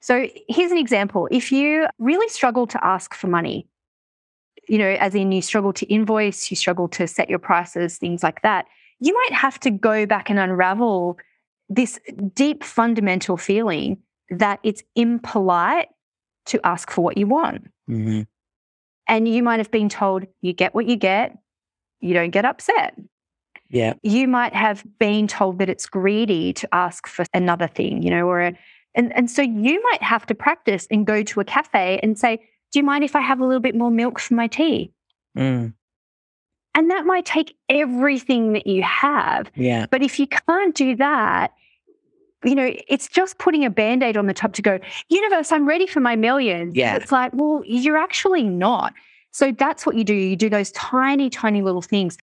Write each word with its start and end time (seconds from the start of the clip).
So 0.00 0.28
here's 0.48 0.72
an 0.72 0.78
example. 0.78 1.28
If 1.30 1.50
you 1.50 1.86
really 1.98 2.28
struggle 2.28 2.66
to 2.68 2.84
ask 2.84 3.14
for 3.14 3.26
money, 3.26 3.66
you 4.68 4.78
know, 4.78 4.96
as 5.00 5.14
in 5.14 5.32
you 5.32 5.42
struggle 5.42 5.72
to 5.74 5.86
invoice, 5.86 6.50
you 6.50 6.56
struggle 6.56 6.88
to 6.88 7.06
set 7.06 7.30
your 7.30 7.38
prices, 7.38 7.98
things 7.98 8.22
like 8.22 8.42
that, 8.42 8.66
you 9.00 9.12
might 9.12 9.32
have 9.32 9.60
to 9.60 9.70
go 9.70 10.06
back 10.06 10.30
and 10.30 10.38
unravel 10.38 11.18
this 11.68 11.98
deep 12.34 12.64
fundamental 12.64 13.36
feeling 13.36 13.98
that 14.30 14.60
it's 14.62 14.82
impolite 14.94 15.88
to 16.46 16.64
ask 16.64 16.90
for 16.90 17.02
what 17.02 17.18
you 17.18 17.26
want. 17.26 17.68
Mm-hmm. 17.88 18.22
And 19.08 19.28
you 19.28 19.42
might 19.42 19.60
have 19.60 19.70
been 19.70 19.88
told, 19.88 20.24
you 20.40 20.52
get 20.52 20.74
what 20.74 20.86
you 20.86 20.96
get, 20.96 21.36
you 22.00 22.14
don't 22.14 22.30
get 22.30 22.44
upset. 22.44 22.94
Yeah. 23.68 23.94
You 24.02 24.28
might 24.28 24.54
have 24.54 24.84
been 24.98 25.26
told 25.26 25.58
that 25.58 25.68
it's 25.68 25.86
greedy 25.86 26.52
to 26.54 26.68
ask 26.72 27.06
for 27.06 27.24
another 27.34 27.66
thing, 27.66 28.02
you 28.02 28.10
know, 28.10 28.26
or 28.26 28.40
a, 28.40 28.58
and, 28.96 29.14
and 29.14 29.30
so 29.30 29.42
you 29.42 29.82
might 29.90 30.02
have 30.02 30.26
to 30.26 30.34
practice 30.34 30.88
and 30.90 31.06
go 31.06 31.22
to 31.22 31.40
a 31.40 31.44
cafe 31.44 32.00
and 32.02 32.18
say, 32.18 32.38
Do 32.72 32.78
you 32.78 32.82
mind 32.82 33.04
if 33.04 33.14
I 33.14 33.20
have 33.20 33.40
a 33.40 33.46
little 33.46 33.60
bit 33.60 33.76
more 33.76 33.90
milk 33.90 34.18
for 34.18 34.34
my 34.34 34.48
tea? 34.48 34.90
Mm. 35.36 35.74
And 36.74 36.90
that 36.90 37.06
might 37.06 37.24
take 37.24 37.56
everything 37.68 38.52
that 38.54 38.66
you 38.66 38.82
have. 38.82 39.50
Yeah. 39.54 39.86
But 39.90 40.02
if 40.02 40.18
you 40.18 40.26
can't 40.26 40.74
do 40.74 40.96
that, 40.96 41.52
you 42.44 42.54
know, 42.54 42.70
it's 42.88 43.08
just 43.08 43.38
putting 43.38 43.64
a 43.64 43.70
band 43.70 44.02
aid 44.02 44.16
on 44.16 44.26
the 44.26 44.34
top 44.34 44.52
to 44.54 44.62
go, 44.62 44.78
universe, 45.08 45.52
I'm 45.52 45.66
ready 45.66 45.86
for 45.86 46.00
my 46.00 46.16
millions. 46.16 46.76
Yeah. 46.76 46.96
It's 46.96 47.10
like, 47.10 47.32
well, 47.34 47.62
you're 47.64 47.96
actually 47.96 48.42
not. 48.42 48.92
So 49.30 49.52
that's 49.52 49.86
what 49.86 49.96
you 49.96 50.04
do. 50.04 50.14
You 50.14 50.36
do 50.36 50.48
those 50.48 50.70
tiny, 50.72 51.28
tiny 51.30 51.62
little 51.62 51.82
things. 51.82 52.18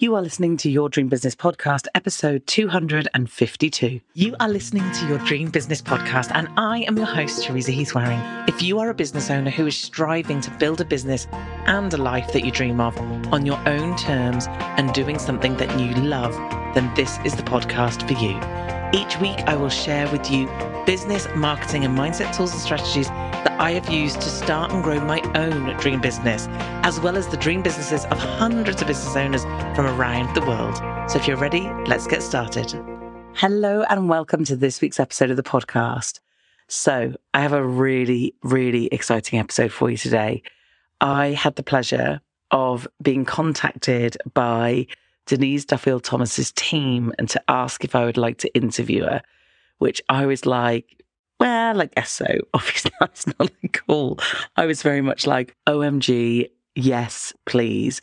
You 0.00 0.16
are 0.16 0.22
listening 0.22 0.56
to 0.56 0.68
Your 0.68 0.88
Dream 0.88 1.06
Business 1.06 1.36
Podcast, 1.36 1.86
episode 1.94 2.48
252. 2.48 4.00
You 4.14 4.34
are 4.40 4.48
listening 4.48 4.90
to 4.90 5.06
Your 5.06 5.18
Dream 5.18 5.50
Business 5.50 5.80
Podcast, 5.80 6.32
and 6.34 6.48
I 6.56 6.80
am 6.80 6.96
your 6.96 7.06
host, 7.06 7.44
Teresa 7.44 7.70
Heath 7.70 7.92
Wareing. 7.94 8.48
If 8.48 8.60
you 8.60 8.80
are 8.80 8.90
a 8.90 8.94
business 8.94 9.30
owner 9.30 9.52
who 9.52 9.68
is 9.68 9.76
striving 9.76 10.40
to 10.40 10.50
build 10.58 10.80
a 10.80 10.84
business 10.84 11.28
and 11.30 11.94
a 11.94 11.96
life 11.96 12.32
that 12.32 12.44
you 12.44 12.50
dream 12.50 12.80
of 12.80 12.98
on 13.32 13.46
your 13.46 13.68
own 13.68 13.96
terms 13.96 14.48
and 14.48 14.92
doing 14.92 15.16
something 15.20 15.56
that 15.58 15.78
you 15.78 15.94
love, 16.02 16.34
then 16.74 16.92
this 16.94 17.18
is 17.24 17.34
the 17.36 17.42
podcast 17.42 18.06
for 18.06 18.14
you. 18.14 18.36
Each 18.92 19.18
week, 19.20 19.38
I 19.46 19.56
will 19.56 19.68
share 19.68 20.10
with 20.10 20.30
you 20.30 20.46
business, 20.84 21.26
marketing, 21.34 21.84
and 21.84 21.96
mindset 21.96 22.36
tools 22.36 22.52
and 22.52 22.60
strategies 22.60 23.08
that 23.08 23.56
I 23.60 23.70
have 23.72 23.88
used 23.90 24.20
to 24.20 24.28
start 24.28 24.72
and 24.72 24.82
grow 24.82 25.00
my 25.00 25.20
own 25.34 25.76
dream 25.78 26.00
business, 26.00 26.46
as 26.82 27.00
well 27.00 27.16
as 27.16 27.28
the 27.28 27.36
dream 27.36 27.62
businesses 27.62 28.04
of 28.06 28.18
hundreds 28.18 28.82
of 28.82 28.88
business 28.88 29.16
owners 29.16 29.44
from 29.74 29.86
around 29.86 30.34
the 30.34 30.42
world. 30.42 30.76
So 31.10 31.18
if 31.18 31.26
you're 31.26 31.36
ready, 31.36 31.70
let's 31.86 32.06
get 32.06 32.22
started. 32.22 32.72
Hello, 33.34 33.84
and 33.88 34.08
welcome 34.08 34.44
to 34.44 34.56
this 34.56 34.80
week's 34.80 35.00
episode 35.00 35.30
of 35.30 35.36
the 35.36 35.42
podcast. 35.42 36.20
So, 36.66 37.14
I 37.34 37.40
have 37.40 37.52
a 37.52 37.64
really, 37.64 38.34
really 38.42 38.86
exciting 38.86 39.38
episode 39.38 39.70
for 39.70 39.90
you 39.90 39.96
today. 39.96 40.42
I 41.00 41.32
had 41.32 41.56
the 41.56 41.62
pleasure 41.62 42.20
of 42.50 42.88
being 43.02 43.24
contacted 43.24 44.16
by 44.32 44.86
Denise 45.26 45.64
Duffield 45.64 46.04
Thomas's 46.04 46.52
team 46.52 47.12
and 47.18 47.28
to 47.30 47.42
ask 47.48 47.84
if 47.84 47.94
I 47.94 48.04
would 48.04 48.16
like 48.16 48.38
to 48.38 48.54
interview 48.54 49.04
her, 49.04 49.22
which 49.78 50.02
I 50.08 50.26
was 50.26 50.46
like, 50.46 51.02
well, 51.40 51.74
like 51.74 51.92
SO. 52.04 52.26
Obviously, 52.54 52.92
that's 53.00 53.26
not 53.38 53.50
cool. 53.72 54.18
I 54.56 54.66
was 54.66 54.82
very 54.82 55.00
much 55.00 55.26
like, 55.26 55.56
OMG, 55.66 56.50
yes, 56.74 57.32
please. 57.46 58.00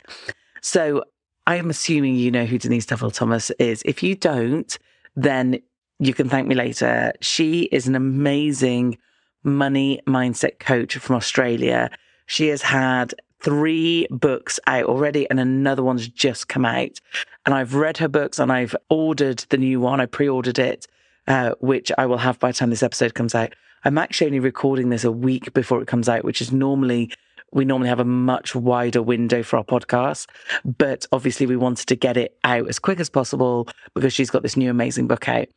So 0.61 1.03
I'm 1.47 1.69
assuming 1.69 2.15
you 2.15 2.31
know 2.31 2.45
who 2.45 2.57
Denise 2.57 2.85
Duffield 2.85 3.13
Thomas 3.13 3.51
is. 3.51 3.81
If 3.85 4.03
you 4.03 4.15
don't, 4.15 4.77
then 5.15 5.59
you 5.99 6.13
can 6.13 6.29
thank 6.29 6.47
me 6.47 6.55
later. 6.55 7.13
She 7.21 7.63
is 7.71 7.87
an 7.87 7.95
amazing 7.95 8.97
money 9.43 10.01
mindset 10.07 10.59
coach 10.59 10.97
from 10.97 11.15
Australia. 11.15 11.89
She 12.25 12.47
has 12.47 12.61
had 12.61 13.13
three 13.41 14.07
books 14.09 14.59
out 14.67 14.85
already, 14.85 15.29
and 15.29 15.39
another 15.39 15.83
one's 15.83 16.07
just 16.07 16.47
come 16.47 16.65
out. 16.65 16.99
And 17.45 17.55
I've 17.55 17.75
read 17.75 17.97
her 17.97 18.07
books 18.07 18.39
and 18.39 18.51
I've 18.51 18.75
ordered 18.89 19.39
the 19.49 19.57
new 19.57 19.79
one. 19.79 19.99
I 19.99 20.05
pre 20.05 20.29
ordered 20.29 20.59
it, 20.59 20.87
uh, 21.27 21.53
which 21.59 21.91
I 21.97 22.05
will 22.05 22.17
have 22.17 22.39
by 22.39 22.51
the 22.51 22.57
time 22.57 22.69
this 22.69 22.83
episode 22.83 23.13
comes 23.13 23.35
out. 23.35 23.53
I'm 23.83 23.97
actually 23.97 24.27
only 24.27 24.39
recording 24.39 24.89
this 24.89 25.03
a 25.03 25.11
week 25.11 25.53
before 25.53 25.81
it 25.81 25.87
comes 25.87 26.07
out, 26.07 26.23
which 26.23 26.41
is 26.41 26.51
normally 26.51 27.11
we 27.53 27.65
normally 27.65 27.89
have 27.89 27.99
a 27.99 28.05
much 28.05 28.55
wider 28.55 29.01
window 29.01 29.43
for 29.43 29.57
our 29.57 29.63
podcast, 29.63 30.27
but 30.63 31.05
obviously 31.11 31.45
we 31.45 31.57
wanted 31.57 31.87
to 31.87 31.95
get 31.95 32.15
it 32.15 32.37
out 32.43 32.69
as 32.69 32.79
quick 32.79 32.99
as 32.99 33.09
possible 33.09 33.67
because 33.93 34.13
she's 34.13 34.29
got 34.29 34.41
this 34.41 34.55
new 34.55 34.69
amazing 34.69 35.07
book 35.07 35.27
out. 35.27 35.47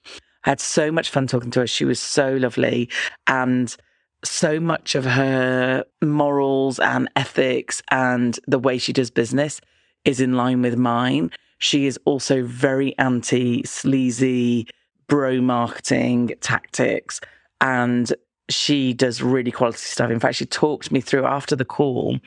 I 0.45 0.51
had 0.51 0.61
so 0.61 0.91
much 0.91 1.11
fun 1.11 1.27
talking 1.27 1.51
to 1.53 1.61
her. 1.61 1.67
She 1.67 1.85
was 1.85 2.01
so 2.01 2.35
lovely. 2.37 2.91
And 3.27 3.75
so 4.25 4.59
much 4.59 4.95
of 4.95 5.05
her 5.05 5.85
morals 6.03 6.79
and 6.79 7.09
ethics 7.17 7.83
and 7.91 8.39
the 8.47 8.59
way 8.59 8.79
she 8.79 8.93
does 8.93 9.11
business 9.11 9.61
is 10.05 10.21
in 10.21 10.35
line 10.35 10.63
with 10.63 10.77
mine. 10.77 11.31
She 11.59 11.87
is 11.87 11.99
also 12.05 12.45
very 12.45 12.97
anti 12.99 13.63
sleazy 13.65 14.67
bro 15.07 15.41
marketing 15.41 16.33
tactics. 16.41 17.21
And 17.61 18.13
she 18.49 18.93
does 18.93 19.23
really 19.23 19.51
quality 19.51 19.79
stuff. 19.79 20.11
In 20.11 20.21
fact, 20.21 20.37
she 20.37 20.47
talked 20.47 20.91
me 20.91 21.01
through 21.01 21.25
after 21.25 21.57
the 21.57 21.65
call. 21.65 22.19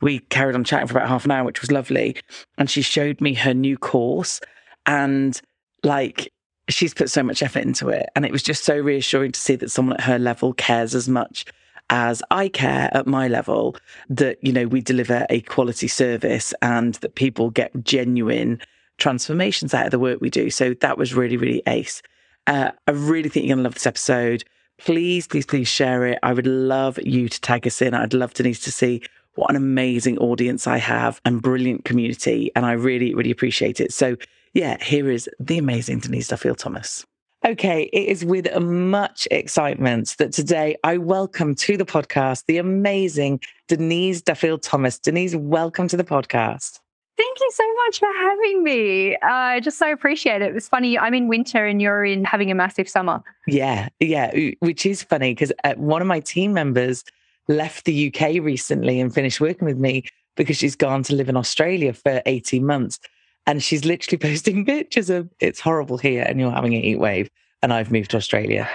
We 0.00 0.20
carried 0.20 0.54
on 0.54 0.64
chatting 0.64 0.86
for 0.86 0.96
about 0.96 1.08
half 1.08 1.24
an 1.24 1.30
hour, 1.30 1.44
which 1.44 1.60
was 1.60 1.70
lovely. 1.70 2.16
And 2.58 2.70
she 2.70 2.82
showed 2.82 3.20
me 3.20 3.34
her 3.34 3.54
new 3.54 3.76
course. 3.76 4.40
And 4.86 5.40
like, 5.82 6.32
she's 6.68 6.94
put 6.94 7.10
so 7.10 7.22
much 7.22 7.42
effort 7.42 7.62
into 7.62 7.88
it. 7.88 8.08
And 8.14 8.24
it 8.24 8.32
was 8.32 8.42
just 8.42 8.64
so 8.64 8.76
reassuring 8.76 9.32
to 9.32 9.40
see 9.40 9.56
that 9.56 9.70
someone 9.70 9.96
at 9.96 10.04
her 10.04 10.18
level 10.18 10.52
cares 10.52 10.94
as 10.94 11.08
much 11.08 11.44
as 11.88 12.22
I 12.30 12.48
care 12.48 12.90
at 12.92 13.06
my 13.06 13.28
level 13.28 13.76
that, 14.08 14.42
you 14.42 14.52
know, 14.52 14.66
we 14.66 14.80
deliver 14.80 15.24
a 15.30 15.40
quality 15.42 15.86
service 15.86 16.52
and 16.60 16.94
that 16.94 17.14
people 17.14 17.50
get 17.50 17.84
genuine 17.84 18.60
transformations 18.98 19.72
out 19.72 19.86
of 19.86 19.90
the 19.92 19.98
work 19.98 20.20
we 20.20 20.30
do. 20.30 20.50
So 20.50 20.74
that 20.80 20.98
was 20.98 21.14
really, 21.14 21.36
really 21.36 21.62
ace. 21.66 22.02
Uh, 22.48 22.72
I 22.86 22.90
really 22.90 23.28
think 23.28 23.46
you're 23.46 23.54
going 23.54 23.62
to 23.62 23.68
love 23.68 23.74
this 23.74 23.86
episode 23.86 24.44
please, 24.78 25.26
please, 25.26 25.46
please 25.46 25.68
share 25.68 26.06
it. 26.06 26.18
I 26.22 26.32
would 26.32 26.46
love 26.46 26.98
you 27.02 27.28
to 27.28 27.40
tag 27.40 27.66
us 27.66 27.80
in. 27.80 27.94
I'd 27.94 28.14
love 28.14 28.34
Denise 28.34 28.60
to 28.60 28.72
see 28.72 29.02
what 29.34 29.50
an 29.50 29.56
amazing 29.56 30.18
audience 30.18 30.66
I 30.66 30.78
have 30.78 31.20
and 31.24 31.42
brilliant 31.42 31.84
community. 31.84 32.50
And 32.54 32.64
I 32.64 32.72
really, 32.72 33.14
really 33.14 33.30
appreciate 33.30 33.80
it. 33.80 33.92
So, 33.92 34.16
yeah, 34.56 34.82
here 34.82 35.10
is 35.10 35.28
the 35.38 35.58
amazing 35.58 35.98
Denise 35.98 36.28
Duffield 36.28 36.56
Thomas. 36.56 37.04
Okay, 37.44 37.90
it 37.92 38.08
is 38.08 38.24
with 38.24 38.48
much 38.58 39.28
excitement 39.30 40.16
that 40.18 40.32
today 40.32 40.76
I 40.82 40.96
welcome 40.96 41.54
to 41.56 41.76
the 41.76 41.84
podcast 41.84 42.44
the 42.46 42.56
amazing 42.56 43.40
Denise 43.68 44.22
Duffield 44.22 44.62
Thomas. 44.62 44.98
Denise, 44.98 45.36
welcome 45.36 45.88
to 45.88 45.96
the 45.98 46.04
podcast. 46.04 46.80
Thank 47.18 47.38
you 47.38 47.50
so 47.52 47.64
much 47.84 47.98
for 47.98 48.08
having 48.18 48.64
me. 48.64 49.16
I 49.18 49.58
uh, 49.58 49.60
just 49.60 49.78
so 49.78 49.92
appreciate 49.92 50.40
it. 50.40 50.48
It 50.48 50.54
was 50.54 50.68
funny. 50.68 50.98
I'm 50.98 51.12
in 51.12 51.28
winter 51.28 51.66
and 51.66 51.82
you're 51.82 52.06
in 52.06 52.24
having 52.24 52.50
a 52.50 52.54
massive 52.54 52.88
summer. 52.88 53.22
Yeah, 53.46 53.90
yeah, 54.00 54.34
which 54.60 54.86
is 54.86 55.02
funny 55.02 55.34
because 55.34 55.52
uh, 55.64 55.74
one 55.74 56.00
of 56.00 56.08
my 56.08 56.20
team 56.20 56.54
members 56.54 57.04
left 57.46 57.84
the 57.84 58.08
UK 58.10 58.42
recently 58.42 59.00
and 59.00 59.12
finished 59.12 59.38
working 59.38 59.66
with 59.66 59.76
me 59.76 60.04
because 60.34 60.56
she's 60.56 60.76
gone 60.76 61.02
to 61.02 61.14
live 61.14 61.28
in 61.28 61.36
Australia 61.36 61.92
for 61.92 62.22
18 62.24 62.64
months. 62.64 62.98
And 63.46 63.62
she's 63.62 63.84
literally 63.84 64.18
posting 64.30 64.64
pictures 64.64 65.10
of 65.10 65.28
it's 65.40 65.60
horrible 65.60 65.98
here 65.98 66.24
and 66.26 66.40
you're 66.40 66.50
having 66.50 66.74
a 66.74 66.80
heat 66.80 66.98
wave. 66.98 67.28
And 67.62 67.72
I've 67.72 67.90
moved 67.90 68.10
to 68.12 68.16
Australia. 68.16 68.68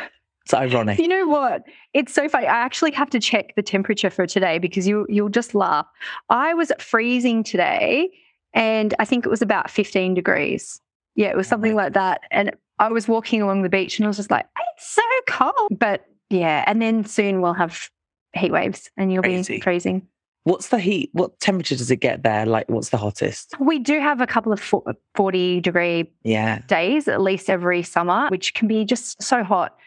It's 0.44 0.54
ironic. 0.54 0.98
You 0.98 1.08
know 1.08 1.28
what? 1.28 1.64
It's 1.94 2.14
so 2.14 2.28
funny. 2.28 2.48
I 2.48 2.58
actually 2.58 2.92
have 2.92 3.10
to 3.12 3.20
check 3.20 3.54
the 3.56 3.62
temperature 3.62 4.10
for 4.10 4.26
today 4.26 4.58
because 4.58 4.88
you 4.88 5.06
you'll 5.08 5.30
just 5.30 5.54
laugh. 5.54 5.86
I 6.30 6.54
was 6.56 6.72
freezing 6.80 7.44
today 7.44 8.10
and 8.54 8.94
I 9.00 9.06
think 9.06 9.26
it 9.26 9.30
was 9.30 9.42
about 9.42 9.70
15 9.70 10.14
degrees. 10.16 10.82
Yeah, 11.16 11.28
it 11.28 11.38
was 11.38 11.48
oh 11.48 11.52
something 11.52 11.76
like 11.76 11.94
that. 11.94 12.22
And 12.32 12.56
I 12.80 12.90
was 12.90 13.08
walking 13.08 13.42
along 13.42 13.62
the 13.62 13.70
beach 13.70 14.00
and 14.00 14.06
I 14.06 14.08
was 14.08 14.18
just 14.18 14.32
like, 14.32 14.48
it's 14.76 14.90
so 14.90 15.02
cold. 15.28 15.78
But 15.78 16.06
yeah, 16.30 16.64
and 16.66 16.82
then 16.82 17.06
soon 17.06 17.42
we'll 17.42 17.54
have 17.54 17.90
heat 18.34 18.52
waves 18.52 18.90
and 18.98 19.14
you'll 19.14 19.24
Crazy. 19.24 19.56
be 19.56 19.62
freezing. 19.62 20.08
What's 20.44 20.70
the 20.70 20.80
heat? 20.80 21.12
What 21.14 21.40
temperature 21.40 21.76
does 21.76 21.92
it 21.92 21.98
get 21.98 22.24
there? 22.24 22.46
Like, 22.46 22.68
what's 22.68 22.90
the 22.90 22.98
hottest? 22.98 23.54
We 23.60 23.78
do 23.78 24.00
have 24.00 24.22
a 24.22 24.28
couple 24.28 24.52
of 24.52 24.74
40 25.16 25.62
degree 25.62 26.12
yeah. 26.24 26.60
days, 26.68 27.08
at 27.08 27.22
least 27.22 27.50
every 27.50 27.84
summer, 27.84 28.28
which 28.30 28.56
can 28.56 28.68
be 28.68 28.84
just 28.84 29.22
so 29.22 29.44
hot 29.44 29.78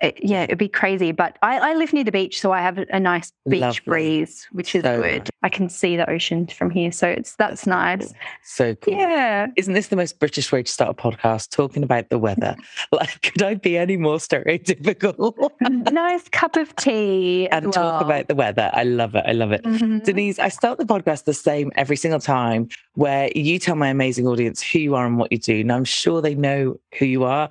it, 0.00 0.18
yeah, 0.22 0.44
it'd 0.44 0.58
be 0.58 0.68
crazy. 0.68 1.12
But 1.12 1.38
I, 1.42 1.58
I, 1.58 1.74
live 1.74 1.92
near 1.92 2.04
the 2.04 2.12
beach, 2.12 2.40
so 2.40 2.52
I 2.52 2.60
have 2.60 2.78
a 2.78 2.98
nice 2.98 3.32
beach 3.48 3.60
Lovely. 3.60 3.82
breeze, 3.84 4.48
which 4.52 4.74
is 4.74 4.82
so 4.82 5.00
good. 5.00 5.24
Nice. 5.24 5.30
I 5.42 5.48
can 5.48 5.68
see 5.68 5.96
the 5.96 6.08
ocean 6.08 6.46
from 6.46 6.70
here, 6.70 6.90
so 6.90 7.08
it's 7.08 7.36
that's, 7.36 7.64
that's 7.64 7.66
nice. 7.66 8.06
Cool. 8.06 8.16
So 8.42 8.74
cool. 8.76 8.94
Yeah. 8.94 9.46
Isn't 9.56 9.74
this 9.74 9.88
the 9.88 9.96
most 9.96 10.18
British 10.18 10.50
way 10.52 10.62
to 10.62 10.70
start 10.70 10.90
a 10.90 10.94
podcast? 10.94 11.50
Talking 11.50 11.82
about 11.82 12.08
the 12.08 12.18
weather. 12.18 12.56
like, 12.92 13.22
could 13.22 13.42
I 13.42 13.54
be 13.54 13.76
any 13.76 13.96
more 13.96 14.16
stereotypical? 14.16 15.50
nice 15.60 16.28
cup 16.28 16.56
of 16.56 16.74
tea 16.76 17.48
and 17.48 17.66
well. 17.66 17.72
talk 17.72 18.02
about 18.02 18.28
the 18.28 18.34
weather. 18.34 18.70
I 18.72 18.84
love 18.84 19.14
it. 19.14 19.24
I 19.26 19.32
love 19.32 19.52
it. 19.52 19.62
Mm-hmm. 19.64 19.98
Denise, 19.98 20.38
I 20.38 20.48
start 20.48 20.78
the 20.78 20.84
podcast 20.84 21.24
the 21.24 21.34
same 21.34 21.70
every 21.76 21.96
single 21.96 22.20
time, 22.20 22.68
where 22.94 23.30
you 23.34 23.58
tell 23.58 23.76
my 23.76 23.88
amazing 23.88 24.26
audience 24.26 24.62
who 24.62 24.78
you 24.78 24.94
are 24.94 25.06
and 25.06 25.18
what 25.18 25.30
you 25.30 25.38
do, 25.38 25.60
and 25.60 25.72
I'm 25.72 25.84
sure 25.84 26.22
they 26.22 26.34
know 26.34 26.80
who 26.98 27.04
you 27.04 27.24
are 27.24 27.50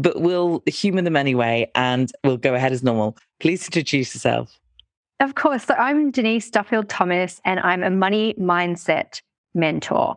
but 0.00 0.20
we'll 0.20 0.62
humour 0.66 1.02
them 1.02 1.16
anyway 1.16 1.70
and 1.74 2.10
we'll 2.24 2.38
go 2.38 2.54
ahead 2.54 2.72
as 2.72 2.82
normal. 2.82 3.16
Please 3.38 3.66
introduce 3.66 4.14
yourself. 4.14 4.58
Of 5.20 5.34
course. 5.34 5.64
So 5.64 5.74
I'm 5.74 6.10
Denise 6.10 6.50
Duffield 6.50 6.88
Thomas 6.88 7.40
and 7.44 7.60
I'm 7.60 7.82
a 7.82 7.90
money 7.90 8.34
mindset 8.40 9.20
mentor. 9.54 10.16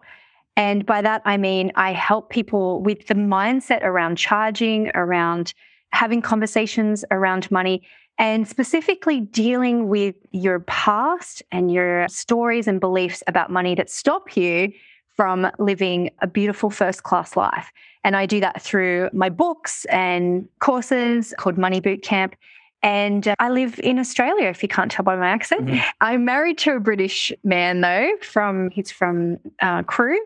And 0.55 0.85
by 0.85 1.01
that, 1.01 1.21
I 1.25 1.35
mean 1.35 1.71
I 1.75 1.91
help 1.91 2.29
people 2.29 2.81
with 2.81 3.07
the 3.07 3.15
mindset 3.15 3.83
around 3.83 4.17
charging, 4.17 4.89
around 4.95 5.53
having 5.91 6.21
conversations 6.21 7.03
around 7.11 7.51
money, 7.51 7.83
and 8.17 8.47
specifically 8.47 9.19
dealing 9.19 9.89
with 9.89 10.15
your 10.31 10.61
past 10.61 11.43
and 11.51 11.71
your 11.71 12.07
stories 12.07 12.67
and 12.67 12.79
beliefs 12.79 13.23
about 13.27 13.51
money 13.51 13.75
that 13.75 13.89
stop 13.89 14.37
you 14.37 14.71
from 15.15 15.49
living 15.59 16.09
a 16.21 16.27
beautiful 16.27 16.69
first 16.69 17.03
class 17.03 17.35
life. 17.35 17.71
And 18.03 18.15
I 18.15 18.25
do 18.25 18.39
that 18.41 18.61
through 18.61 19.09
my 19.13 19.29
books 19.29 19.85
and 19.85 20.47
courses 20.59 21.33
called 21.37 21.57
Money 21.57 21.79
Boot 21.79 22.01
Camp. 22.01 22.35
And 22.81 23.29
uh, 23.29 23.35
I 23.39 23.49
live 23.49 23.79
in 23.79 23.97
Australia, 23.97 24.47
if 24.49 24.61
you 24.61 24.67
can't 24.67 24.91
tell 24.91 25.03
by 25.03 25.15
my 25.15 25.29
accent. 25.29 25.67
Mm-hmm. 25.67 25.89
I'm 26.01 26.25
married 26.25 26.57
to 26.59 26.71
a 26.75 26.79
British 26.79 27.31
man, 27.43 27.79
though, 27.79 28.09
from 28.21 28.71
he's 28.71 28.91
from 28.91 29.37
uh, 29.61 29.83
Crewe. 29.83 30.19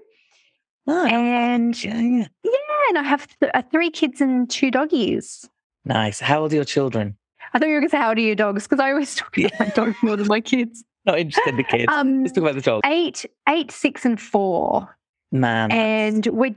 Oh, 0.88 1.06
and 1.06 1.84
yeah, 1.84 2.00
yeah. 2.00 2.27
yeah, 2.44 2.51
and 2.89 2.98
I 2.98 3.03
have 3.03 3.27
th- 3.39 3.51
uh, 3.53 3.62
three 3.72 3.91
kids 3.91 4.22
and 4.22 4.50
two 4.50 4.72
doggies. 4.72 5.48
Nice. 5.86 6.20
How 6.20 6.41
old 6.41 6.53
are 6.53 6.56
your 6.56 6.65
children? 6.65 7.17
I 7.53 7.60
thought 7.60 7.67
you 7.67 7.74
were 7.75 7.82
going 7.82 7.89
to 7.89 7.91
say, 7.91 7.98
how 7.98 8.10
old 8.10 8.17
are 8.17 8.22
your 8.22 8.36
dogs? 8.36 8.63
Because 8.63 8.79
I 8.79 8.91
always 8.91 9.13
talk 9.15 9.38
about 9.38 9.60
my 9.60 9.67
dogs 9.67 9.96
more 10.01 10.15
than 10.15 10.27
my 10.27 10.41
kids. 10.41 10.84
Not 11.08 11.20
interested 11.20 11.52
in 11.52 11.58
the 11.58 11.64
kids. 11.64 11.92
Um, 11.92 12.24
Let's 12.24 12.34
talk 12.34 12.44
about 12.44 12.56
the 12.56 12.62
dogs. 12.62 12.82
Eight, 12.86 13.26
eight, 13.48 13.72
six, 13.72 14.06
and 14.06 14.20
four. 14.20 14.98
Man. 15.32 15.72
And 15.72 16.26
we 16.28 16.56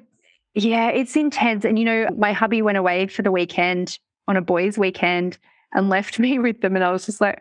yeah, 0.54 0.88
it's 0.88 1.16
intense. 1.16 1.64
And 1.64 1.78
you 1.78 1.84
know, 1.84 2.08
my 2.16 2.32
hubby 2.32 2.60
went 2.60 2.76
away 2.76 3.06
for 3.06 3.22
the 3.22 3.32
weekend 3.32 3.98
on 4.28 4.36
a 4.36 4.40
boys' 4.42 4.76
weekend 4.76 5.38
and 5.72 5.88
left 5.88 6.18
me 6.18 6.38
with 6.38 6.60
them. 6.60 6.74
And 6.74 6.84
I 6.84 6.90
was 6.90 7.06
just 7.06 7.20
like, 7.20 7.40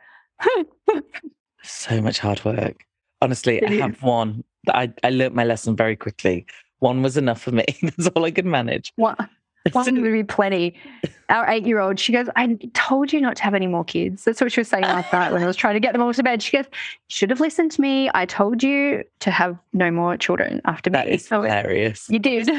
so 1.64 2.02
much 2.02 2.20
hard 2.20 2.46
work. 2.46 2.86
Honestly, 3.22 3.62
I 3.66 3.72
have 3.74 4.02
one 4.02 4.46
I, 4.68 4.92
I 5.04 5.10
learned 5.10 5.36
my 5.36 5.44
lesson 5.44 5.76
very 5.76 5.96
quickly. 5.96 6.46
One 6.80 7.02
was 7.02 7.18
enough 7.18 7.42
for 7.42 7.52
me. 7.52 7.66
That's 7.82 8.08
all 8.08 8.26
I 8.26 8.32
could 8.32 8.46
manage. 8.46 8.94
One, 8.96 9.16
one 9.72 10.02
would 10.02 10.12
be 10.12 10.24
plenty. 10.24 10.76
Our 11.30 11.48
eight 11.50 11.66
year 11.66 11.80
old, 11.80 12.00
she 12.00 12.12
goes, 12.12 12.28
I 12.36 12.58
told 12.74 13.14
you 13.14 13.22
not 13.22 13.36
to 13.38 13.44
have 13.44 13.54
any 13.54 13.68
more 13.68 13.84
kids. 13.84 14.24
That's 14.24 14.42
what 14.42 14.52
she 14.52 14.62
was 14.62 14.68
saying 14.68 14.84
last 14.84 15.12
night 15.14 15.32
when 15.32 15.44
I 15.44 15.48
was 15.48 15.56
trying 15.56 15.76
to 15.76 15.80
get 15.80 15.94
them 15.94 16.02
all 16.02 16.14
to 16.14 16.24
bed. 16.24 16.42
She 16.42 16.58
goes, 16.58 16.66
should 17.08 17.30
have 17.30 17.40
listened 17.40 17.72
to 17.74 17.82
me. 17.82 18.10
I 18.14 18.26
told 18.26 18.64
you 18.64 19.04
to 19.20 19.32
have 19.32 19.58
no 19.74 19.92
more 19.92 20.18
children 20.18 20.62
after 20.66 20.90
that 20.90 21.06
me. 21.06 21.12
That 21.12 21.16
is 21.16 21.28
hilarious. 21.28 22.08
You 22.10 22.20
did. 22.20 22.50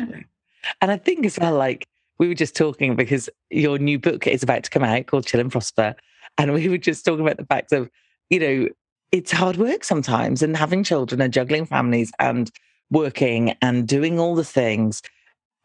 And 0.80 0.90
I 0.90 0.97
think 0.97 1.25
as 1.26 1.38
well, 1.38 1.54
like 1.54 1.87
we 2.19 2.28
were 2.28 2.35
just 2.35 2.54
talking 2.54 2.97
because 2.97 3.28
your 3.49 3.78
new 3.78 3.99
book 3.99 4.26
is 4.26 4.42
about 4.42 4.62
to 4.64 4.71
come 4.71 4.85
out 4.85 5.07
called 5.07 5.26
Chill 5.26 5.40
and 5.40 5.50
Prosper. 5.50 5.95
And 6.38 6.52
we 6.52 6.69
were 6.69 6.78
just 6.78 7.04
talking 7.04 7.23
about 7.23 7.38
the 7.38 7.47
fact 7.47 7.73
of, 7.73 7.90
you 8.28 8.38
know, 8.38 8.69
it's 9.11 9.33
hard 9.33 9.57
work 9.57 9.85
sometimes 9.85 10.42
and 10.42 10.57
having 10.57 10.85
children 10.85 11.21
and 11.21 11.33
juggling 11.33 11.66
families 11.66 12.12
and 12.19 12.50
working 12.90 13.57
and 13.62 13.88
doing 13.88 14.21
all 14.21 14.35
the 14.35 14.45
things 14.45 15.02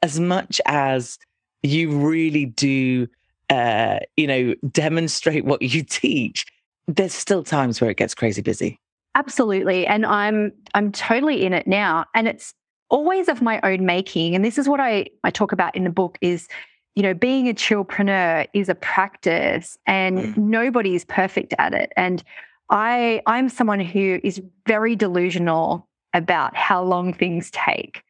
as 0.06 0.20
much 0.20 0.62
as 0.68 1.18
you 1.64 1.90
really 1.90 2.46
do 2.46 3.08
uh, 3.50 3.98
you 4.18 4.28
know, 4.28 4.54
demonstrate 4.72 5.46
what 5.46 5.62
you 5.62 5.84
teach, 5.84 6.46
there's 6.88 7.14
still 7.14 7.44
times 7.44 7.82
where 7.82 7.90
it 7.90 7.98
gets 7.98 8.14
crazy 8.14 8.42
busy. 8.42 8.80
Absolutely. 9.16 9.88
And 9.88 10.06
I'm 10.06 10.52
I'm 10.74 10.92
totally 10.92 11.44
in 11.44 11.54
it 11.54 11.68
now. 11.68 12.06
And 12.14 12.28
it's 12.28 12.54
always 12.90 13.28
of 13.28 13.42
my 13.42 13.60
own 13.64 13.86
making. 13.86 14.36
And 14.36 14.46
this 14.46 14.58
is 14.58 14.70
what 14.70 14.80
I, 14.80 15.08
I 15.24 15.32
talk 15.32 15.52
about 15.52 15.76
in 15.76 15.84
the 15.84 15.90
book 15.90 16.18
is, 16.22 16.48
you 16.96 17.02
know, 17.02 17.14
being 17.14 17.48
a 17.50 17.54
chillpreneur 17.54 18.48
is 18.54 18.70
a 18.70 18.76
practice 18.76 19.78
and 19.88 20.20
mm. 20.20 20.38
nobody 20.38 20.96
is 20.96 21.06
perfect 21.06 21.54
at 21.58 21.74
it. 21.74 21.92
And 21.98 22.24
I 22.70 23.22
I'm 23.26 23.50
someone 23.50 23.80
who 23.80 24.20
is 24.24 24.42
very 24.68 24.96
delusional 24.96 25.88
about 26.14 26.56
how 26.56 26.84
long 26.84 27.14
things 27.14 27.50
take 27.52 28.05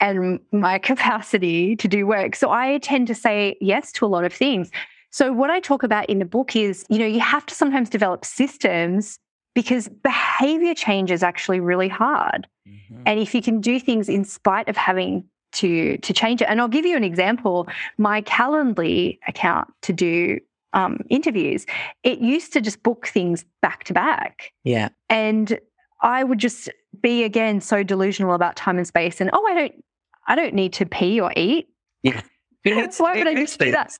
and 0.00 0.40
my 0.52 0.78
capacity 0.90 1.76
to 1.76 1.88
do 1.88 2.06
work. 2.06 2.36
So 2.36 2.50
I 2.50 2.78
tend 2.78 3.06
to 3.08 3.14
say 3.14 3.56
yes 3.60 3.92
to 3.92 4.06
a 4.06 4.08
lot 4.08 4.24
of 4.24 4.32
things. 4.32 4.70
So 5.10 5.32
what 5.32 5.50
I 5.50 5.60
talk 5.60 5.82
about 5.82 6.10
in 6.10 6.18
the 6.18 6.24
book 6.24 6.56
is, 6.56 6.84
you 6.88 6.98
know, 6.98 7.06
you 7.06 7.20
have 7.20 7.46
to 7.46 7.54
sometimes 7.54 7.88
develop 7.88 8.24
systems 8.24 9.18
because 9.54 9.88
behavior 9.88 10.74
change 10.74 11.10
is 11.10 11.22
actually 11.22 11.60
really 11.60 11.88
hard. 11.88 12.48
Mm-hmm. 12.68 13.02
And 13.06 13.20
if 13.20 13.34
you 13.34 13.40
can 13.40 13.60
do 13.60 13.78
things 13.78 14.08
in 14.08 14.24
spite 14.24 14.68
of 14.68 14.76
having 14.76 15.24
to 15.52 15.96
to 15.98 16.12
change 16.12 16.42
it, 16.42 16.46
and 16.46 16.60
I'll 16.60 16.68
give 16.68 16.84
you 16.84 16.96
an 16.96 17.04
example. 17.04 17.68
My 17.96 18.22
Calendly 18.22 19.18
account 19.28 19.68
to 19.82 19.92
do 19.92 20.40
um, 20.72 20.98
interviews, 21.08 21.64
it 22.02 22.18
used 22.18 22.52
to 22.54 22.60
just 22.60 22.82
book 22.82 23.06
things 23.06 23.44
back 23.62 23.84
to 23.84 23.94
back. 23.94 24.52
Yeah, 24.64 24.88
and 25.08 25.58
I 26.02 26.24
would 26.24 26.38
just 26.38 26.68
be 27.00 27.24
again 27.24 27.60
so 27.60 27.82
delusional 27.82 28.34
about 28.34 28.56
time 28.56 28.78
and 28.78 28.86
space, 28.86 29.20
and 29.20 29.30
oh, 29.32 29.46
I 29.46 29.54
don't, 29.54 29.84
I 30.26 30.34
don't 30.34 30.54
need 30.54 30.72
to 30.74 30.86
pee 30.86 31.20
or 31.20 31.32
eat. 31.36 31.68
Yeah, 32.02 32.22
why 32.62 33.16
would 33.16 33.26
I 33.26 33.34
just 33.34 33.58
do 33.58 33.70
that? 33.72 33.96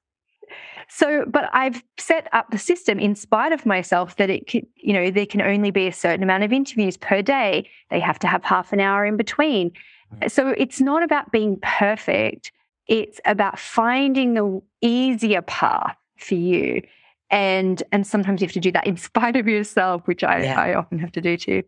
So, 0.88 1.24
but 1.26 1.48
I've 1.52 1.82
set 1.98 2.28
up 2.32 2.50
the 2.50 2.58
system 2.58 2.98
in 2.98 3.14
spite 3.14 3.52
of 3.52 3.66
myself 3.66 4.16
that 4.16 4.30
it 4.30 4.46
could, 4.46 4.66
you 4.76 4.92
know, 4.92 5.10
there 5.10 5.26
can 5.26 5.40
only 5.40 5.70
be 5.70 5.86
a 5.86 5.92
certain 5.92 6.22
amount 6.22 6.44
of 6.44 6.52
interviews 6.52 6.96
per 6.96 7.22
day. 7.22 7.68
They 7.90 8.00
have 8.00 8.18
to 8.20 8.26
have 8.26 8.44
half 8.44 8.72
an 8.72 8.80
hour 8.80 9.04
in 9.06 9.16
between. 9.16 9.72
Mm. 10.14 10.30
So 10.30 10.48
it's 10.50 10.80
not 10.80 11.02
about 11.02 11.32
being 11.32 11.58
perfect. 11.62 12.52
It's 12.86 13.20
about 13.24 13.58
finding 13.58 14.34
the 14.34 14.60
easier 14.82 15.42
path 15.42 15.96
for 16.18 16.34
you. 16.34 16.82
And 17.30 17.82
and 17.90 18.06
sometimes 18.06 18.40
you 18.40 18.46
have 18.46 18.52
to 18.52 18.60
do 18.60 18.72
that 18.72 18.86
in 18.86 18.96
spite 19.08 19.36
of 19.36 19.48
yourself, 19.48 20.06
which 20.06 20.22
I, 20.22 20.42
yeah. 20.42 20.60
I 20.60 20.74
often 20.74 20.98
have 20.98 21.12
to 21.12 21.20
do 21.20 21.36
too. 21.36 21.62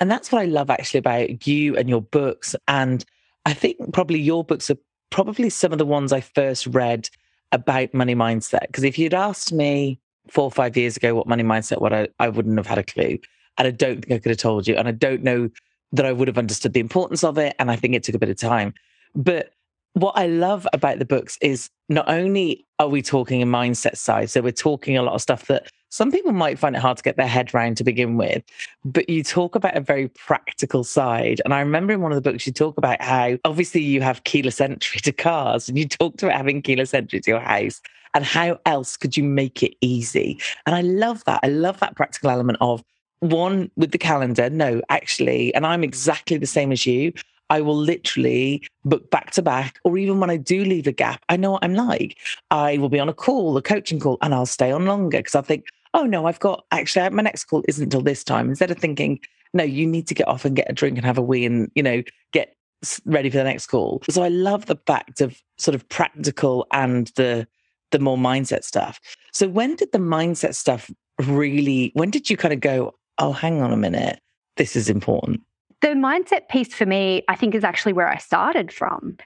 And 0.00 0.10
that's 0.10 0.32
what 0.32 0.40
I 0.40 0.46
love 0.46 0.70
actually 0.70 0.98
about 0.98 1.46
you 1.46 1.76
and 1.76 1.88
your 1.88 2.00
books. 2.00 2.56
And 2.66 3.04
I 3.44 3.52
think 3.52 3.76
probably 3.92 4.18
your 4.18 4.42
books 4.42 4.70
are 4.70 4.78
probably 5.10 5.50
some 5.50 5.72
of 5.72 5.78
the 5.78 5.86
ones 5.86 6.12
I 6.12 6.20
first 6.20 6.66
read 6.66 7.08
about 7.52 7.92
money 7.92 8.14
mindset. 8.14 8.66
Because 8.66 8.84
if 8.84 8.98
you'd 8.98 9.14
asked 9.14 9.52
me 9.52 10.00
four 10.28 10.44
or 10.44 10.50
five 10.50 10.76
years 10.76 10.96
ago 10.96 11.14
what 11.14 11.26
money 11.26 11.42
mindset 11.42 11.80
what 11.80 11.92
I, 11.92 12.08
I 12.18 12.28
wouldn't 12.28 12.56
have 12.58 12.66
had 12.66 12.78
a 12.78 12.82
clue. 12.82 13.18
And 13.58 13.68
I 13.68 13.70
don't 13.70 14.04
think 14.04 14.12
I 14.12 14.18
could 14.18 14.30
have 14.30 14.38
told 14.38 14.66
you. 14.66 14.76
And 14.76 14.88
I 14.88 14.92
don't 14.92 15.22
know 15.22 15.50
that 15.92 16.06
I 16.06 16.12
would 16.12 16.28
have 16.28 16.38
understood 16.38 16.72
the 16.72 16.80
importance 16.80 17.24
of 17.24 17.36
it. 17.36 17.54
And 17.58 17.70
I 17.70 17.76
think 17.76 17.94
it 17.94 18.02
took 18.02 18.14
a 18.14 18.18
bit 18.18 18.28
of 18.30 18.38
time. 18.38 18.72
But 19.14 19.52
what 19.94 20.16
I 20.16 20.26
love 20.26 20.66
about 20.72 20.98
the 20.98 21.04
books 21.04 21.36
is 21.42 21.68
not 21.88 22.08
only 22.08 22.64
are 22.78 22.88
we 22.88 23.02
talking 23.02 23.42
a 23.42 23.46
mindset 23.46 23.96
side, 23.96 24.30
so 24.30 24.40
we're 24.40 24.52
talking 24.52 24.96
a 24.96 25.02
lot 25.02 25.14
of 25.14 25.22
stuff 25.22 25.46
that 25.46 25.68
some 25.90 26.10
people 26.10 26.32
might 26.32 26.58
find 26.58 26.74
it 26.74 26.80
hard 26.80 26.96
to 26.96 27.02
get 27.02 27.16
their 27.16 27.26
head 27.26 27.54
around 27.54 27.76
to 27.76 27.84
begin 27.84 28.16
with, 28.16 28.42
but 28.84 29.08
you 29.08 29.22
talk 29.22 29.54
about 29.54 29.76
a 29.76 29.80
very 29.80 30.08
practical 30.08 30.84
side. 30.84 31.40
And 31.44 31.52
I 31.52 31.60
remember 31.60 31.92
in 31.92 32.00
one 32.00 32.12
of 32.12 32.16
the 32.16 32.30
books, 32.30 32.46
you 32.46 32.52
talk 32.52 32.78
about 32.78 33.02
how 33.02 33.38
obviously 33.44 33.82
you 33.82 34.00
have 34.00 34.24
keyless 34.24 34.60
entry 34.60 35.00
to 35.00 35.12
cars, 35.12 35.68
and 35.68 35.76
you 35.76 35.86
talked 35.86 36.22
about 36.22 36.36
having 36.36 36.62
keyless 36.62 36.94
entry 36.94 37.20
to 37.20 37.30
your 37.30 37.40
house 37.40 37.82
and 38.14 38.24
how 38.24 38.58
else 38.66 38.96
could 38.96 39.16
you 39.16 39.22
make 39.22 39.62
it 39.62 39.74
easy. 39.80 40.40
And 40.66 40.74
I 40.74 40.80
love 40.80 41.24
that. 41.24 41.40
I 41.42 41.48
love 41.48 41.78
that 41.80 41.96
practical 41.96 42.30
element 42.30 42.58
of 42.60 42.82
one 43.20 43.70
with 43.76 43.92
the 43.92 43.98
calendar. 43.98 44.48
No, 44.50 44.80
actually, 44.88 45.54
and 45.54 45.66
I'm 45.66 45.84
exactly 45.84 46.36
the 46.36 46.46
same 46.46 46.72
as 46.72 46.86
you. 46.86 47.12
I 47.50 47.60
will 47.60 47.76
literally 47.76 48.62
book 48.84 49.10
back 49.10 49.32
to 49.32 49.42
back, 49.42 49.80
or 49.82 49.98
even 49.98 50.20
when 50.20 50.30
I 50.30 50.36
do 50.36 50.64
leave 50.64 50.86
a 50.86 50.92
gap, 50.92 51.24
I 51.28 51.36
know 51.36 51.50
what 51.50 51.64
I'm 51.64 51.74
like. 51.74 52.16
I 52.52 52.78
will 52.78 52.88
be 52.88 53.00
on 53.00 53.08
a 53.08 53.12
call, 53.12 53.56
a 53.56 53.62
coaching 53.62 53.98
call, 53.98 54.18
and 54.22 54.32
I'll 54.32 54.46
stay 54.46 54.70
on 54.70 54.86
longer 54.86 55.18
because 55.18 55.34
I 55.34 55.42
think, 55.42 55.66
oh 55.94 56.04
no, 56.04 56.26
I've 56.26 56.40
got 56.40 56.64
actually 56.70 57.08
my 57.10 57.22
next 57.22 57.44
call 57.44 57.62
isn't 57.68 57.84
until 57.84 58.02
this 58.02 58.24
time. 58.24 58.48
Instead 58.48 58.70
of 58.70 58.78
thinking, 58.78 59.20
no, 59.52 59.64
you 59.64 59.86
need 59.86 60.06
to 60.08 60.14
get 60.14 60.28
off 60.28 60.44
and 60.44 60.56
get 60.56 60.70
a 60.70 60.72
drink 60.72 60.96
and 60.96 61.04
have 61.04 61.18
a 61.18 61.22
wee 61.22 61.44
and, 61.44 61.70
you 61.74 61.82
know, 61.82 62.02
get 62.32 62.54
ready 63.04 63.28
for 63.30 63.36
the 63.36 63.44
next 63.44 63.66
call. 63.66 64.02
So 64.08 64.22
I 64.22 64.28
love 64.28 64.66
the 64.66 64.78
fact 64.86 65.20
of 65.20 65.40
sort 65.58 65.74
of 65.74 65.88
practical 65.88 66.66
and 66.72 67.08
the 67.16 67.46
the 67.90 67.98
more 67.98 68.16
mindset 68.16 68.62
stuff. 68.62 69.00
So 69.32 69.48
when 69.48 69.74
did 69.74 69.90
the 69.92 69.98
mindset 69.98 70.54
stuff 70.54 70.90
really 71.26 71.90
when 71.94 72.10
did 72.10 72.30
you 72.30 72.36
kind 72.36 72.54
of 72.54 72.60
go, 72.60 72.94
oh, 73.18 73.32
hang 73.32 73.60
on 73.60 73.72
a 73.72 73.76
minute, 73.76 74.20
this 74.56 74.76
is 74.76 74.88
important? 74.88 75.40
The 75.82 75.88
mindset 75.88 76.48
piece 76.48 76.72
for 76.72 76.86
me, 76.86 77.24
I 77.28 77.34
think, 77.34 77.54
is 77.54 77.64
actually 77.64 77.94
where 77.94 78.08
I 78.08 78.18
started 78.18 78.72
from 78.72 79.16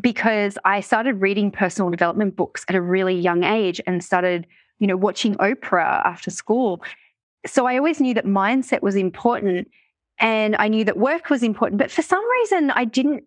because 0.00 0.56
I 0.64 0.80
started 0.80 1.20
reading 1.20 1.50
personal 1.50 1.90
development 1.90 2.36
books 2.36 2.64
at 2.68 2.74
a 2.74 2.80
really 2.80 3.14
young 3.14 3.44
age 3.44 3.80
and 3.86 4.02
started 4.02 4.46
you 4.80 4.86
know, 4.86 4.96
watching 4.96 5.36
Oprah 5.36 6.04
after 6.04 6.30
school. 6.30 6.82
So 7.46 7.66
I 7.66 7.76
always 7.76 8.00
knew 8.00 8.14
that 8.14 8.26
mindset 8.26 8.82
was 8.82 8.96
important 8.96 9.68
and 10.18 10.56
I 10.58 10.68
knew 10.68 10.84
that 10.84 10.98
work 10.98 11.30
was 11.30 11.42
important, 11.42 11.78
but 11.78 11.90
for 11.90 12.02
some 12.02 12.28
reason 12.30 12.70
I 12.72 12.84
didn't 12.84 13.24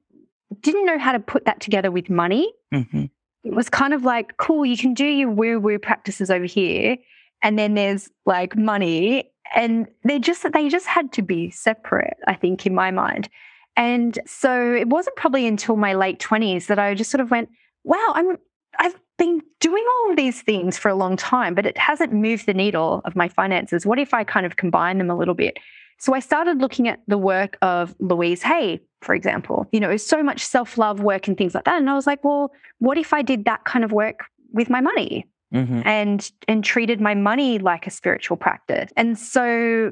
didn't 0.62 0.86
know 0.86 1.00
how 1.00 1.12
to 1.12 1.20
put 1.20 1.46
that 1.46 1.60
together 1.60 1.90
with 1.90 2.10
money. 2.10 2.54
Mm-hmm. 2.72 3.06
It 3.44 3.54
was 3.54 3.70
kind 3.70 3.94
of 3.94 4.04
like, 4.04 4.38
cool, 4.38 4.66
you 4.66 4.78
can 4.78 4.94
do 4.94 5.06
your 5.06 5.32
woo 5.32 5.60
woo 5.60 5.80
practices 5.80 6.30
over 6.30 6.46
here, 6.46 6.98
and 7.42 7.58
then 7.58 7.74
there's 7.74 8.10
like 8.26 8.56
money, 8.56 9.32
and 9.56 9.88
they 10.04 10.20
just 10.20 10.46
they 10.54 10.70
just 10.70 10.86
had 10.86 11.12
to 11.14 11.22
be 11.22 11.50
separate. 11.50 12.18
I 12.28 12.36
think 12.36 12.66
in 12.66 12.76
my 12.76 12.92
mind, 12.92 13.30
and 13.76 14.18
so 14.26 14.74
it 14.74 14.88
wasn't 14.88 15.16
probably 15.16 15.48
until 15.48 15.76
my 15.76 15.94
late 15.94 16.20
twenties 16.20 16.68
that 16.68 16.80
I 16.80 16.94
just 16.94 17.12
sort 17.12 17.22
of 17.22 17.32
went, 17.32 17.50
wow, 17.84 18.12
I'm 18.14 18.38
I've 18.78 18.96
been 19.18 19.42
doing 19.60 19.84
all 19.88 20.12
of 20.12 20.18
these 20.18 20.42
things 20.42 20.78
for 20.78 20.90
a 20.90 20.96
long 20.96 21.16
time, 21.16 21.56
but 21.56 21.66
it 21.66 21.78
hasn't 21.78 22.14
moved 22.14 22.46
the 22.46 22.54
needle 22.54 23.02
of 23.06 23.16
my 23.16 23.28
finances. 23.28 23.86
What 23.86 24.00
if 24.00 24.14
I 24.14 24.24
kind 24.24 24.46
of 24.46 24.56
combine 24.56 24.98
them 24.98 25.10
a 25.10 25.18
little 25.18 25.36
bit? 25.36 25.58
So 26.00 26.14
I 26.14 26.20
started 26.20 26.60
looking 26.60 26.88
at 26.88 27.00
the 27.08 27.18
work 27.18 27.58
of 27.62 27.96
Louise 28.00 28.42
Hay, 28.44 28.82
for 29.02 29.16
example. 29.16 29.68
You 29.72 29.80
know, 29.80 29.96
so 29.98 30.24
much 30.24 30.44
self 30.44 30.78
love 30.78 31.00
work 31.00 31.28
and 31.28 31.38
things 31.38 31.54
like 31.56 31.66
that. 31.66 31.78
And 31.78 31.90
I 31.90 31.94
was 31.94 32.08
like, 32.08 32.24
well, 32.24 32.52
what 32.80 32.98
if 32.98 33.14
I 33.14 33.22
did 33.22 33.46
that 33.46 33.64
kind 33.66 33.86
of 33.86 33.92
work 33.92 34.26
with 34.52 34.70
my 34.70 34.82
money? 34.82 35.28
Mm-hmm. 35.54 35.82
and 35.86 36.32
and 36.48 36.64
treated 36.64 37.00
my 37.00 37.14
money 37.14 37.60
like 37.60 37.86
a 37.86 37.92
spiritual 37.92 38.38
practice. 38.38 38.90
And 38.98 39.20
so 39.20 39.92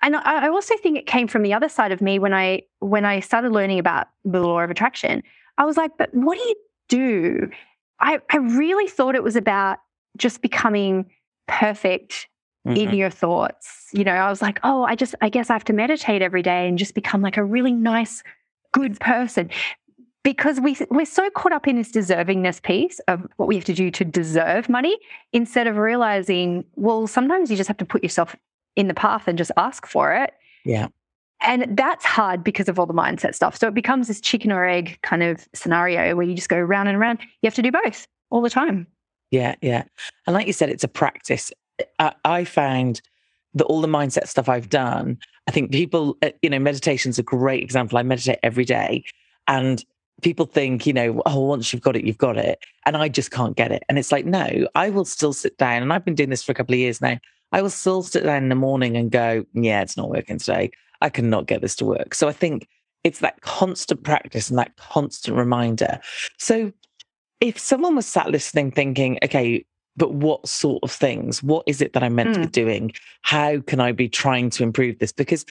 and 0.00 0.16
I 0.16 0.48
also 0.48 0.74
think 0.78 0.96
it 0.96 1.06
came 1.06 1.28
from 1.28 1.42
the 1.42 1.52
other 1.52 1.68
side 1.68 1.92
of 1.92 2.00
me 2.00 2.18
when 2.18 2.32
I 2.32 2.62
when 2.78 3.04
I 3.04 3.20
started 3.20 3.52
learning 3.52 3.80
about 3.80 4.06
the 4.24 4.40
law 4.40 4.60
of 4.60 4.70
attraction. 4.70 5.22
I 5.58 5.66
was 5.66 5.76
like, 5.76 5.90
but 5.98 6.08
what 6.14 6.38
do 6.38 6.44
you 6.44 6.54
do 6.88 7.50
I, 8.00 8.20
I 8.30 8.36
really 8.36 8.88
thought 8.88 9.14
it 9.14 9.22
was 9.22 9.36
about 9.36 9.78
just 10.16 10.42
becoming 10.42 11.10
perfect 11.46 12.28
mm-hmm. 12.66 12.76
in 12.76 12.94
your 12.94 13.10
thoughts. 13.10 13.88
You 13.92 14.04
know, 14.04 14.12
I 14.12 14.30
was 14.30 14.42
like, 14.42 14.60
oh, 14.62 14.84
I 14.84 14.94
just, 14.94 15.14
I 15.20 15.28
guess 15.28 15.50
I 15.50 15.54
have 15.54 15.64
to 15.64 15.72
meditate 15.72 16.22
every 16.22 16.42
day 16.42 16.68
and 16.68 16.78
just 16.78 16.94
become 16.94 17.22
like 17.22 17.36
a 17.36 17.44
really 17.44 17.72
nice, 17.72 18.22
good 18.72 18.98
person. 19.00 19.50
Because 20.24 20.60
we, 20.60 20.76
we're 20.90 21.06
so 21.06 21.30
caught 21.30 21.52
up 21.52 21.66
in 21.66 21.76
this 21.76 21.90
deservingness 21.90 22.62
piece 22.62 22.98
of 23.08 23.26
what 23.36 23.46
we 23.48 23.54
have 23.54 23.64
to 23.64 23.72
do 23.72 23.90
to 23.92 24.04
deserve 24.04 24.68
money 24.68 24.98
instead 25.32 25.66
of 25.66 25.76
realizing, 25.76 26.64
well, 26.74 27.06
sometimes 27.06 27.50
you 27.50 27.56
just 27.56 27.68
have 27.68 27.78
to 27.78 27.86
put 27.86 28.02
yourself 28.02 28.36
in 28.76 28.88
the 28.88 28.94
path 28.94 29.26
and 29.26 29.38
just 29.38 29.52
ask 29.56 29.86
for 29.86 30.12
it. 30.12 30.34
Yeah. 30.64 30.88
And 31.40 31.76
that's 31.76 32.04
hard 32.04 32.42
because 32.42 32.68
of 32.68 32.78
all 32.78 32.86
the 32.86 32.94
mindset 32.94 33.34
stuff. 33.34 33.56
So 33.56 33.68
it 33.68 33.74
becomes 33.74 34.08
this 34.08 34.20
chicken 34.20 34.50
or 34.50 34.66
egg 34.66 34.98
kind 35.02 35.22
of 35.22 35.46
scenario 35.54 36.16
where 36.16 36.26
you 36.26 36.34
just 36.34 36.48
go 36.48 36.58
round 36.58 36.88
and 36.88 36.98
around. 36.98 37.20
You 37.20 37.46
have 37.46 37.54
to 37.54 37.62
do 37.62 37.70
both 37.70 38.06
all 38.30 38.42
the 38.42 38.50
time. 38.50 38.86
Yeah, 39.30 39.54
yeah. 39.62 39.84
And 40.26 40.34
like 40.34 40.46
you 40.46 40.52
said, 40.52 40.70
it's 40.70 40.84
a 40.84 40.88
practice. 40.88 41.52
I, 41.98 42.14
I 42.24 42.44
found 42.44 43.00
that 43.54 43.64
all 43.64 43.80
the 43.80 43.88
mindset 43.88 44.26
stuff 44.26 44.48
I've 44.48 44.68
done, 44.68 45.18
I 45.46 45.52
think 45.52 45.70
people, 45.70 46.16
uh, 46.22 46.30
you 46.42 46.50
know, 46.50 46.58
meditation's 46.58 47.18
a 47.18 47.22
great 47.22 47.62
example. 47.62 47.98
I 47.98 48.02
meditate 48.02 48.38
every 48.42 48.64
day. 48.64 49.04
And 49.46 49.84
people 50.22 50.46
think, 50.46 50.86
you 50.86 50.92
know, 50.92 51.22
oh, 51.26 51.40
once 51.40 51.72
you've 51.72 51.82
got 51.82 51.96
it, 51.96 52.04
you've 52.04 52.18
got 52.18 52.36
it. 52.36 52.58
And 52.84 52.96
I 52.96 53.08
just 53.08 53.30
can't 53.30 53.56
get 53.56 53.70
it. 53.70 53.84
And 53.88 53.98
it's 53.98 54.12
like, 54.12 54.26
no, 54.26 54.66
I 54.74 54.90
will 54.90 55.04
still 55.04 55.32
sit 55.32 55.56
down. 55.56 55.82
And 55.82 55.92
I've 55.92 56.04
been 56.04 56.14
doing 56.14 56.30
this 56.30 56.42
for 56.42 56.52
a 56.52 56.54
couple 56.54 56.74
of 56.74 56.80
years 56.80 57.00
now. 57.00 57.18
I 57.52 57.62
will 57.62 57.70
still 57.70 58.02
sit 58.02 58.24
down 58.24 58.42
in 58.42 58.48
the 58.48 58.54
morning 58.54 58.96
and 58.96 59.10
go, 59.10 59.46
yeah, 59.54 59.80
it's 59.80 59.96
not 59.96 60.10
working 60.10 60.38
today. 60.38 60.70
I 61.00 61.10
cannot 61.10 61.46
get 61.46 61.60
this 61.60 61.76
to 61.76 61.84
work. 61.84 62.14
So 62.14 62.28
I 62.28 62.32
think 62.32 62.68
it's 63.04 63.20
that 63.20 63.40
constant 63.40 64.02
practice 64.02 64.50
and 64.50 64.58
that 64.58 64.76
constant 64.76 65.36
reminder. 65.36 66.00
So 66.38 66.72
if 67.40 67.58
someone 67.58 67.96
was 67.96 68.06
sat 68.06 68.30
listening 68.30 68.72
thinking, 68.72 69.18
okay, 69.22 69.64
but 69.96 70.14
what 70.14 70.46
sort 70.48 70.82
of 70.82 70.90
things? 70.90 71.42
What 71.42 71.64
is 71.66 71.80
it 71.80 71.92
that 71.92 72.02
I'm 72.02 72.14
meant 72.14 72.30
mm. 72.30 72.34
to 72.34 72.40
be 72.40 72.46
hmm. 72.46 72.50
doing? 72.50 72.92
How 73.22 73.60
can 73.60 73.80
I 73.80 73.92
be 73.92 74.08
trying 74.08 74.50
to 74.50 74.62
improve 74.62 74.98
this? 74.98 75.12
Because 75.12 75.44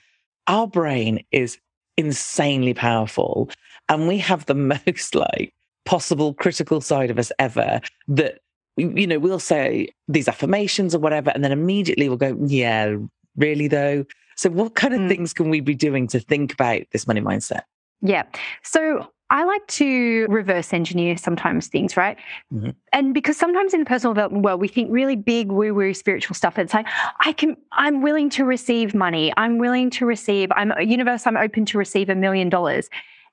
our 0.47 0.67
brain 0.67 1.23
is 1.31 1.57
insanely 1.97 2.73
powerful 2.73 3.49
and 3.89 4.07
we 4.07 4.17
have 4.19 4.45
the 4.45 4.55
most 4.87 5.15
like 5.15 5.53
possible 5.85 6.33
critical 6.33 6.81
side 6.81 7.09
of 7.09 7.19
us 7.19 7.31
ever 7.39 7.81
that 8.07 8.39
you 8.77 9.07
know, 9.07 9.17
we'll 9.17 9.39
say 9.39 9.89
these 10.07 10.27
affirmations 10.27 10.93
or 10.93 10.99
whatever, 10.99 11.31
and 11.31 11.43
then 11.43 11.51
immediately 11.51 12.07
we'll 12.07 12.17
go, 12.17 12.37
yeah, 12.45 12.95
really 13.35 13.67
though. 13.67 14.05
So, 14.37 14.49
what 14.49 14.75
kind 14.75 14.93
of 14.93 15.01
Mm. 15.01 15.09
things 15.09 15.33
can 15.33 15.49
we 15.49 15.59
be 15.59 15.73
doing 15.75 16.07
to 16.07 16.19
think 16.19 16.53
about 16.53 16.81
this 16.91 17.07
money 17.07 17.21
mindset? 17.21 17.61
Yeah. 18.01 18.23
So 18.61 19.07
I 19.31 19.43
like 19.43 19.65
to 19.67 20.27
reverse 20.29 20.71
engineer 20.71 21.17
sometimes 21.17 21.67
things, 21.67 21.97
right? 21.97 22.15
Mhm. 22.53 22.75
And 22.93 23.13
because 23.13 23.35
sometimes 23.35 23.73
in 23.73 23.79
the 23.81 23.85
personal 23.85 24.13
development 24.13 24.45
world, 24.45 24.61
we 24.61 24.67
think 24.67 24.89
really 24.91 25.15
big 25.15 25.51
woo 25.51 25.73
woo 25.73 25.93
spiritual 25.93 26.35
stuff. 26.35 26.57
It's 26.59 26.73
like, 26.73 26.85
I 27.25 27.33
can, 27.33 27.57
I'm 27.73 28.01
willing 28.01 28.29
to 28.31 28.45
receive 28.45 28.93
money. 28.93 29.33
I'm 29.35 29.57
willing 29.57 29.89
to 29.91 30.05
receive, 30.05 30.49
I'm 30.55 30.71
a 30.77 30.83
universe, 30.83 31.25
I'm 31.27 31.35
open 31.35 31.65
to 31.65 31.77
receive 31.79 32.07
a 32.09 32.15
million 32.15 32.49
dollars. 32.49 32.89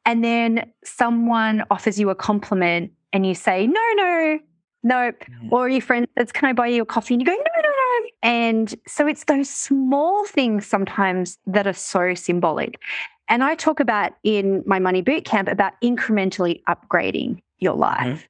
And 0.06 0.24
then 0.24 0.72
someone 0.82 1.62
offers 1.70 2.00
you 2.00 2.08
a 2.10 2.14
compliment 2.14 2.90
and 3.12 3.24
you 3.26 3.34
say, 3.34 3.66
no, 3.66 3.80
no, 3.96 4.38
nope. 4.82 5.22
Mhm. 5.30 5.52
Or 5.52 5.68
your 5.68 5.80
friend 5.82 6.08
says, 6.18 6.32
can 6.32 6.48
I 6.48 6.54
buy 6.54 6.68
you 6.68 6.82
a 6.82 6.86
coffee? 6.86 7.14
And 7.14 7.20
you 7.20 7.26
go, 7.26 7.32
no, 7.32 7.38
no, 7.38 7.62
no. 7.62 7.73
And 8.22 8.74
so 8.86 9.06
it's 9.06 9.24
those 9.24 9.50
small 9.50 10.24
things 10.24 10.66
sometimes 10.66 11.38
that 11.46 11.66
are 11.66 11.72
so 11.72 12.14
symbolic. 12.14 12.80
And 13.28 13.42
I 13.42 13.54
talk 13.54 13.80
about 13.80 14.12
in 14.22 14.62
my 14.66 14.78
money 14.78 15.02
boot 15.02 15.24
camp 15.24 15.48
about 15.48 15.72
incrementally 15.82 16.62
upgrading 16.68 17.40
your 17.58 17.72
mm-hmm. 17.72 18.10
life, 18.10 18.28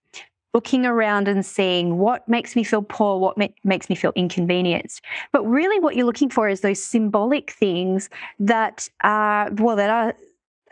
looking 0.52 0.86
around 0.86 1.26
and 1.26 1.44
seeing 1.44 1.98
what 1.98 2.28
makes 2.28 2.54
me 2.54 2.62
feel 2.62 2.82
poor, 2.82 3.18
what 3.18 3.36
ma- 3.36 3.48
makes 3.64 3.88
me 3.88 3.96
feel 3.96 4.12
inconvenienced. 4.14 5.02
But 5.32 5.44
really, 5.44 5.80
what 5.80 5.96
you're 5.96 6.06
looking 6.06 6.30
for 6.30 6.48
is 6.48 6.60
those 6.60 6.82
symbolic 6.82 7.50
things 7.50 8.08
that 8.38 8.88
are, 9.02 9.50
well, 9.52 9.76
that 9.76 9.90
are 9.90 10.14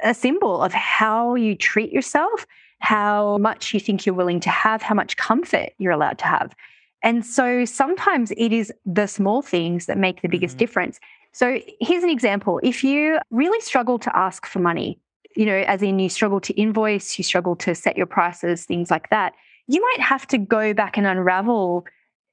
a 0.03 0.15
symbol 0.15 0.63
of 0.63 0.73
how 0.73 1.35
you 1.35 1.57
treat 1.57 1.93
yourself, 1.93 2.47
how 2.79 3.39
much 3.39 3.75
you 3.75 3.81
think 3.81 4.07
you're 4.07 4.15
willing 4.15 4.41
to 4.41 4.51
have, 4.51 4.83
how 4.83 4.95
much 4.95 5.17
comfort 5.17 5.71
you're 5.79 5.93
allowed 5.93 6.19
to 6.19 6.27
have. 6.27 6.55
And 7.03 7.25
so 7.27 7.65
sometimes 7.65 8.31
it 8.37 8.53
is 8.53 8.73
the 8.87 9.07
small 9.07 9.43
things 9.43 9.87
that 9.87 9.99
make 9.99 10.23
the 10.23 10.29
biggest 10.29 10.57
Mhm. 10.57 10.59
difference. 10.59 11.01
So 11.33 11.61
here's 11.81 12.05
an 12.05 12.11
example. 12.11 12.61
If 12.63 12.85
you 12.85 13.19
really 13.31 13.61
struggle 13.61 13.99
to 13.99 14.17
ask 14.17 14.47
for 14.47 14.61
money, 14.61 14.99
you 15.35 15.47
know, 15.47 15.57
as 15.67 15.83
in 15.83 15.99
you 15.99 16.09
struggle 16.09 16.41
to 16.41 16.53
invoice, 16.55 17.19
you 17.19 17.25
struggle 17.25 17.57
to 17.57 17.75
set 17.75 17.97
your 17.97 18.07
prices, 18.07 18.67
things 18.67 18.91
like 18.91 19.09
that, 19.11 19.35
you 19.67 19.81
might 19.81 20.01
have 20.01 20.27
to 20.29 20.39
go 20.39 20.75
back 20.75 20.97
and 20.99 21.07
unravel 21.07 21.87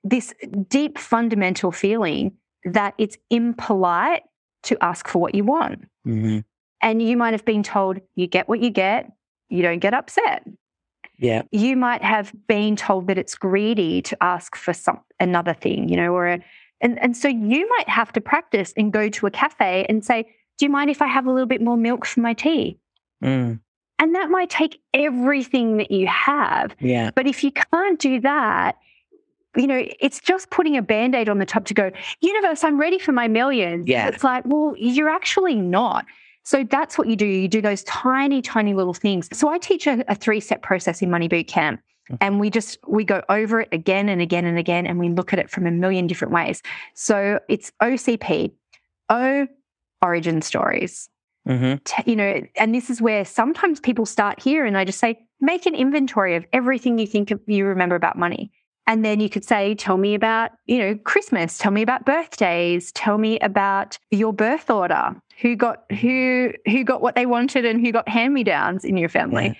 this 0.03 0.33
deep 0.67 0.97
fundamental 0.97 1.71
feeling 1.71 2.33
that 2.65 2.93
it's 2.97 3.17
impolite 3.29 4.23
to 4.63 4.77
ask 4.83 5.07
for 5.07 5.19
what 5.19 5.33
you 5.33 5.43
want. 5.43 5.85
Mhm. 6.05 6.43
And 6.81 7.01
you 7.01 7.15
might 7.17 7.33
have 7.33 7.45
been 7.45 7.63
told 7.63 7.99
you 8.15 8.27
get 8.27 8.49
what 8.49 8.59
you 8.59 8.69
get, 8.69 9.11
you 9.49 9.61
don't 9.61 9.79
get 9.79 9.93
upset. 9.93 10.45
Yeah. 11.19 11.43
You 11.51 11.75
might 11.75 12.01
have 12.01 12.33
been 12.47 12.75
told 12.75 13.07
that 13.07 13.17
it's 13.17 13.35
greedy 13.35 14.01
to 14.03 14.17
ask 14.23 14.55
for 14.55 14.73
some 14.73 15.01
another 15.19 15.53
thing, 15.53 15.89
you 15.89 15.97
know, 15.97 16.13
or 16.13 16.27
a, 16.27 16.39
and 16.81 16.97
and 16.99 17.15
so 17.15 17.27
you 17.27 17.67
might 17.77 17.89
have 17.89 18.11
to 18.13 18.21
practice 18.21 18.73
and 18.77 18.91
go 18.91 19.09
to 19.09 19.27
a 19.27 19.31
cafe 19.31 19.85
and 19.89 20.03
say, 20.03 20.23
"Do 20.57 20.65
you 20.65 20.69
mind 20.69 20.89
if 20.89 21.01
I 21.01 21.07
have 21.07 21.27
a 21.27 21.31
little 21.31 21.47
bit 21.47 21.61
more 21.61 21.77
milk 21.77 22.05
for 22.05 22.21
my 22.21 22.33
tea?" 22.33 22.79
Mm. 23.23 23.59
And 23.99 24.15
that 24.15 24.29
might 24.29 24.49
take 24.49 24.79
everything 24.93 25.75
that 25.77 25.91
you 25.91 26.07
have. 26.07 26.73
Yeah. 26.79 27.11
But 27.13 27.27
if 27.27 27.43
you 27.43 27.51
can't 27.51 27.99
do 27.99 28.21
that, 28.21 28.77
you 29.57 29.67
know, 29.67 29.85
it's 29.99 30.21
just 30.21 30.49
putting 30.51 30.77
a 30.77 30.81
band 30.81 31.15
aid 31.15 31.27
on 31.27 31.39
the 31.39 31.45
top 31.45 31.65
to 31.65 31.73
go, 31.73 31.91
universe, 32.21 32.63
I'm 32.63 32.79
ready 32.79 32.97
for 32.97 33.11
my 33.11 33.27
millions. 33.27 33.89
Yeah. 33.89 34.07
It's 34.07 34.23
like, 34.23 34.43
well, 34.45 34.73
you're 34.77 35.09
actually 35.09 35.55
not. 35.55 36.05
So 36.43 36.63
that's 36.63 36.97
what 36.97 37.07
you 37.07 37.15
do. 37.15 37.25
You 37.25 37.47
do 37.47 37.61
those 37.61 37.83
tiny, 37.83 38.41
tiny 38.41 38.73
little 38.73 38.93
things. 38.93 39.29
So 39.33 39.49
I 39.49 39.57
teach 39.57 39.87
a, 39.87 40.03
a 40.11 40.15
three 40.15 40.39
step 40.39 40.61
process 40.61 41.01
in 41.01 41.11
Money 41.11 41.27
Boot 41.27 41.47
Camp. 41.47 41.81
And 42.21 42.39
we 42.39 42.49
just 42.49 42.79
we 42.87 43.03
go 43.03 43.21
over 43.29 43.61
it 43.61 43.69
again 43.71 44.09
and 44.09 44.19
again 44.19 44.43
and 44.45 44.57
again, 44.57 44.87
and 44.87 44.97
we 44.97 45.09
look 45.09 45.31
at 45.31 45.37
it 45.37 45.47
from 45.47 45.67
a 45.67 45.71
million 45.71 46.07
different 46.07 46.33
ways. 46.33 46.63
So 46.95 47.39
it's 47.47 47.71
OCP, 47.83 48.51
O 49.09 49.47
origin 50.01 50.41
stories 50.41 51.09
hmm 51.45 51.75
t- 51.83 52.03
you 52.05 52.15
know, 52.15 52.41
and 52.57 52.75
this 52.75 52.89
is 52.89 53.01
where 53.01 53.25
sometimes 53.25 53.79
people 53.79 54.05
start 54.05 54.41
here 54.41 54.65
and 54.65 54.77
I 54.77 54.85
just 54.85 54.99
say, 54.99 55.19
make 55.41 55.65
an 55.65 55.75
inventory 55.75 56.35
of 56.35 56.45
everything 56.53 56.99
you 56.99 57.07
think 57.07 57.31
of, 57.31 57.39
you 57.47 57.65
remember 57.65 57.95
about 57.95 58.17
money. 58.17 58.51
And 58.89 59.05
then 59.05 59.19
you 59.19 59.29
could 59.29 59.45
say, 59.45 59.75
tell 59.75 59.97
me 59.97 60.15
about, 60.15 60.49
you 60.65 60.79
know, 60.79 60.95
Christmas, 60.95 61.59
tell 61.59 61.71
me 61.71 61.83
about 61.83 62.07
birthdays, 62.07 62.91
tell 62.93 63.19
me 63.19 63.37
about 63.39 63.99
your 64.09 64.33
birth 64.33 64.71
order, 64.71 65.15
who 65.39 65.55
got 65.55 65.83
who 65.91 66.51
who 66.65 66.83
got 66.83 66.99
what 66.99 67.13
they 67.13 67.27
wanted 67.27 67.65
and 67.65 67.79
who 67.85 67.91
got 67.91 68.09
hand-me-downs 68.09 68.83
in 68.83 68.97
your 68.97 69.07
family. 69.07 69.45
Yeah. 69.45 69.53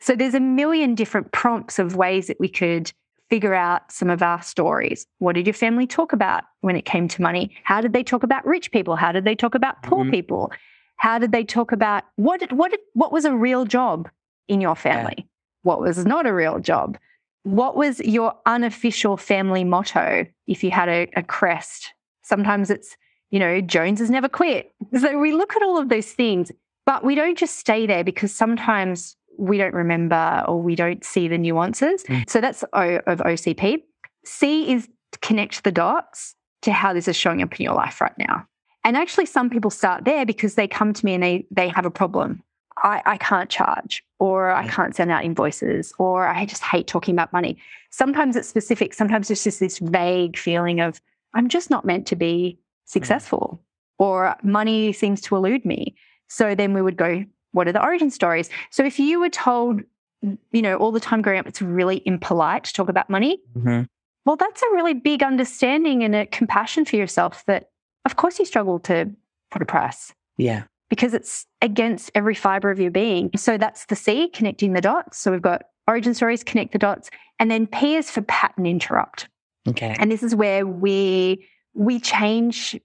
So 0.00 0.16
there's 0.16 0.32
a 0.32 0.40
million 0.40 0.94
different 0.94 1.30
prompts 1.30 1.78
of 1.78 1.94
ways 1.94 2.26
that 2.28 2.40
we 2.40 2.48
could 2.48 2.90
figure 3.28 3.54
out 3.54 3.92
some 3.92 4.08
of 4.08 4.22
our 4.22 4.40
stories. 4.42 5.06
What 5.18 5.34
did 5.34 5.46
your 5.46 5.54
family 5.54 5.86
talk 5.86 6.14
about 6.14 6.44
when 6.62 6.74
it 6.74 6.86
came 6.86 7.06
to 7.08 7.20
money? 7.20 7.54
How 7.64 7.82
did 7.82 7.92
they 7.92 8.02
talk 8.02 8.22
about 8.22 8.46
rich 8.46 8.72
people? 8.72 8.96
How 8.96 9.12
did 9.12 9.26
they 9.26 9.34
talk 9.34 9.54
about 9.54 9.82
poor 9.82 10.06
Mhm. 10.06 10.10
people? 10.10 10.52
How 10.96 11.18
did 11.18 11.32
they 11.32 11.44
talk 11.44 11.70
about 11.70 12.04
what 12.16 12.40
did, 12.40 12.52
what 12.52 12.70
did, 12.70 12.80
what 12.94 13.12
was 13.12 13.26
a 13.26 13.36
real 13.36 13.66
job 13.66 14.08
in 14.48 14.62
your 14.62 14.74
family? 14.74 15.26
What 15.62 15.80
was 15.80 16.06
not 16.06 16.26
a 16.26 16.32
real 16.32 16.60
job? 16.60 16.96
What 17.44 17.76
was 17.76 18.00
your 18.00 18.34
unofficial 18.46 19.16
family 19.16 19.64
motto 19.64 20.26
if 20.46 20.64
you 20.64 20.70
had 20.70 20.88
a, 20.88 21.08
a 21.16 21.22
crest? 21.22 21.92
Sometimes 22.22 22.70
it's, 22.70 22.96
you 23.30 23.38
know, 23.38 23.60
Jones 23.60 24.00
has 24.00 24.10
never 24.10 24.28
quit. 24.28 24.72
So 24.98 25.18
we 25.18 25.32
look 25.32 25.54
at 25.54 25.62
all 25.62 25.78
of 25.78 25.88
those 25.88 26.12
things, 26.12 26.50
but 26.86 27.04
we 27.04 27.14
don't 27.14 27.38
just 27.38 27.56
stay 27.56 27.86
there 27.86 28.02
because 28.02 28.32
sometimes 28.32 29.16
we 29.38 29.58
don't 29.58 29.74
remember 29.74 30.44
or 30.46 30.60
we 30.60 30.74
don't 30.74 31.04
see 31.04 31.28
the 31.28 31.38
nuances. 31.38 32.04
Mm. 32.04 32.28
So 32.28 32.40
that's 32.40 32.64
O 32.72 33.00
of 33.06 33.18
OCP. 33.20 33.82
C 34.24 34.72
is 34.72 34.88
connect 35.20 35.64
the 35.64 35.72
dots 35.72 36.34
to 36.62 36.72
how 36.72 36.92
this 36.92 37.08
is 37.08 37.16
showing 37.16 37.42
up 37.42 37.58
in 37.58 37.64
your 37.64 37.74
life 37.74 38.00
right 38.00 38.16
now. 38.18 38.46
And 38.84 38.96
actually, 38.96 39.26
some 39.26 39.48
people 39.48 39.70
start 39.70 40.04
there 40.04 40.26
because 40.26 40.54
they 40.56 40.68
come 40.68 40.92
to 40.92 41.04
me 41.04 41.14
and 41.14 41.22
they 41.22 41.46
they 41.50 41.68
have 41.68 41.86
a 41.86 41.90
problem. 41.90 42.42
I, 42.78 43.02
I 43.06 43.16
can't 43.18 43.48
charge, 43.50 44.04
or 44.18 44.50
I 44.50 44.66
can't 44.68 44.94
send 44.96 45.10
out 45.10 45.24
invoices, 45.24 45.92
or 45.98 46.26
I 46.26 46.44
just 46.44 46.62
hate 46.62 46.86
talking 46.86 47.14
about 47.14 47.32
money. 47.32 47.56
Sometimes 47.90 48.36
it's 48.36 48.48
specific. 48.48 48.94
Sometimes 48.94 49.30
it's 49.30 49.44
just 49.44 49.60
this 49.60 49.78
vague 49.78 50.36
feeling 50.36 50.80
of 50.80 51.00
I'm 51.34 51.48
just 51.48 51.70
not 51.70 51.84
meant 51.84 52.06
to 52.08 52.16
be 52.16 52.58
successful, 52.84 53.62
or 53.98 54.36
money 54.42 54.92
seems 54.92 55.20
to 55.22 55.36
elude 55.36 55.64
me. 55.64 55.94
So 56.28 56.54
then 56.54 56.74
we 56.74 56.82
would 56.82 56.96
go, 56.96 57.24
what 57.52 57.68
are 57.68 57.72
the 57.72 57.82
origin 57.82 58.10
stories? 58.10 58.50
So 58.70 58.84
if 58.84 58.98
you 58.98 59.20
were 59.20 59.30
told, 59.30 59.82
you 60.22 60.62
know, 60.62 60.76
all 60.76 60.90
the 60.90 61.00
time 61.00 61.22
growing 61.22 61.38
up, 61.38 61.46
it's 61.46 61.62
really 61.62 62.02
impolite 62.04 62.64
to 62.64 62.72
talk 62.72 62.88
about 62.88 63.08
money, 63.08 63.40
hmm 63.54 63.82
well, 64.24 64.36
that's 64.36 64.62
a 64.62 64.66
really 64.72 64.94
big 64.94 65.22
understanding 65.22 66.02
and 66.02 66.14
a 66.14 66.26
compassion 66.26 66.84
for 66.84 66.96
yourself 66.96 67.44
that, 67.46 67.70
of 68.04 68.16
course, 68.16 68.38
you 68.38 68.46
struggle 68.46 68.78
to 68.80 69.10
put 69.50 69.62
a 69.62 69.66
price 69.66 70.12
Yeah. 70.38 70.64
Because 70.90 71.14
it's 71.14 71.46
against 71.60 72.10
every 72.14 72.34
fiber 72.34 72.70
of 72.70 72.78
your 72.78 72.90
being. 72.90 73.30
So 73.36 73.58
that's 73.58 73.86
the 73.86 73.96
C, 73.96 74.28
connecting 74.28 74.72
the 74.72 74.80
dots. 74.80 75.18
So 75.18 75.30
we've 75.30 75.42
got 75.42 75.62
origin 75.88 76.14
stories, 76.14 76.44
connect 76.44 76.72
the 76.72 76.78
dots. 76.78 77.10
And 77.38 77.50
then 77.50 77.66
P 77.66 77.96
is 77.96 78.10
for 78.10 78.22
pattern 78.22 78.66
interrupt. 78.66 79.28
Okay. 79.68 79.96
And 79.98 80.10
this 80.10 80.22
is 80.22 80.34
where 80.34 80.66
we 80.66 81.46
we 81.74 81.98
change 81.98 82.78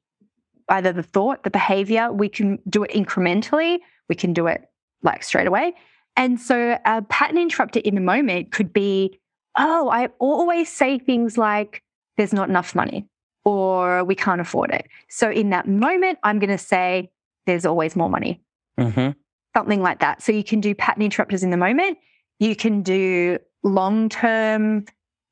either 0.70 0.94
the 0.94 1.04
thought, 1.04 1.44
the 1.44 1.50
behavior. 1.50 2.12
We 2.12 2.30
can 2.30 2.60
do 2.70 2.84
it 2.84 2.92
incrementally. 2.92 3.80
We 4.08 4.16
can 4.16 4.34
do 4.34 4.48
it 4.48 4.64
like 5.04 5.24
straight 5.24 5.48
away. 5.48 5.74
And 6.16 6.40
so 6.40 6.78
a 6.86 7.02
pattern 7.04 7.38
interrupter 7.38 7.80
in 7.80 7.96
the 7.96 8.02
moment 8.02 8.52
could 8.52 8.74
be, 8.74 9.20
oh, 9.58 9.90
I 9.90 10.10
always 10.20 10.70
say 10.72 11.00
things 11.00 11.38
like, 11.38 11.84
there's 12.18 12.34
not 12.34 12.50
enough 12.50 12.76
money 12.76 13.08
or 13.46 14.04
we 14.04 14.16
can't 14.16 14.42
afford 14.42 14.72
it. 14.72 14.88
So 15.10 15.32
in 15.32 15.52
that 15.52 15.68
moment, 15.68 16.20
I'm 16.24 16.40
going 16.40 16.50
to 16.50 16.58
say, 16.58 17.10
there's 17.50 17.66
always 17.66 17.96
more 17.96 18.10
money 18.10 18.42
hmm 18.80 19.10
something 19.58 19.82
like 19.82 20.00
that. 20.00 20.22
So 20.22 20.32
you 20.32 20.44
can 20.44 20.62
do 20.62 20.76
pattern 20.76 21.02
interrupters 21.02 21.42
in 21.42 21.50
the 21.50 21.58
moment. 21.58 21.98
You 22.40 22.56
can 22.56 22.84
do 22.84 23.40
long 23.64 24.08
term 24.08 24.86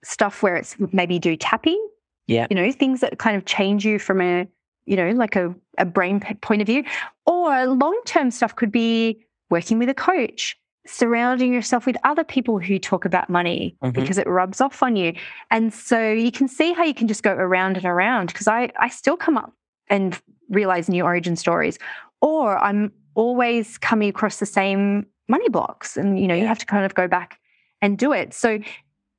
stuff 0.03 0.41
where 0.41 0.55
it's 0.55 0.75
maybe 0.91 1.19
do 1.19 1.37
tapping. 1.37 1.79
Yeah. 2.25 2.47
You 2.49 2.55
know, 2.55 2.71
things 2.71 3.01
that 3.01 3.19
kind 3.19 3.37
of 3.37 3.45
change 3.45 3.85
you 3.85 3.99
from 3.99 4.19
a, 4.21 4.47
you 4.87 4.95
know, 4.97 5.11
like 5.11 5.35
a, 5.35 5.53
a 5.77 5.85
brain 5.85 6.19
point 6.41 6.61
of 6.61 6.65
view. 6.65 6.83
Or 7.27 7.67
long 7.67 7.97
term 8.05 8.31
stuff 8.31 8.55
could 8.55 8.71
be 8.71 9.23
working 9.51 9.77
with 9.77 9.87
a 9.87 9.93
coach, 9.93 10.57
surrounding 10.87 11.53
yourself 11.53 11.85
with 11.85 11.95
other 12.03 12.23
people 12.23 12.57
who 12.59 12.79
talk 12.79 13.05
about 13.05 13.29
money 13.29 13.77
Mhm. 13.83 13.93
because 13.93 14.17
it 14.17 14.27
rubs 14.27 14.59
off 14.59 14.81
on 14.81 14.95
you. 14.95 15.13
And 15.51 15.71
so 15.71 16.11
you 16.11 16.31
can 16.31 16.47
see 16.47 16.73
how 16.73 16.83
you 16.83 16.95
can 16.95 17.07
just 17.07 17.21
go 17.21 17.33
around 17.33 17.77
and 17.77 17.85
around 17.85 18.27
because 18.27 18.47
I, 18.47 18.71
I 18.79 18.89
still 18.89 19.15
come 19.15 19.37
up 19.37 19.53
and 19.89 20.19
realize 20.49 20.89
new 20.89 21.03
origin 21.03 21.35
stories. 21.35 21.77
Or 22.21 22.57
I'm 22.57 22.91
always 23.15 23.77
coming 23.77 24.09
across 24.09 24.37
the 24.39 24.45
same 24.45 25.05
money 25.27 25.49
blocks. 25.49 25.97
And, 25.97 26.19
you 26.19 26.27
know, 26.27 26.35
you 26.35 26.45
have 26.45 26.59
to 26.59 26.65
kind 26.65 26.85
of 26.85 26.93
go 26.95 27.07
back 27.07 27.39
and 27.81 27.97
do 27.97 28.13
it. 28.13 28.33
So 28.33 28.59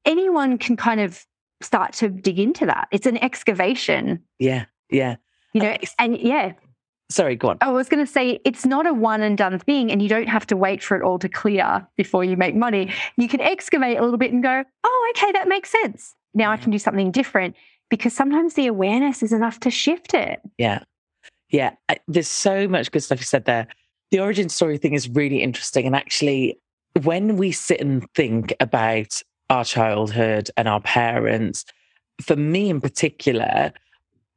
anyone 0.04 0.58
can 0.58 0.76
kind 0.76 1.00
of 1.00 1.24
start 1.61 1.92
to 1.94 2.08
dig 2.08 2.38
into 2.38 2.66
that. 2.66 2.88
It's 2.92 3.06
an 3.06 3.22
excavation, 3.22 4.22
Yeah. 4.38 4.66
Yeah. 4.90 5.16
you 5.52 5.61
know, 5.61 5.76
and 5.98 6.16
yeah, 6.18 6.52
Sorry, 7.11 7.37
go 7.37 7.48
on. 7.48 7.58
Oh, 7.62 7.70
I 7.70 7.72
was 7.72 7.88
going 7.88 8.04
to 8.04 8.11
say 8.11 8.38
it's 8.44 8.66
not 8.66 8.87
a 8.87 8.92
one 8.92 9.22
and 9.22 9.38
done 9.38 9.58
thing, 9.58 9.90
and 9.90 10.02
you 10.02 10.11
don't 10.11 10.28
have 10.28 10.46
to 10.48 10.56
wait 10.56 10.82
for 10.82 10.94
it 10.94 11.02
all 11.02 11.18
to 11.20 11.28
clear 11.28 11.87
before 11.96 12.22
you 12.22 12.37
make 12.37 12.54
money. 12.54 12.92
You 13.16 13.28
can 13.28 13.40
excavate 13.40 13.96
a 13.96 14.02
little 14.02 14.18
bit 14.18 14.30
and 14.30 14.42
go, 14.42 14.62
oh, 14.84 15.12
okay, 15.16 15.32
that 15.32 15.48
makes 15.48 15.70
sense. 15.70 16.14
Now 16.34 16.50
I 16.52 16.58
can 16.58 16.70
do 16.70 16.78
something 16.78 17.11
different 17.11 17.56
because 17.88 18.12
sometimes 18.12 18.54
the 18.54 18.66
awareness 18.66 19.22
is 19.22 19.32
enough 19.32 19.58
to 19.61 19.70
shift 19.70 20.12
it. 20.12 20.40
Yeah. 20.58 20.80
Yeah. 21.50 21.72
I, 21.88 21.98
there's 22.06 22.28
so 22.28 22.68
much 22.68 22.90
good 22.90 23.02
stuff 23.02 23.20
you 23.20 23.24
said 23.24 23.44
there. 23.44 23.66
The 24.11 24.20
origin 24.20 24.48
story 24.48 24.78
thing 24.78 24.94
is 24.94 25.08
really 25.08 25.42
interesting. 25.42 25.87
And 25.87 25.94
actually, 25.94 26.58
when 27.02 27.37
we 27.37 27.52
sit 27.52 27.80
and 27.80 28.06
think 28.14 28.54
about 28.61 29.22
our 29.50 29.64
childhood 29.64 30.50
and 30.56 30.68
our 30.68 30.80
parents, 30.80 31.64
for 32.20 32.37
me 32.37 32.70
in 32.70 32.80
particular, 32.80 33.72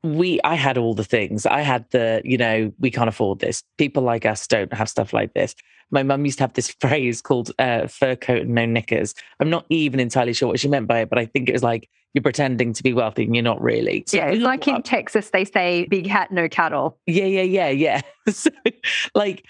we 0.03 0.39
I 0.43 0.55
had 0.55 0.77
all 0.77 0.93
the 0.93 1.03
things. 1.03 1.45
I 1.45 1.61
had 1.61 1.89
the, 1.91 2.21
you 2.23 2.37
know, 2.37 2.71
we 2.79 2.91
can't 2.91 3.09
afford 3.09 3.39
this. 3.39 3.63
People 3.77 4.03
like 4.03 4.25
us 4.25 4.47
don't 4.47 4.73
have 4.73 4.89
stuff 4.89 5.13
like 5.13 5.33
this. 5.33 5.55
My 5.91 6.03
mum 6.03 6.25
used 6.25 6.37
to 6.39 6.43
have 6.43 6.53
this 6.53 6.69
phrase 6.79 7.21
called 7.21 7.51
uh, 7.59 7.87
fur 7.87 8.15
coat 8.15 8.43
and 8.43 8.55
no 8.55 8.65
knickers. 8.65 9.13
I'm 9.39 9.49
not 9.49 9.65
even 9.69 9.99
entirely 9.99 10.33
sure 10.33 10.47
what 10.47 10.59
she 10.59 10.67
meant 10.67 10.87
by 10.87 11.01
it, 11.01 11.09
but 11.09 11.19
I 11.19 11.25
think 11.25 11.49
it 11.49 11.53
was 11.53 11.63
like 11.63 11.89
you're 12.13 12.21
pretending 12.21 12.73
to 12.73 12.83
be 12.83 12.93
wealthy 12.93 13.23
and 13.23 13.35
you're 13.35 13.43
not 13.43 13.61
really. 13.61 14.03
So 14.07 14.17
yeah, 14.17 14.27
it's 14.27 14.43
like 14.43 14.67
in 14.67 14.81
Texas, 14.81 15.29
they 15.29 15.45
say 15.45 15.85
big 15.85 16.07
hat, 16.07 16.31
no 16.31 16.49
cattle. 16.49 16.97
Yeah, 17.05 17.25
yeah, 17.25 17.43
yeah, 17.43 17.69
yeah. 17.69 18.01
so, 18.29 18.49
like 19.15 19.45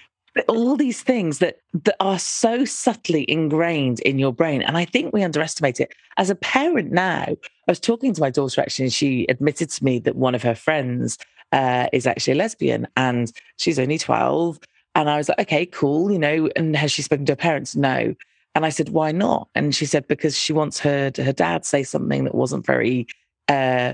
all 0.47 0.75
these 0.77 1.01
things 1.01 1.39
that 1.39 1.57
that 1.73 1.95
are 1.99 2.19
so 2.19 2.63
subtly 2.65 3.29
ingrained 3.29 3.99
in 4.01 4.17
your 4.17 4.31
brain 4.31 4.61
and 4.61 4.77
i 4.77 4.85
think 4.85 5.13
we 5.13 5.23
underestimate 5.23 5.79
it 5.79 5.93
as 6.17 6.29
a 6.29 6.35
parent 6.35 6.91
now 6.91 7.25
i 7.67 7.71
was 7.71 7.79
talking 7.79 8.13
to 8.13 8.21
my 8.21 8.29
daughter 8.29 8.61
actually 8.61 8.85
and 8.85 8.93
she 8.93 9.25
admitted 9.29 9.69
to 9.69 9.83
me 9.83 9.99
that 9.99 10.15
one 10.15 10.35
of 10.35 10.43
her 10.43 10.55
friends 10.55 11.17
uh, 11.51 11.87
is 11.91 12.07
actually 12.07 12.31
a 12.31 12.37
lesbian 12.37 12.87
and 12.95 13.33
she's 13.57 13.77
only 13.77 13.97
12 13.97 14.59
and 14.95 15.09
i 15.09 15.17
was 15.17 15.27
like 15.27 15.39
okay 15.39 15.65
cool 15.65 16.11
you 16.11 16.19
know 16.19 16.49
and 16.55 16.75
has 16.75 16.91
she 16.91 17.01
spoken 17.01 17.25
to 17.25 17.33
her 17.33 17.37
parents 17.37 17.75
no 17.75 18.15
and 18.55 18.65
i 18.65 18.69
said 18.69 18.89
why 18.89 19.11
not 19.11 19.49
and 19.53 19.75
she 19.75 19.85
said 19.85 20.07
because 20.07 20.37
she 20.37 20.53
wants 20.53 20.79
her 20.79 21.11
her 21.17 21.33
dad 21.33 21.65
say 21.65 21.83
something 21.83 22.23
that 22.23 22.35
wasn't 22.35 22.65
very 22.65 23.05
uh, 23.49 23.93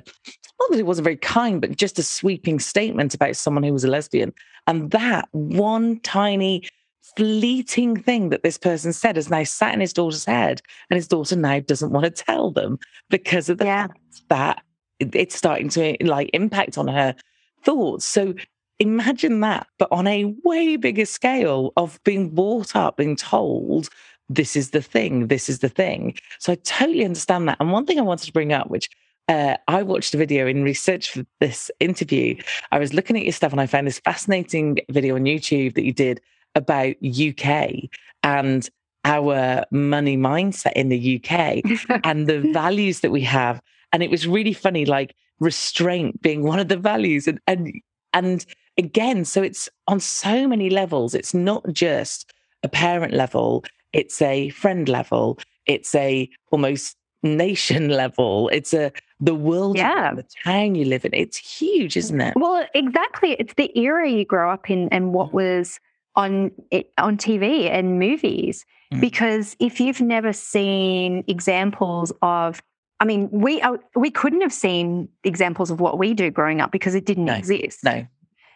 not 0.59 0.71
that 0.71 0.79
it 0.79 0.85
wasn't 0.85 1.03
very 1.03 1.17
kind, 1.17 1.61
but 1.61 1.75
just 1.75 1.99
a 1.99 2.03
sweeping 2.03 2.59
statement 2.59 3.13
about 3.13 3.35
someone 3.35 3.63
who 3.63 3.73
was 3.73 3.83
a 3.83 3.89
lesbian. 3.89 4.33
And 4.65 4.91
that 4.91 5.29
one 5.31 5.99
tiny 6.01 6.67
fleeting 7.15 8.01
thing 8.01 8.29
that 8.29 8.43
this 8.43 8.57
person 8.57 8.93
said 8.93 9.15
has 9.15 9.29
now 9.29 9.43
sat 9.43 9.73
in 9.73 9.79
his 9.79 9.93
daughter's 9.93 10.25
head, 10.25 10.61
and 10.89 10.95
his 10.95 11.07
daughter 11.07 11.35
now 11.35 11.59
doesn't 11.59 11.91
want 11.91 12.05
to 12.05 12.23
tell 12.23 12.51
them 12.51 12.79
because 13.09 13.49
of 13.49 13.57
the 13.57 13.65
yeah. 13.65 13.87
fact 13.87 13.99
that 14.29 14.63
it's 14.99 15.35
starting 15.35 15.69
to 15.69 15.95
like 16.01 16.29
impact 16.33 16.77
on 16.77 16.87
her 16.87 17.15
thoughts. 17.63 18.05
So 18.05 18.33
imagine 18.79 19.39
that, 19.41 19.67
but 19.77 19.91
on 19.91 20.07
a 20.07 20.33
way 20.43 20.75
bigger 20.75 21.05
scale 21.05 21.73
of 21.77 21.99
being 22.03 22.29
brought 22.29 22.75
up, 22.75 22.97
being 22.97 23.15
told 23.15 23.89
this 24.29 24.55
is 24.55 24.71
the 24.71 24.81
thing, 24.81 25.27
this 25.27 25.49
is 25.49 25.59
the 25.59 25.69
thing. 25.69 26.15
So 26.39 26.51
I 26.51 26.55
totally 26.55 27.05
understand 27.05 27.47
that. 27.47 27.57
And 27.59 27.71
one 27.71 27.85
thing 27.85 27.99
I 27.99 28.03
wanted 28.03 28.25
to 28.25 28.33
bring 28.33 28.53
up, 28.53 28.69
which 28.69 28.89
uh, 29.29 29.57
I 29.67 29.83
watched 29.83 30.13
a 30.13 30.17
video 30.17 30.47
in 30.47 30.63
research 30.63 31.11
for 31.11 31.25
this 31.39 31.69
interview. 31.79 32.35
I 32.71 32.79
was 32.79 32.93
looking 32.93 33.17
at 33.17 33.23
your 33.23 33.33
stuff 33.33 33.51
and 33.51 33.61
I 33.61 33.65
found 33.65 33.87
this 33.87 33.99
fascinating 33.99 34.79
video 34.89 35.15
on 35.15 35.23
YouTube 35.23 35.75
that 35.75 35.83
you 35.83 35.93
did 35.93 36.21
about 36.57 36.95
UK 37.05 37.89
and 38.23 38.69
our 39.05 39.63
money 39.71 40.17
mindset 40.17 40.73
in 40.73 40.89
the 40.89 41.15
UK 41.15 42.01
and 42.03 42.27
the 42.27 42.41
values 42.51 42.99
that 42.99 43.11
we 43.11 43.21
have. 43.21 43.61
And 43.93 44.03
it 44.03 44.11
was 44.11 44.27
really 44.27 44.53
funny, 44.53 44.85
like 44.85 45.15
restraint 45.39 46.21
being 46.21 46.43
one 46.43 46.59
of 46.59 46.67
the 46.67 46.77
values. 46.77 47.27
And 47.27 47.39
and 47.47 47.71
and 48.13 48.45
again, 48.77 49.23
so 49.23 49.41
it's 49.41 49.69
on 49.87 49.99
so 49.99 50.47
many 50.47 50.69
levels. 50.69 51.15
It's 51.15 51.33
not 51.33 51.65
just 51.71 52.33
a 52.63 52.67
parent 52.67 53.13
level, 53.13 53.63
it's 53.93 54.21
a 54.21 54.49
friend 54.49 54.89
level, 54.89 55.39
it's 55.65 55.95
a 55.95 56.29
almost 56.51 56.97
nation 57.23 57.89
level. 58.01 58.49
It's 58.49 58.73
a 58.73 58.91
the 59.19 59.35
world, 59.35 59.77
yeah. 59.77 60.13
the 60.13 60.25
town 60.43 60.75
you 60.75 60.85
live 60.85 61.05
in. 61.05 61.13
It's 61.13 61.37
huge, 61.37 61.97
isn't 61.97 62.21
it? 62.21 62.33
Well, 62.35 62.67
exactly. 62.75 63.35
It's 63.39 63.53
the 63.55 63.71
era 63.77 64.09
you 64.09 64.25
grow 64.25 64.51
up 64.51 64.69
in 64.69 64.89
and 64.89 65.13
what 65.13 65.29
mm. 65.29 65.33
was 65.33 65.79
on 66.17 66.51
on 66.97 67.15
TV 67.17 67.69
and 67.71 67.97
movies. 67.97 68.65
Mm. 68.93 69.01
Because 69.01 69.55
if 69.59 69.79
you've 69.79 70.01
never 70.01 70.33
seen 70.33 71.23
examples 71.27 72.11
of 72.21 72.61
I 72.99 73.05
mean, 73.05 73.29
we 73.31 73.61
uh, 73.61 73.77
we 73.95 74.11
couldn't 74.11 74.41
have 74.41 74.53
seen 74.53 75.07
examples 75.23 75.71
of 75.71 75.79
what 75.79 75.97
we 75.97 76.13
do 76.13 76.29
growing 76.31 76.59
up 76.59 76.71
because 76.71 76.95
it 76.95 77.05
didn't 77.05 77.25
no, 77.25 77.33
exist. 77.35 77.83
No. 77.83 78.05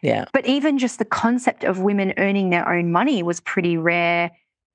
Yeah. 0.02 0.26
But 0.34 0.47
even 0.47 0.80
just 0.80 0.97
the 0.97 1.06
concept 1.06 1.63
of 1.63 1.80
women 1.80 2.13
earning 2.17 2.50
their 2.50 2.67
own 2.67 2.91
money 2.91 3.21
was 3.21 3.39
pretty 3.39 3.78
rare 3.78 4.32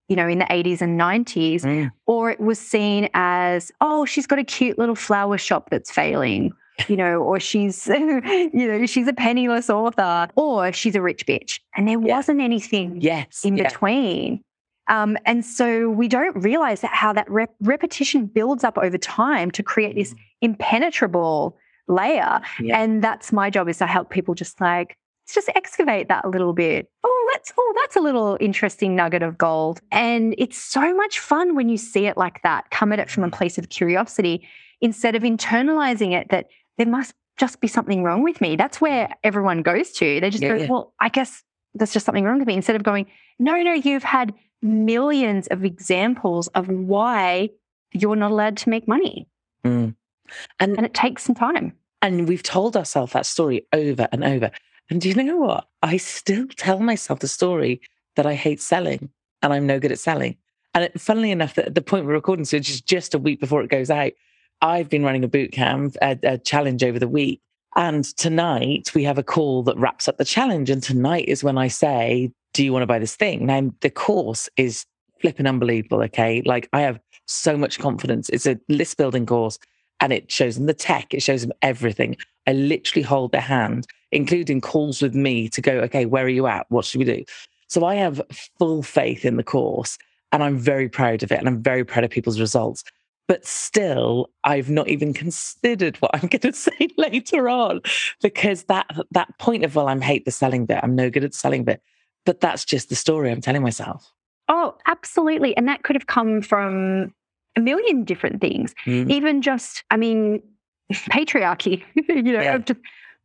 you 0.08 0.14
know, 0.14 0.28
in 0.28 0.38
the 0.38 0.44
80s 0.44 0.80
and 0.80 1.00
90s, 1.00 1.62
mm. 1.62 1.90
or 2.06 2.30
it 2.30 2.40
was 2.40 2.58
seen 2.60 3.08
as, 3.14 3.72
oh, 3.80 4.04
she's 4.04 4.26
got 4.26 4.38
a 4.38 4.44
cute 4.44 4.78
little 4.78 4.94
flower 4.94 5.36
shop 5.36 5.70
that's 5.70 5.90
failing, 5.90 6.52
you 6.88 6.96
know, 6.96 7.22
or 7.22 7.40
she's, 7.40 7.86
you 7.88 8.50
know, 8.52 8.86
she's 8.86 9.08
a 9.08 9.12
penniless 9.12 9.70
author, 9.70 10.28
or 10.36 10.72
she's 10.72 10.94
a 10.94 11.02
rich 11.02 11.26
bitch. 11.26 11.60
And 11.76 11.88
there 11.88 12.00
yeah. 12.00 12.16
wasn't 12.16 12.40
anything 12.40 13.00
yes. 13.00 13.44
in 13.44 13.56
yeah. 13.56 13.68
between. 13.68 14.42
Um, 14.88 15.16
and 15.24 15.44
so 15.44 15.90
we 15.90 16.08
don't 16.08 16.36
realize 16.36 16.80
that 16.82 16.92
how 16.94 17.12
that 17.12 17.28
rep- 17.30 17.54
repetition 17.60 18.26
builds 18.26 18.62
up 18.62 18.78
over 18.78 18.98
time 18.98 19.50
to 19.52 19.62
create 19.62 19.96
this 19.96 20.14
mm. 20.14 20.18
impenetrable 20.42 21.56
layer. 21.88 22.40
Yeah. 22.60 22.80
And 22.80 23.02
that's 23.02 23.32
my 23.32 23.50
job 23.50 23.68
is 23.68 23.78
to 23.78 23.86
help 23.86 24.10
people 24.10 24.34
just 24.34 24.60
like, 24.60 24.96
let's 25.24 25.34
just 25.34 25.48
excavate 25.56 26.08
that 26.08 26.24
a 26.24 26.28
little 26.28 26.52
bit. 26.52 26.88
Oh, 27.02 27.30
that's 27.32 27.52
oh, 27.56 27.74
that's 27.80 27.96
a 27.96 28.00
little 28.00 28.36
interesting 28.40 28.94
nugget 28.94 29.22
of 29.22 29.36
gold. 29.36 29.80
And 29.90 30.34
it's 30.38 30.58
so 30.58 30.94
much 30.94 31.18
fun 31.18 31.56
when 31.56 31.68
you 31.68 31.76
see 31.76 32.06
it 32.06 32.16
like 32.16 32.42
that, 32.42 32.70
come 32.70 32.92
at 32.92 33.00
it 33.00 33.10
from 33.10 33.24
a 33.24 33.30
place 33.30 33.58
of 33.58 33.68
curiosity 33.68 34.46
instead 34.80 35.16
of 35.16 35.22
internalizing 35.22 36.12
it 36.12 36.28
that 36.30 36.46
there 36.78 36.86
must 36.86 37.14
just 37.36 37.60
be 37.60 37.68
something 37.68 38.02
wrong 38.02 38.22
with 38.22 38.40
me. 38.40 38.56
That's 38.56 38.80
where 38.80 39.08
everyone 39.22 39.62
goes 39.62 39.92
to. 39.92 40.20
They 40.20 40.30
just 40.30 40.42
yeah, 40.42 40.48
go, 40.50 40.54
yeah. 40.56 40.66
well, 40.68 40.94
I 41.00 41.08
guess 41.08 41.42
there's 41.74 41.92
just 41.92 42.06
something 42.06 42.24
wrong 42.24 42.38
with 42.38 42.48
me. 42.48 42.54
Instead 42.54 42.76
of 42.76 42.82
going, 42.82 43.06
no, 43.38 43.62
no, 43.62 43.72
you've 43.72 44.04
had 44.04 44.34
millions 44.62 45.46
of 45.48 45.64
examples 45.64 46.48
of 46.48 46.68
why 46.68 47.50
you're 47.92 48.16
not 48.16 48.30
allowed 48.30 48.56
to 48.58 48.70
make 48.70 48.88
money. 48.88 49.28
Mm. 49.64 49.94
And, 50.58 50.76
and 50.76 50.86
it 50.86 50.94
takes 50.94 51.24
some 51.24 51.34
time. 51.34 51.72
And 52.02 52.28
we've 52.28 52.42
told 52.42 52.76
ourselves 52.76 53.12
that 53.12 53.26
story 53.26 53.66
over 53.72 54.08
and 54.12 54.24
over. 54.24 54.50
And 54.90 55.00
do 55.00 55.08
you 55.08 55.14
know 55.14 55.36
what? 55.36 55.68
I 55.82 55.96
still 55.96 56.46
tell 56.56 56.80
myself 56.80 57.20
the 57.20 57.28
story 57.28 57.80
that 58.16 58.26
I 58.26 58.34
hate 58.34 58.60
selling 58.60 59.10
and 59.42 59.52
I'm 59.52 59.66
no 59.66 59.78
good 59.78 59.92
at 59.92 59.98
selling. 59.98 60.36
And 60.74 60.84
it, 60.84 61.00
funnily 61.00 61.30
enough, 61.30 61.54
that 61.54 61.66
at 61.66 61.74
the 61.74 61.82
point 61.82 62.06
we're 62.06 62.12
recording, 62.12 62.44
so 62.44 62.58
it's 62.58 62.80
just 62.80 63.14
a 63.14 63.18
week 63.18 63.40
before 63.40 63.62
it 63.62 63.70
goes 63.70 63.90
out, 63.90 64.12
I've 64.62 64.88
been 64.88 65.04
running 65.04 65.24
a 65.24 65.28
boot 65.28 65.52
camp, 65.52 65.96
a, 66.02 66.18
a 66.22 66.38
challenge 66.38 66.82
over 66.82 66.98
the 66.98 67.08
week. 67.08 67.40
And 67.74 68.04
tonight 68.16 68.94
we 68.94 69.04
have 69.04 69.18
a 69.18 69.22
call 69.22 69.62
that 69.64 69.76
wraps 69.76 70.08
up 70.08 70.16
the 70.16 70.24
challenge. 70.24 70.70
And 70.70 70.82
tonight 70.82 71.26
is 71.28 71.44
when 71.44 71.58
I 71.58 71.68
say, 71.68 72.32
Do 72.54 72.64
you 72.64 72.72
want 72.72 72.82
to 72.82 72.86
buy 72.86 72.98
this 72.98 73.16
thing? 73.16 73.46
Now, 73.46 73.70
the 73.80 73.90
course 73.90 74.48
is 74.56 74.86
flipping 75.20 75.46
unbelievable. 75.46 76.02
Okay. 76.02 76.42
Like 76.44 76.68
I 76.72 76.80
have 76.80 76.98
so 77.26 77.56
much 77.56 77.78
confidence. 77.78 78.28
It's 78.30 78.46
a 78.46 78.58
list 78.68 78.96
building 78.96 79.26
course 79.26 79.58
and 80.00 80.12
it 80.12 80.30
shows 80.30 80.56
them 80.56 80.66
the 80.66 80.74
tech, 80.74 81.12
it 81.12 81.22
shows 81.22 81.42
them 81.42 81.52
everything. 81.62 82.16
I 82.46 82.52
literally 82.52 83.02
hold 83.02 83.32
their 83.32 83.40
hand 83.40 83.86
including 84.12 84.60
calls 84.60 85.02
with 85.02 85.14
me 85.14 85.48
to 85.48 85.60
go, 85.60 85.72
okay, 85.80 86.06
where 86.06 86.24
are 86.24 86.28
you 86.28 86.46
at? 86.46 86.66
What 86.70 86.84
should 86.84 86.98
we 86.98 87.04
do? 87.04 87.24
So 87.68 87.84
I 87.84 87.96
have 87.96 88.22
full 88.58 88.82
faith 88.82 89.24
in 89.24 89.36
the 89.36 89.42
course 89.42 89.98
and 90.32 90.42
I'm 90.42 90.58
very 90.58 90.88
proud 90.88 91.22
of 91.22 91.32
it. 91.32 91.38
And 91.38 91.48
I'm 91.48 91.62
very 91.62 91.84
proud 91.84 92.04
of 92.04 92.10
people's 92.10 92.40
results. 92.40 92.84
But 93.28 93.44
still, 93.44 94.30
I've 94.44 94.70
not 94.70 94.88
even 94.88 95.12
considered 95.12 95.96
what 95.96 96.12
I'm 96.14 96.20
going 96.28 96.40
to 96.40 96.52
say 96.52 96.88
later 96.96 97.48
on 97.48 97.80
because 98.22 98.64
that 98.64 98.86
that 99.12 99.38
point 99.38 99.64
of 99.64 99.74
well, 99.74 99.88
I'm 99.88 100.00
hate 100.00 100.24
the 100.24 100.30
selling 100.30 100.66
bit. 100.66 100.80
I'm 100.82 100.94
no 100.94 101.10
good 101.10 101.24
at 101.24 101.34
selling 101.34 101.64
bit. 101.64 101.82
But 102.24 102.40
that's 102.40 102.64
just 102.64 102.88
the 102.88 102.96
story 102.96 103.30
I'm 103.30 103.40
telling 103.40 103.62
myself. 103.62 104.12
Oh, 104.48 104.76
absolutely. 104.86 105.56
And 105.56 105.68
that 105.68 105.82
could 105.82 105.96
have 105.96 106.06
come 106.06 106.42
from 106.42 107.14
a 107.56 107.60
million 107.60 108.04
different 108.04 108.40
things. 108.40 108.74
Mm. 108.84 109.10
Even 109.10 109.42
just, 109.42 109.84
I 109.90 109.96
mean, 109.96 110.42
patriarchy, 110.92 111.82
you 111.94 112.22
know, 112.22 112.40
yeah. 112.42 112.58
just 112.58 112.80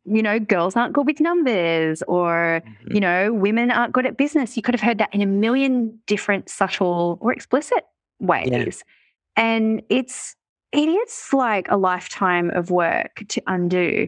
you 0.06 0.24
know, 0.24 0.40
girls 0.40 0.76
aren't 0.76 0.94
good 0.94 1.06
with 1.06 1.20
numbers 1.20 2.02
or, 2.08 2.64
mm-hmm. 2.66 2.94
you 2.96 3.00
know, 3.00 3.32
women 3.32 3.70
aren't 3.70 3.94
good 3.94 4.08
at 4.08 4.18
business. 4.18 4.58
You 4.58 4.64
could 4.64 4.74
have 4.74 4.82
heard 4.82 4.98
that 4.98 5.14
in 5.14 5.22
a 5.22 5.28
million 5.28 6.00
different 6.08 6.50
subtle 6.50 7.20
or 7.22 7.32
explicit 7.32 7.86
ways. 8.20 8.50
Yeah. 8.52 8.66
And 9.41 9.82
it's, 9.89 10.36
it 10.71 10.88
is 10.88 11.30
like 11.34 11.65
a 11.69 11.75
lifetime 11.75 12.51
of 12.51 12.69
work 12.69 13.23
to 13.30 13.41
undo. 13.47 14.08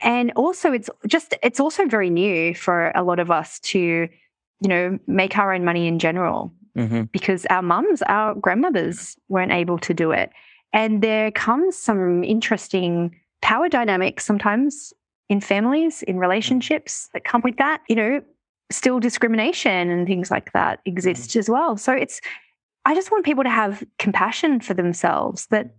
And 0.00 0.30
also, 0.36 0.72
it's 0.72 0.88
just, 1.08 1.34
it's 1.42 1.58
also 1.58 1.86
very 1.86 2.10
new 2.10 2.54
for 2.54 2.92
a 2.94 3.02
lot 3.02 3.18
of 3.18 3.28
us 3.28 3.58
to, 3.60 3.78
you 3.78 4.68
know, 4.68 5.00
make 5.08 5.36
our 5.36 5.52
own 5.52 5.64
money 5.64 5.88
in 5.88 5.98
general 5.98 6.52
mm-hmm. 6.78 7.02
because 7.10 7.44
our 7.46 7.60
mums, 7.60 8.02
our 8.02 8.36
grandmothers 8.36 9.16
weren't 9.28 9.50
able 9.50 9.78
to 9.78 9.92
do 9.92 10.12
it. 10.12 10.30
And 10.72 11.02
there 11.02 11.32
comes 11.32 11.76
some 11.76 12.22
interesting 12.22 13.16
power 13.40 13.68
dynamics 13.68 14.24
sometimes 14.24 14.92
in 15.28 15.40
families, 15.40 16.04
in 16.04 16.16
mm. 16.16 16.20
relationships 16.20 17.08
that 17.14 17.24
come 17.24 17.40
with 17.42 17.56
that. 17.56 17.82
You 17.88 17.96
know, 17.96 18.22
still 18.70 19.00
discrimination 19.00 19.90
and 19.90 20.06
things 20.06 20.30
like 20.30 20.52
that 20.52 20.78
exist 20.84 21.30
mm. 21.30 21.36
as 21.36 21.50
well. 21.50 21.76
So 21.76 21.92
it's, 21.92 22.20
I 22.84 22.94
just 22.94 23.10
want 23.10 23.24
people 23.24 23.44
to 23.44 23.50
have 23.50 23.84
compassion 23.98 24.60
for 24.60 24.74
themselves 24.74 25.46
that 25.46 25.74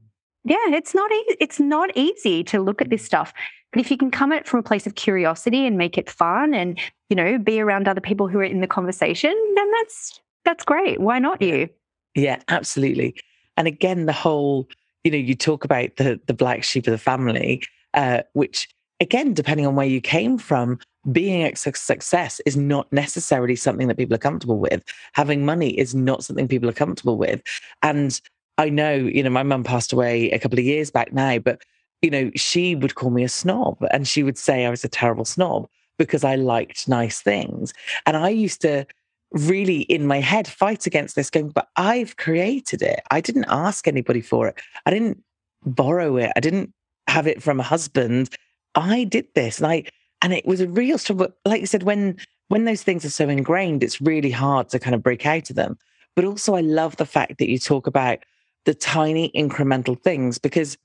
Yeah, 0.46 0.58
it's 0.68 0.94
not 0.94 1.12
easy. 1.12 1.38
It's 1.40 1.60
not 1.60 1.90
easy 1.96 2.44
to 2.46 2.62
look 2.62 2.82
at 2.82 2.90
this 2.90 3.04
stuff. 3.04 3.34
But 3.72 3.80
if 3.80 3.90
you 3.90 3.98
can 3.98 4.12
come 4.12 4.32
at 4.32 4.42
it 4.42 4.48
from 4.48 4.60
a 4.60 4.64
place 4.64 4.86
of 4.86 4.96
curiosity 4.96 5.66
and 5.66 5.78
make 5.78 5.98
it 5.98 6.10
fun 6.10 6.54
and, 6.54 6.80
you 7.10 7.16
know, 7.16 7.38
be 7.38 7.60
around 7.60 7.88
other 7.88 8.02
people 8.02 8.28
who 8.28 8.40
are 8.40 8.44
in 8.44 8.62
the 8.62 8.68
conversation, 8.68 9.34
then 9.56 9.72
that's 9.72 10.22
that's 10.46 10.66
great. 10.66 11.00
Why 11.00 11.20
not 11.20 11.42
you? 11.42 11.70
Yeah, 12.16 12.42
absolutely. 12.50 13.16
And 13.58 13.68
again, 13.68 14.06
the 14.06 14.14
whole, 14.14 14.68
you 15.04 15.12
know, 15.12 15.18
you 15.18 15.36
talk 15.36 15.64
about 15.64 15.96
the 15.96 16.20
the 16.28 16.34
black 16.34 16.64
sheep 16.64 16.88
of 16.88 16.92
the 16.92 16.98
family, 16.98 17.64
uh, 17.94 18.22
which 18.34 18.68
again, 19.00 19.34
depending 19.34 19.66
on 19.66 19.76
where 19.76 19.88
you 19.88 20.02
came 20.02 20.38
from, 20.38 20.80
being 21.12 21.46
a 21.46 21.56
success 21.56 22.40
is 22.46 22.56
not 22.56 22.92
necessarily 22.92 23.56
something 23.56 23.88
that 23.88 23.98
people 23.98 24.16
are 24.16 24.20
comfortable 24.20 24.58
with. 24.58 24.84
Having 25.14 25.46
money 25.46 25.78
is 25.78 25.94
not 25.94 26.24
something 26.24 26.48
people 26.48 26.70
are 26.70 26.74
comfortable 26.74 27.18
with. 27.18 27.42
And 27.82 28.20
I 28.58 28.70
know, 28.70 28.94
you 28.94 29.24
know, 29.24 29.30
my 29.30 29.44
mum 29.44 29.64
passed 29.64 29.92
away 29.92 30.32
a 30.32 30.40
couple 30.40 30.60
of 30.60 30.66
years 30.66 30.92
back 30.92 31.12
now, 31.12 31.40
but, 31.40 31.62
you 32.02 32.10
know, 32.10 32.32
she 32.36 32.76
would 32.76 32.96
call 32.96 33.10
me 33.10 33.24
a 33.24 33.30
snob 33.30 33.78
and 33.92 34.08
she 34.08 34.24
would 34.24 34.38
say 34.38 34.66
I 34.66 34.70
was 34.70 34.84
a 34.84 34.90
terrible 34.90 35.26
snob 35.26 35.68
because 35.98 36.24
I 36.24 36.36
liked 36.36 36.88
nice 36.88 37.22
things. 37.22 37.74
And 38.06 38.16
I 38.16 38.30
used 38.30 38.62
to 38.62 38.86
really 39.32 39.82
in 39.82 40.06
my 40.06 40.20
head 40.20 40.48
fight 40.48 40.86
against 40.86 41.16
this 41.16 41.30
going, 41.30 41.50
but 41.50 41.68
I've 41.76 42.18
created 42.18 42.82
it. 42.82 43.02
I 43.12 43.20
didn't 43.20 43.46
ask 43.50 43.88
anybody 43.88 44.22
for 44.22 44.48
it. 44.48 44.56
I 44.86 44.92
didn't 44.92 45.24
borrow 45.66 46.18
it. 46.18 46.32
I 46.36 46.40
didn't 46.40 46.74
have 47.08 47.28
it 47.28 47.42
from 47.42 47.60
a 47.60 47.64
husband. 47.64 48.30
I 48.76 49.04
did 49.04 49.28
this 49.34 49.58
and 49.58 49.68
I 49.68 49.86
and 50.24 50.34
it 50.34 50.46
was 50.46 50.62
a 50.62 50.68
real 50.68 50.98
struggle. 50.98 51.28
Like 51.46 51.62
you 51.62 51.68
said, 51.68 51.84
when 51.84 52.18
when 52.48 52.66
those 52.66 52.82
things 52.82 53.06
are 53.06 53.10
so 53.10 53.30
ingrained, 53.30 53.84
it's 53.84 54.02
really 54.02 54.32
hard 54.32 54.70
to 54.70 54.80
kind 54.80 54.96
of 54.96 55.04
break 55.04 55.26
out 55.26 55.50
of 55.50 55.56
them. 55.56 55.78
But 56.16 56.26
also 56.26 56.56
I 56.56 56.62
love 56.62 56.96
the 56.96 57.06
fact 57.06 57.38
that 57.38 57.50
you 57.50 57.60
talk 57.60 57.88
about 57.88 58.20
the 58.66 58.74
tiny 58.74 59.32
incremental 59.36 60.02
things 60.02 60.38
because 60.38 60.78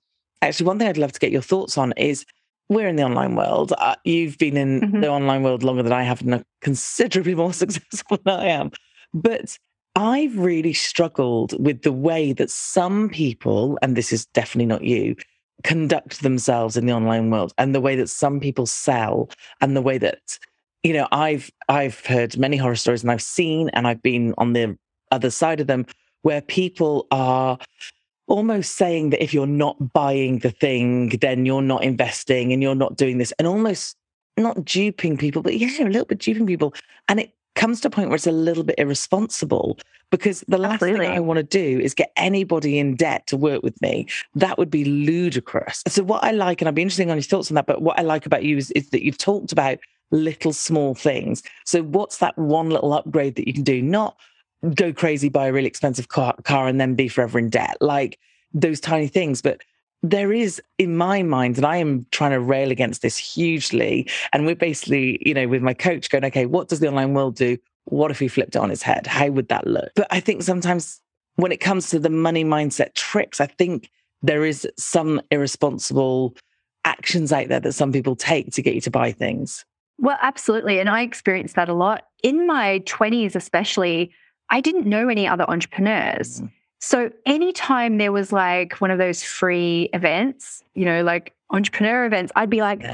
actually 0.42 0.66
one 0.66 0.78
thing 0.78 0.88
I'd 0.88 0.98
love 0.98 1.12
to 1.12 1.20
get 1.20 1.32
your 1.32 1.42
thoughts 1.42 1.78
on 1.78 1.92
is 1.92 2.26
we're 2.68 2.88
in 2.88 2.96
the 2.96 3.04
online 3.04 3.36
world. 3.36 3.72
Uh, 3.78 3.96
you've 4.04 4.38
been 4.38 4.56
in 4.56 4.80
mm-hmm. 4.80 5.00
the 5.00 5.08
online 5.08 5.42
world 5.42 5.62
longer 5.62 5.82
than 5.82 5.92
I 5.92 6.02
have 6.02 6.20
and 6.20 6.34
are 6.34 6.44
considerably 6.60 7.34
more 7.34 7.52
successful 7.64 8.18
than 8.24 8.40
I 8.40 8.46
am. 8.46 8.70
But 9.14 9.56
I've 9.94 10.38
really 10.38 10.72
struggled 10.72 11.62
with 11.62 11.82
the 11.82 11.92
way 11.92 12.32
that 12.32 12.50
some 12.50 13.08
people, 13.08 13.78
and 13.82 13.96
this 13.96 14.12
is 14.12 14.26
definitely 14.26 14.66
not 14.66 14.84
you, 14.84 15.16
conduct 15.64 16.22
themselves 16.22 16.76
in 16.76 16.86
the 16.86 16.92
online 16.92 17.30
world 17.30 17.52
and 17.58 17.74
the 17.74 17.80
way 17.80 17.96
that 17.96 18.08
some 18.08 18.40
people 18.40 18.66
sell 18.66 19.28
and 19.60 19.76
the 19.76 19.82
way 19.82 19.98
that 19.98 20.38
you 20.84 20.92
know 20.92 21.08
i've 21.10 21.50
i've 21.68 22.04
heard 22.06 22.38
many 22.38 22.56
horror 22.56 22.76
stories 22.76 23.02
and 23.02 23.10
i've 23.10 23.20
seen 23.20 23.68
and 23.70 23.86
i've 23.88 24.00
been 24.00 24.32
on 24.38 24.52
the 24.52 24.78
other 25.10 25.30
side 25.30 25.60
of 25.60 25.66
them 25.66 25.84
where 26.22 26.40
people 26.40 27.06
are 27.10 27.58
almost 28.28 28.76
saying 28.76 29.10
that 29.10 29.22
if 29.22 29.34
you're 29.34 29.46
not 29.46 29.92
buying 29.92 30.38
the 30.40 30.50
thing, 30.50 31.08
then 31.20 31.46
you're 31.46 31.62
not 31.62 31.82
investing 31.82 32.52
and 32.52 32.62
you're 32.62 32.74
not 32.74 32.96
doing 32.96 33.18
this, 33.18 33.32
and 33.38 33.48
almost 33.48 33.96
not 34.36 34.64
duping 34.64 35.16
people, 35.16 35.42
but 35.42 35.56
yeah, 35.56 35.68
a 35.80 35.84
little 35.84 36.04
bit 36.04 36.18
duping 36.18 36.46
people. 36.46 36.74
And 37.08 37.20
it 37.20 37.32
comes 37.58 37.80
to 37.80 37.88
a 37.88 37.90
point 37.90 38.08
where 38.08 38.16
it's 38.16 38.26
a 38.26 38.32
little 38.32 38.62
bit 38.62 38.76
irresponsible 38.78 39.78
because 40.10 40.42
the 40.48 40.56
last 40.56 40.74
Absolutely. 40.74 41.06
thing 41.06 41.16
I 41.16 41.20
want 41.20 41.38
to 41.38 41.42
do 41.42 41.80
is 41.80 41.92
get 41.92 42.12
anybody 42.16 42.78
in 42.78 42.94
debt 42.94 43.26
to 43.26 43.36
work 43.36 43.62
with 43.62 43.80
me. 43.82 44.06
That 44.34 44.56
would 44.56 44.70
be 44.70 44.84
ludicrous. 44.84 45.82
So, 45.88 46.02
what 46.02 46.24
I 46.24 46.30
like, 46.30 46.62
and 46.62 46.68
I'd 46.68 46.74
be 46.74 46.82
interested 46.82 47.10
on 47.10 47.16
your 47.16 47.22
thoughts 47.22 47.50
on 47.50 47.56
that, 47.56 47.66
but 47.66 47.82
what 47.82 47.98
I 47.98 48.02
like 48.02 48.24
about 48.24 48.44
you 48.44 48.56
is, 48.56 48.70
is 48.70 48.90
that 48.90 49.04
you've 49.04 49.18
talked 49.18 49.52
about 49.52 49.78
little 50.10 50.52
small 50.52 50.94
things. 50.94 51.42
So, 51.64 51.82
what's 51.82 52.18
that 52.18 52.38
one 52.38 52.70
little 52.70 52.94
upgrade 52.94 53.34
that 53.34 53.46
you 53.46 53.52
can 53.52 53.64
do? 53.64 53.82
Not 53.82 54.16
go 54.74 54.92
crazy, 54.92 55.28
buy 55.28 55.48
a 55.48 55.52
really 55.52 55.68
expensive 55.68 56.08
car, 56.08 56.34
car 56.44 56.68
and 56.68 56.80
then 56.80 56.94
be 56.94 57.08
forever 57.08 57.38
in 57.38 57.50
debt. 57.50 57.76
Like 57.80 58.18
those 58.54 58.80
tiny 58.80 59.08
things. 59.08 59.42
But 59.42 59.62
there 60.02 60.32
is 60.32 60.62
in 60.78 60.96
my 60.96 61.22
mind, 61.22 61.56
and 61.56 61.66
I 61.66 61.76
am 61.78 62.06
trying 62.10 62.30
to 62.30 62.40
rail 62.40 62.70
against 62.70 63.02
this 63.02 63.16
hugely. 63.16 64.08
And 64.32 64.46
we're 64.46 64.54
basically, 64.54 65.20
you 65.26 65.34
know, 65.34 65.48
with 65.48 65.62
my 65.62 65.74
coach 65.74 66.08
going, 66.10 66.24
okay, 66.24 66.46
what 66.46 66.68
does 66.68 66.80
the 66.80 66.88
online 66.88 67.14
world 67.14 67.36
do? 67.36 67.58
What 67.84 68.10
if 68.10 68.20
we 68.20 68.28
flipped 68.28 68.54
it 68.54 68.58
on 68.58 68.70
its 68.70 68.82
head? 68.82 69.06
How 69.06 69.28
would 69.28 69.48
that 69.48 69.66
look? 69.66 69.90
But 69.96 70.06
I 70.10 70.20
think 70.20 70.42
sometimes 70.42 71.00
when 71.36 71.52
it 71.52 71.58
comes 71.58 71.90
to 71.90 71.98
the 71.98 72.10
money 72.10 72.44
mindset 72.44 72.94
tricks, 72.94 73.40
I 73.40 73.46
think 73.46 73.90
there 74.22 74.44
is 74.44 74.66
some 74.76 75.20
irresponsible 75.30 76.36
actions 76.84 77.32
out 77.32 77.48
there 77.48 77.60
that 77.60 77.72
some 77.72 77.92
people 77.92 78.16
take 78.16 78.52
to 78.52 78.62
get 78.62 78.74
you 78.74 78.80
to 78.82 78.90
buy 78.90 79.12
things. 79.12 79.64
Well, 79.98 80.18
absolutely. 80.22 80.78
And 80.78 80.88
I 80.88 81.02
experienced 81.02 81.56
that 81.56 81.68
a 81.68 81.74
lot 81.74 82.04
in 82.22 82.46
my 82.46 82.80
20s, 82.86 83.34
especially. 83.34 84.12
I 84.50 84.60
didn't 84.60 84.86
know 84.86 85.08
any 85.08 85.26
other 85.26 85.48
entrepreneurs. 85.48 86.40
Mm. 86.40 86.50
So 86.80 87.10
anytime 87.26 87.98
there 87.98 88.12
was 88.12 88.32
like 88.32 88.80
one 88.80 88.90
of 88.90 88.98
those 88.98 89.22
free 89.22 89.90
events, 89.92 90.62
you 90.74 90.84
know, 90.84 91.02
like 91.02 91.34
entrepreneur 91.50 92.06
events, 92.06 92.32
I'd 92.36 92.50
be 92.50 92.60
like, 92.60 92.84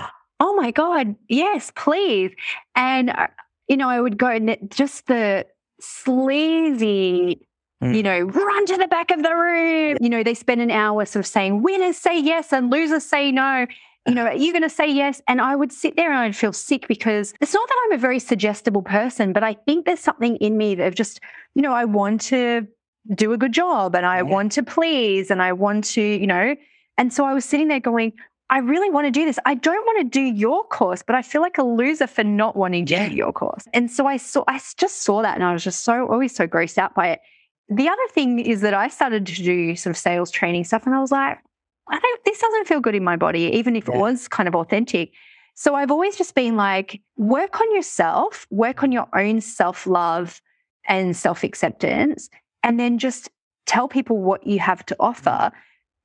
oh 0.40 0.54
my 0.54 0.70
God, 0.70 1.14
yes, 1.28 1.70
please. 1.74 2.32
And, 2.74 3.10
uh, 3.10 3.26
you 3.68 3.76
know, 3.76 3.88
I 3.88 4.00
would 4.00 4.18
go 4.18 4.28
and 4.28 4.56
just 4.70 5.06
the 5.06 5.46
sleazy, 5.80 7.46
mm. 7.82 7.94
you 7.94 8.02
know, 8.02 8.20
run 8.20 8.66
to 8.66 8.76
the 8.76 8.88
back 8.88 9.10
of 9.10 9.22
the 9.22 9.34
room. 9.34 9.98
You 10.00 10.08
know, 10.08 10.22
they 10.22 10.34
spend 10.34 10.60
an 10.60 10.70
hour 10.70 11.04
sort 11.04 11.24
of 11.24 11.26
saying, 11.26 11.62
winners 11.62 11.98
say 11.98 12.18
yes 12.18 12.52
and 12.52 12.70
losers 12.70 13.04
say 13.04 13.32
no 13.32 13.66
you 14.06 14.14
know, 14.14 14.26
are 14.26 14.34
you 14.34 14.52
going 14.52 14.62
to 14.62 14.70
say 14.70 14.90
yes? 14.90 15.22
And 15.28 15.40
I 15.40 15.56
would 15.56 15.72
sit 15.72 15.96
there 15.96 16.10
and 16.10 16.20
I'd 16.20 16.36
feel 16.36 16.52
sick 16.52 16.86
because 16.88 17.34
it's 17.40 17.54
not 17.54 17.68
that 17.68 17.82
I'm 17.84 17.92
a 17.92 18.00
very 18.00 18.18
suggestible 18.18 18.82
person, 18.82 19.32
but 19.32 19.42
I 19.42 19.54
think 19.54 19.86
there's 19.86 20.00
something 20.00 20.36
in 20.36 20.56
me 20.56 20.74
that 20.76 20.94
just, 20.94 21.20
you 21.54 21.62
know, 21.62 21.72
I 21.72 21.84
want 21.84 22.20
to 22.22 22.66
do 23.12 23.32
a 23.32 23.36
good 23.36 23.52
job 23.52 23.94
and 23.94 24.06
I 24.06 24.16
yeah. 24.16 24.22
want 24.22 24.52
to 24.52 24.62
please 24.62 25.30
and 25.30 25.42
I 25.42 25.52
want 25.52 25.84
to, 25.84 26.02
you 26.02 26.26
know. 26.26 26.56
And 26.96 27.12
so 27.12 27.24
I 27.24 27.34
was 27.34 27.44
sitting 27.44 27.68
there 27.68 27.80
going, 27.80 28.12
I 28.50 28.58
really 28.58 28.90
want 28.90 29.06
to 29.06 29.10
do 29.10 29.24
this. 29.24 29.38
I 29.46 29.54
don't 29.54 29.84
want 29.86 29.98
to 29.98 30.04
do 30.04 30.20
your 30.20 30.64
course, 30.64 31.02
but 31.02 31.16
I 31.16 31.22
feel 31.22 31.40
like 31.40 31.58
a 31.58 31.62
loser 31.62 32.06
for 32.06 32.24
not 32.24 32.56
wanting 32.56 32.86
to 32.86 32.94
yeah. 32.94 33.08
do 33.08 33.14
your 33.14 33.32
course. 33.32 33.64
And 33.72 33.90
so 33.90 34.06
I 34.06 34.16
saw, 34.16 34.44
I 34.46 34.60
just 34.76 35.02
saw 35.02 35.22
that 35.22 35.34
and 35.34 35.44
I 35.44 35.52
was 35.52 35.64
just 35.64 35.82
so, 35.82 36.06
always 36.08 36.34
so 36.34 36.46
grossed 36.46 36.78
out 36.78 36.94
by 36.94 37.08
it. 37.08 37.20
The 37.68 37.88
other 37.88 38.08
thing 38.10 38.38
is 38.40 38.60
that 38.60 38.74
I 38.74 38.88
started 38.88 39.26
to 39.26 39.42
do 39.42 39.74
sort 39.76 39.92
of 39.92 39.96
sales 39.96 40.30
training 40.30 40.64
stuff 40.64 40.84
and 40.86 40.94
I 40.94 41.00
was 41.00 41.10
like, 41.10 41.38
I 41.88 41.98
don't, 41.98 42.24
this 42.24 42.38
doesn't 42.38 42.68
feel 42.68 42.80
good 42.80 42.94
in 42.94 43.04
my 43.04 43.16
body, 43.16 43.50
even 43.54 43.76
if 43.76 43.88
yeah. 43.88 43.94
it 43.94 43.98
was 43.98 44.28
kind 44.28 44.48
of 44.48 44.54
authentic. 44.54 45.12
So 45.54 45.74
I've 45.74 45.90
always 45.90 46.16
just 46.16 46.34
been 46.34 46.56
like, 46.56 47.00
work 47.16 47.60
on 47.60 47.74
yourself, 47.74 48.46
work 48.50 48.82
on 48.82 48.92
your 48.92 49.08
own 49.16 49.40
self 49.40 49.86
love 49.86 50.40
and 50.86 51.16
self 51.16 51.44
acceptance, 51.44 52.28
and 52.64 52.80
then 52.80 52.98
just 52.98 53.30
tell 53.66 53.86
people 53.86 54.18
what 54.18 54.44
you 54.46 54.58
have 54.58 54.84
to 54.86 54.96
offer, 54.98 55.30
mm. 55.30 55.52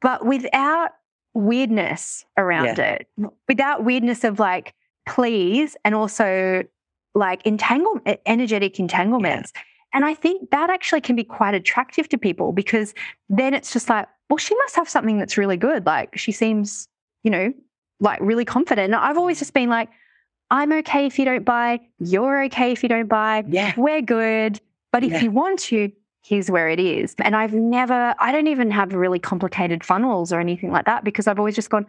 but 0.01 0.25
without 0.25 0.91
weirdness 1.33 2.25
around 2.37 2.77
yeah. 2.77 2.97
it, 2.97 3.07
without 3.47 3.83
weirdness 3.83 4.23
of 4.23 4.39
like, 4.39 4.73
please, 5.07 5.75
and 5.83 5.95
also 5.95 6.63
like 7.15 7.45
entangle 7.45 7.99
energetic 8.25 8.79
entanglements. 8.79 9.51
Yeah. 9.55 9.61
And 9.93 10.05
I 10.05 10.13
think 10.13 10.51
that 10.51 10.69
actually 10.69 11.01
can 11.01 11.15
be 11.15 11.23
quite 11.23 11.55
attractive 11.55 12.07
to 12.09 12.17
people 12.17 12.51
because 12.51 12.93
then 13.27 13.55
it's 13.55 13.73
just 13.73 13.89
like, 13.89 14.07
well, 14.29 14.37
she 14.37 14.55
must 14.57 14.75
have 14.75 14.87
something 14.87 15.17
that's 15.17 15.37
really 15.37 15.57
good. 15.57 15.85
Like 15.85 16.15
she 16.17 16.31
seems, 16.31 16.87
you 17.23 17.31
know, 17.31 17.51
like 17.99 18.19
really 18.21 18.45
confident. 18.45 18.93
And 18.93 18.95
I've 18.95 19.17
always 19.17 19.37
mm. 19.37 19.39
just 19.39 19.53
been 19.53 19.69
like, 19.69 19.89
I'm 20.51 20.71
okay 20.73 21.05
if 21.07 21.17
you 21.17 21.25
don't 21.25 21.45
buy. 21.45 21.79
You're 21.99 22.43
okay 22.45 22.71
if 22.71 22.83
you 22.83 22.89
don't 22.89 23.07
buy. 23.07 23.43
Yeah. 23.47 23.73
We're 23.77 24.01
good. 24.01 24.61
But 24.91 25.03
if 25.03 25.11
yeah. 25.13 25.21
you 25.21 25.31
want 25.31 25.59
to, 25.59 25.91
here's 26.23 26.51
where 26.51 26.69
it 26.69 26.79
is. 26.79 27.15
And 27.19 27.35
I've 27.35 27.53
never, 27.53 28.15
I 28.19 28.31
don't 28.31 28.47
even 28.47 28.71
have 28.71 28.93
really 28.93 29.19
complicated 29.19 29.83
funnels 29.83 30.31
or 30.31 30.39
anything 30.39 30.71
like 30.71 30.85
that 30.85 31.03
because 31.03 31.27
I've 31.27 31.39
always 31.39 31.55
just 31.55 31.69
gone, 31.69 31.85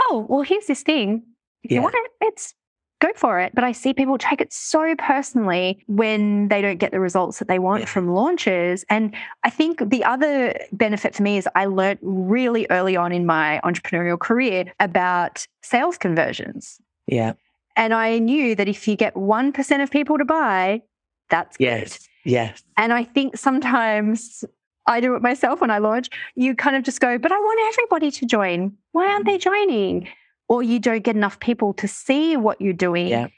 oh, 0.00 0.26
well, 0.28 0.42
here's 0.42 0.66
this 0.66 0.82
thing. 0.82 1.22
If 1.62 1.70
yeah. 1.70 1.76
you 1.76 1.82
want 1.82 1.94
it, 1.96 2.10
it's 2.20 2.54
go 3.00 3.08
for 3.16 3.38
it. 3.40 3.54
But 3.54 3.64
I 3.64 3.72
see 3.72 3.92
people 3.92 4.18
take 4.18 4.40
it 4.40 4.52
so 4.52 4.94
personally 4.96 5.84
when 5.86 6.48
they 6.48 6.62
don't 6.62 6.78
get 6.78 6.92
the 6.92 7.00
results 7.00 7.38
that 7.38 7.48
they 7.48 7.58
want 7.58 7.80
yeah. 7.80 7.86
from 7.86 8.08
launches. 8.08 8.84
And 8.88 9.14
I 9.42 9.50
think 9.50 9.90
the 9.90 10.04
other 10.04 10.58
benefit 10.72 11.14
for 11.14 11.22
me 11.22 11.36
is 11.36 11.48
I 11.54 11.66
learned 11.66 11.98
really 12.02 12.66
early 12.70 12.96
on 12.96 13.12
in 13.12 13.26
my 13.26 13.60
entrepreneurial 13.64 14.18
career 14.18 14.72
about 14.80 15.46
sales 15.62 15.98
conversions. 15.98 16.78
Yeah. 17.06 17.34
And 17.76 17.92
I 17.92 18.18
knew 18.18 18.54
that 18.54 18.68
if 18.68 18.86
you 18.86 18.96
get 18.96 19.14
1% 19.14 19.82
of 19.82 19.90
people 19.90 20.18
to 20.18 20.24
buy, 20.24 20.82
that's 21.28 21.56
yes. 21.58 21.98
Good. 21.98 22.08
Yes. 22.24 22.62
And 22.76 22.92
I 22.92 23.04
think 23.04 23.36
sometimes 23.36 24.44
I 24.86 25.00
do 25.00 25.14
it 25.14 25.22
myself 25.22 25.60
when 25.60 25.70
I 25.70 25.78
launch. 25.78 26.10
You 26.34 26.54
kind 26.54 26.76
of 26.76 26.82
just 26.82 27.00
go, 27.00 27.18
but 27.18 27.32
I 27.32 27.36
want 27.36 27.74
everybody 27.74 28.10
to 28.10 28.26
join. 28.26 28.76
Why 28.92 29.06
aren't 29.06 29.26
they 29.26 29.38
mm-hmm. 29.38 29.70
joining? 29.70 30.08
Or 30.48 30.62
you 30.62 30.78
don't 30.78 31.02
get 31.02 31.16
enough 31.16 31.40
people 31.40 31.72
to 31.74 31.88
see 31.88 32.36
what 32.36 32.60
you're 32.60 32.72
doing. 32.72 33.08
Yeah. 33.08 33.28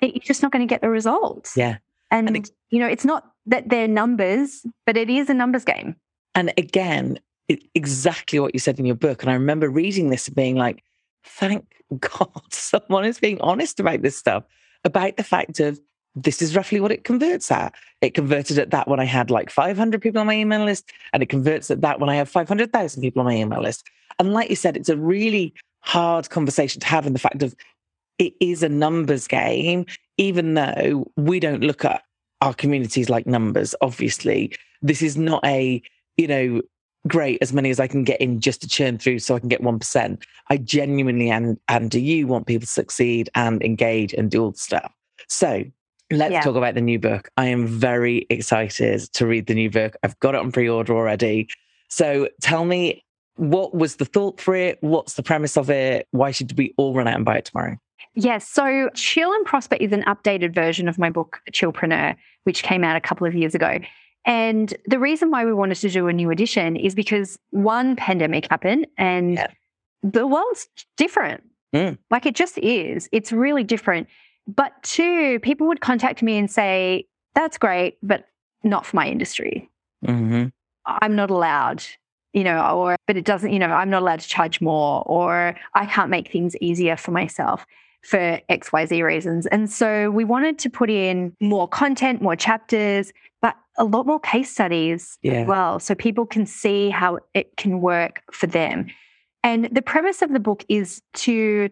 You're 0.00 0.18
just 0.20 0.42
not 0.42 0.52
going 0.52 0.66
to 0.66 0.72
get 0.72 0.82
the 0.82 0.88
results. 0.88 1.56
Yeah. 1.56 1.78
And, 2.10 2.28
and 2.28 2.50
you 2.70 2.78
know, 2.78 2.86
it's 2.86 3.04
not 3.04 3.30
that 3.46 3.68
they're 3.68 3.88
numbers, 3.88 4.64
but 4.86 4.96
it 4.96 5.10
is 5.10 5.28
a 5.28 5.34
numbers 5.34 5.64
game. 5.64 5.96
And 6.34 6.52
again, 6.56 7.18
it, 7.48 7.62
exactly 7.74 8.38
what 8.38 8.54
you 8.54 8.60
said 8.60 8.78
in 8.78 8.86
your 8.86 8.94
book. 8.94 9.22
And 9.22 9.30
I 9.30 9.34
remember 9.34 9.68
reading 9.68 10.10
this 10.10 10.28
and 10.28 10.36
being 10.36 10.56
like, 10.56 10.82
thank 11.24 11.66
God 11.98 12.42
someone 12.50 13.04
is 13.04 13.18
being 13.18 13.40
honest 13.40 13.80
about 13.80 14.02
this 14.02 14.16
stuff, 14.16 14.44
about 14.84 15.16
the 15.16 15.24
fact 15.24 15.60
of 15.60 15.80
this 16.14 16.40
is 16.40 16.54
roughly 16.54 16.80
what 16.80 16.92
it 16.92 17.04
converts 17.04 17.50
at. 17.50 17.74
It 18.00 18.14
converted 18.14 18.58
at 18.58 18.70
that 18.70 18.88
when 18.88 19.00
I 19.00 19.04
had 19.04 19.30
like 19.30 19.50
500 19.50 20.00
people 20.00 20.20
on 20.20 20.26
my 20.26 20.36
email 20.36 20.64
list, 20.64 20.90
and 21.12 21.22
it 21.22 21.28
converts 21.28 21.70
at 21.70 21.80
that 21.80 22.00
when 22.00 22.08
I 22.08 22.14
have 22.14 22.28
500,000 22.28 23.02
people 23.02 23.20
on 23.20 23.26
my 23.26 23.36
email 23.36 23.62
list. 23.62 23.88
And 24.18 24.32
like 24.32 24.50
you 24.50 24.56
said, 24.56 24.76
it's 24.76 24.88
a 24.88 24.96
really 24.96 25.54
hard 25.80 26.30
conversation 26.30 26.80
to 26.80 26.86
have 26.86 27.06
in 27.06 27.12
the 27.12 27.18
fact 27.18 27.42
of 27.42 27.54
it 28.18 28.34
is 28.40 28.62
a 28.62 28.68
numbers 28.68 29.26
game, 29.26 29.86
even 30.18 30.54
though 30.54 31.10
we 31.16 31.40
don't 31.40 31.62
look 31.62 31.84
at 31.84 32.02
our 32.40 32.54
communities 32.54 33.10
like 33.10 33.26
numbers, 33.26 33.74
obviously. 33.80 34.54
This 34.82 35.02
is 35.02 35.16
not 35.16 35.44
a, 35.44 35.82
you 36.16 36.28
know, 36.28 36.62
great 37.08 37.38
as 37.42 37.52
many 37.52 37.70
as 37.70 37.80
I 37.80 37.86
can 37.86 38.04
get 38.04 38.20
in 38.20 38.40
just 38.40 38.60
to 38.62 38.68
churn 38.68 38.98
through 38.98 39.18
so 39.18 39.34
I 39.34 39.40
can 39.40 39.48
get 39.48 39.62
1%. 39.62 40.22
I 40.48 40.56
genuinely 40.58 41.30
and, 41.30 41.58
and 41.68 41.90
do 41.90 42.00
you 42.00 42.26
want 42.26 42.46
people 42.46 42.66
to 42.66 42.72
succeed 42.72 43.28
and 43.34 43.62
engage 43.62 44.14
and 44.14 44.30
do 44.30 44.44
all 44.44 44.52
the 44.52 44.58
stuff. 44.58 44.92
So 45.28 45.64
let's 46.18 46.32
yeah. 46.32 46.40
talk 46.40 46.56
about 46.56 46.74
the 46.74 46.80
new 46.80 46.98
book. 46.98 47.30
I 47.36 47.46
am 47.46 47.66
very 47.66 48.26
excited 48.30 49.00
to 49.14 49.26
read 49.26 49.46
the 49.46 49.54
new 49.54 49.70
book. 49.70 49.96
I've 50.02 50.18
got 50.20 50.34
it 50.34 50.40
on 50.40 50.52
pre-order 50.52 50.94
already. 50.94 51.48
So 51.88 52.28
tell 52.40 52.64
me 52.64 53.04
what 53.36 53.74
was 53.74 53.96
the 53.96 54.04
thought 54.04 54.40
for 54.40 54.54
it? 54.54 54.78
What's 54.80 55.14
the 55.14 55.22
premise 55.22 55.56
of 55.56 55.70
it? 55.70 56.06
Why 56.12 56.30
should 56.30 56.56
we 56.56 56.72
all 56.76 56.94
run 56.94 57.08
out 57.08 57.16
and 57.16 57.24
buy 57.24 57.38
it 57.38 57.46
tomorrow? 57.46 57.76
Yes. 58.14 58.48
So 58.48 58.90
Chill 58.94 59.32
and 59.32 59.44
Prosper 59.44 59.76
is 59.76 59.92
an 59.92 60.04
updated 60.04 60.54
version 60.54 60.88
of 60.88 60.98
my 60.98 61.10
book, 61.10 61.40
Chillpreneur, 61.50 62.16
which 62.44 62.62
came 62.62 62.84
out 62.84 62.96
a 62.96 63.00
couple 63.00 63.26
of 63.26 63.34
years 63.34 63.54
ago. 63.54 63.78
And 64.24 64.72
the 64.86 64.98
reason 64.98 65.30
why 65.30 65.44
we 65.44 65.52
wanted 65.52 65.76
to 65.76 65.90
do 65.90 66.08
a 66.08 66.12
new 66.12 66.30
edition 66.30 66.76
is 66.76 66.94
because 66.94 67.38
one 67.50 67.96
pandemic 67.96 68.46
happened 68.50 68.86
and 68.96 69.34
yeah. 69.34 69.48
the 70.02 70.26
world's 70.26 70.68
different. 70.96 71.42
Mm. 71.74 71.98
Like 72.10 72.24
it 72.24 72.34
just 72.34 72.56
is. 72.58 73.08
It's 73.12 73.32
really 73.32 73.64
different. 73.64 74.06
But 74.46 74.72
two, 74.82 75.40
people 75.40 75.66
would 75.68 75.80
contact 75.80 76.22
me 76.22 76.36
and 76.36 76.50
say, 76.50 77.06
that's 77.34 77.58
great, 77.58 77.96
but 78.02 78.26
not 78.62 78.86
for 78.86 78.96
my 78.96 79.08
industry. 79.08 79.70
Mm-hmm. 80.04 80.46
I'm 80.86 81.16
not 81.16 81.30
allowed, 81.30 81.82
you 82.32 82.44
know, 82.44 82.60
or, 82.76 82.96
but 83.06 83.16
it 83.16 83.24
doesn't, 83.24 83.52
you 83.52 83.58
know, 83.58 83.68
I'm 83.68 83.90
not 83.90 84.02
allowed 84.02 84.20
to 84.20 84.28
charge 84.28 84.60
more, 84.60 85.02
or 85.06 85.56
I 85.74 85.86
can't 85.86 86.10
make 86.10 86.30
things 86.30 86.56
easier 86.60 86.96
for 86.96 87.10
myself 87.10 87.64
for 88.02 88.40
XYZ 88.50 89.02
reasons. 89.02 89.46
And 89.46 89.70
so 89.70 90.10
we 90.10 90.24
wanted 90.24 90.58
to 90.60 90.70
put 90.70 90.90
in 90.90 91.34
more 91.40 91.66
content, 91.66 92.20
more 92.20 92.36
chapters, 92.36 93.12
but 93.40 93.56
a 93.78 93.84
lot 93.84 94.06
more 94.06 94.20
case 94.20 94.50
studies 94.50 95.18
yeah. 95.22 95.32
as 95.32 95.48
well. 95.48 95.80
So 95.80 95.94
people 95.94 96.26
can 96.26 96.44
see 96.44 96.90
how 96.90 97.20
it 97.32 97.56
can 97.56 97.80
work 97.80 98.22
for 98.30 98.46
them. 98.46 98.88
And 99.42 99.68
the 99.72 99.82
premise 99.82 100.22
of 100.22 100.32
the 100.32 100.40
book 100.40 100.64
is 100.68 101.02
to 101.14 101.70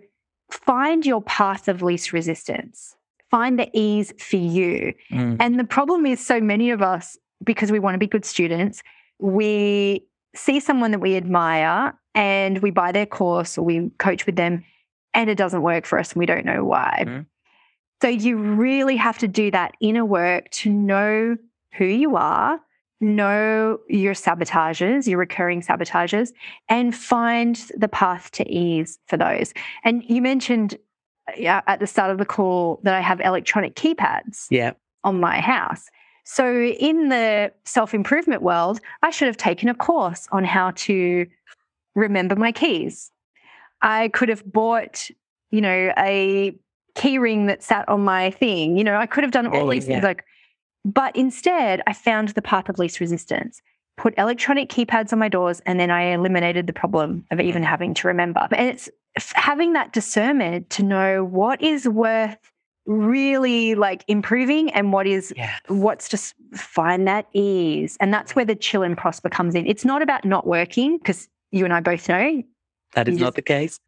find 0.52 1.04
your 1.06 1.22
path 1.22 1.68
of 1.68 1.82
least 1.82 2.12
resistance, 2.12 2.94
find 3.30 3.58
the 3.58 3.70
ease 3.72 4.12
for 4.18 4.36
you. 4.36 4.94
Mm. 5.10 5.36
And 5.40 5.58
the 5.58 5.64
problem 5.64 6.06
is, 6.06 6.24
so 6.24 6.40
many 6.40 6.70
of 6.70 6.82
us, 6.82 7.16
because 7.42 7.72
we 7.72 7.78
want 7.78 7.94
to 7.94 7.98
be 7.98 8.06
good 8.06 8.24
students, 8.24 8.82
we 9.18 10.06
see 10.34 10.60
someone 10.60 10.90
that 10.90 11.00
we 11.00 11.16
admire 11.16 11.94
and 12.14 12.58
we 12.58 12.70
buy 12.70 12.92
their 12.92 13.06
course 13.06 13.56
or 13.56 13.62
we 13.62 13.90
coach 13.98 14.26
with 14.26 14.36
them 14.36 14.64
and 15.14 15.28
it 15.28 15.36
doesn't 15.36 15.62
work 15.62 15.86
for 15.86 15.98
us 15.98 16.12
and 16.12 16.20
we 16.20 16.26
don't 16.26 16.44
know 16.44 16.64
why. 16.64 17.04
Mm. 17.06 17.26
So 18.02 18.08
you 18.08 18.36
really 18.36 18.96
have 18.96 19.18
to 19.18 19.28
do 19.28 19.50
that 19.52 19.74
inner 19.80 20.04
work 20.04 20.50
to 20.50 20.70
know 20.70 21.36
who 21.74 21.84
you 21.84 22.16
are, 22.16 22.60
know 23.02 23.78
your 23.88 24.14
sabotages, 24.14 25.06
your 25.06 25.18
recurring 25.18 25.62
sabotages, 25.62 26.32
and 26.68 26.94
find 26.94 27.56
the 27.76 27.88
path 27.88 28.30
to 28.32 28.50
ease 28.50 28.98
for 29.06 29.16
those. 29.16 29.52
And 29.84 30.02
you 30.08 30.22
mentioned 30.22 30.78
uh, 31.28 31.32
yeah, 31.36 31.60
at 31.66 31.80
the 31.80 31.86
start 31.86 32.10
of 32.10 32.18
the 32.18 32.26
call 32.26 32.80
that 32.84 32.94
I 32.94 33.00
have 33.00 33.20
electronic 33.20 33.74
keypads 33.74 34.46
yeah. 34.50 34.72
on 35.04 35.20
my 35.20 35.40
house. 35.40 35.88
So 36.24 36.50
in 36.54 37.08
the 37.08 37.52
self 37.64 37.94
improvement 37.94 38.42
world, 38.42 38.80
I 39.02 39.10
should 39.10 39.26
have 39.26 39.36
taken 39.36 39.68
a 39.68 39.74
course 39.74 40.28
on 40.32 40.44
how 40.44 40.70
to 40.70 41.26
remember 41.94 42.36
my 42.36 42.52
keys 42.52 43.12
I 43.82 44.08
could 44.08 44.28
have 44.28 44.50
bought, 44.50 45.10
you 45.50 45.60
know, 45.60 45.92
a 45.98 46.56
key 46.94 47.18
ring 47.18 47.46
that 47.46 47.62
sat 47.62 47.88
on 47.88 48.02
my 48.02 48.30
thing. 48.30 48.78
You 48.78 48.84
know, 48.84 48.96
I 48.96 49.06
could 49.06 49.24
have 49.24 49.32
done 49.32 49.48
all 49.48 49.66
these 49.66 49.86
yeah. 49.86 49.94
things 49.94 50.04
like, 50.04 50.24
but 50.84 51.14
instead 51.16 51.82
I 51.86 51.92
found 51.92 52.30
the 52.30 52.42
path 52.42 52.68
of 52.68 52.78
least 52.78 53.00
resistance, 53.00 53.62
put 53.96 54.14
electronic 54.18 54.68
keypads 54.68 55.12
on 55.12 55.18
my 55.18 55.28
doors, 55.28 55.60
and 55.66 55.78
then 55.78 55.90
I 55.90 56.12
eliminated 56.12 56.66
the 56.66 56.72
problem 56.72 57.24
of 57.30 57.40
even 57.40 57.62
having 57.62 57.94
to 57.94 58.08
remember. 58.08 58.46
And 58.52 58.68
it's 58.68 58.90
having 59.34 59.74
that 59.74 59.92
discernment 59.92 60.70
to 60.70 60.82
know 60.82 61.24
what 61.24 61.60
is 61.62 61.88
worth 61.88 62.38
really 62.86 63.76
like 63.76 64.04
improving 64.08 64.70
and 64.72 64.92
what 64.92 65.06
is 65.06 65.32
yeah. 65.36 65.56
what's 65.68 66.08
just 66.08 66.34
find 66.52 67.06
that 67.06 67.28
ease 67.32 67.96
and 68.00 68.12
that's 68.12 68.34
where 68.34 68.44
the 68.44 68.56
chill 68.56 68.82
and 68.82 68.98
prosper 68.98 69.28
comes 69.28 69.54
in 69.54 69.64
it's 69.68 69.84
not 69.84 70.02
about 70.02 70.24
not 70.24 70.48
working 70.48 70.98
because 70.98 71.28
you 71.52 71.64
and 71.64 71.72
i 71.72 71.78
both 71.78 72.08
know 72.08 72.42
that 72.94 73.08
is 73.08 73.18
not 73.18 73.34
the 73.34 73.42
case. 73.42 73.78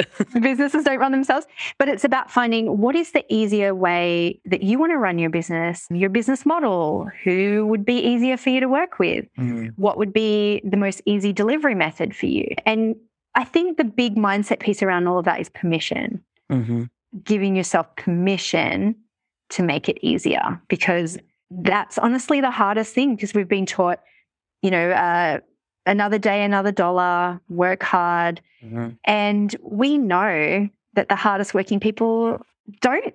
businesses 0.40 0.84
don't 0.84 0.98
run 0.98 1.12
themselves, 1.12 1.46
but 1.78 1.88
it's 1.88 2.04
about 2.04 2.30
finding 2.30 2.78
what 2.78 2.94
is 2.94 3.12
the 3.12 3.24
easier 3.32 3.74
way 3.74 4.40
that 4.44 4.62
you 4.62 4.78
want 4.78 4.92
to 4.92 4.98
run 4.98 5.18
your 5.18 5.30
business, 5.30 5.86
your 5.90 6.10
business 6.10 6.44
model, 6.46 7.08
who 7.24 7.66
would 7.66 7.84
be 7.84 7.98
easier 7.98 8.36
for 8.36 8.50
you 8.50 8.60
to 8.60 8.68
work 8.68 8.98
with, 8.98 9.26
mm. 9.38 9.72
what 9.76 9.98
would 9.98 10.12
be 10.12 10.60
the 10.64 10.76
most 10.76 11.02
easy 11.06 11.32
delivery 11.32 11.74
method 11.74 12.14
for 12.14 12.26
you. 12.26 12.46
And 12.66 12.96
I 13.34 13.44
think 13.44 13.78
the 13.78 13.84
big 13.84 14.16
mindset 14.16 14.60
piece 14.60 14.82
around 14.82 15.06
all 15.06 15.18
of 15.18 15.24
that 15.24 15.40
is 15.40 15.48
permission, 15.48 16.22
mm-hmm. 16.50 16.84
giving 17.22 17.56
yourself 17.56 17.94
permission 17.96 18.96
to 19.50 19.62
make 19.62 19.88
it 19.88 19.98
easier, 20.02 20.60
because 20.68 21.18
that's 21.50 21.98
honestly 21.98 22.40
the 22.40 22.50
hardest 22.50 22.94
thing 22.94 23.14
because 23.14 23.34
we've 23.34 23.48
been 23.48 23.66
taught, 23.66 24.00
you 24.62 24.70
know, 24.70 24.90
uh, 24.90 25.38
another 25.86 26.18
day, 26.18 26.44
another 26.44 26.72
dollar, 26.72 27.40
work 27.48 27.82
hard. 27.82 28.40
Mm-hmm. 28.64 28.90
And 29.04 29.56
we 29.62 29.98
know 29.98 30.68
that 30.94 31.08
the 31.08 31.16
hardest 31.16 31.54
working 31.54 31.80
people 31.80 32.44
don't 32.80 33.14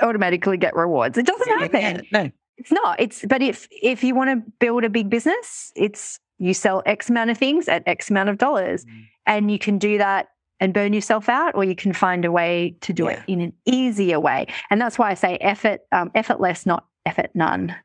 automatically 0.00 0.56
get 0.56 0.74
rewards. 0.74 1.18
It 1.18 1.26
doesn't 1.26 1.48
happen. 1.48 2.06
Yeah, 2.10 2.22
no. 2.22 2.30
It's 2.56 2.72
not. 2.72 3.00
It's 3.00 3.24
but 3.26 3.40
if 3.40 3.68
if 3.70 4.02
you 4.02 4.14
want 4.14 4.30
to 4.30 4.50
build 4.58 4.82
a 4.82 4.90
big 4.90 5.08
business, 5.08 5.72
it's 5.76 6.18
you 6.38 6.54
sell 6.54 6.82
X 6.86 7.08
amount 7.08 7.30
of 7.30 7.38
things 7.38 7.68
at 7.68 7.82
X 7.86 8.10
amount 8.10 8.28
of 8.28 8.38
dollars. 8.38 8.84
Mm. 8.84 9.04
And 9.26 9.50
you 9.50 9.58
can 9.58 9.78
do 9.78 9.98
that 9.98 10.30
and 10.58 10.74
burn 10.74 10.92
yourself 10.92 11.28
out, 11.28 11.54
or 11.54 11.62
you 11.62 11.76
can 11.76 11.92
find 11.92 12.24
a 12.24 12.32
way 12.32 12.74
to 12.80 12.92
do 12.92 13.04
yeah. 13.04 13.10
it 13.10 13.22
in 13.28 13.40
an 13.40 13.52
easier 13.64 14.18
way. 14.18 14.46
And 14.70 14.80
that's 14.80 14.98
why 14.98 15.10
I 15.10 15.14
say 15.14 15.36
effort, 15.36 15.82
um, 15.92 16.10
effortless, 16.16 16.66
not 16.66 16.84
effort 17.06 17.30
none. 17.34 17.76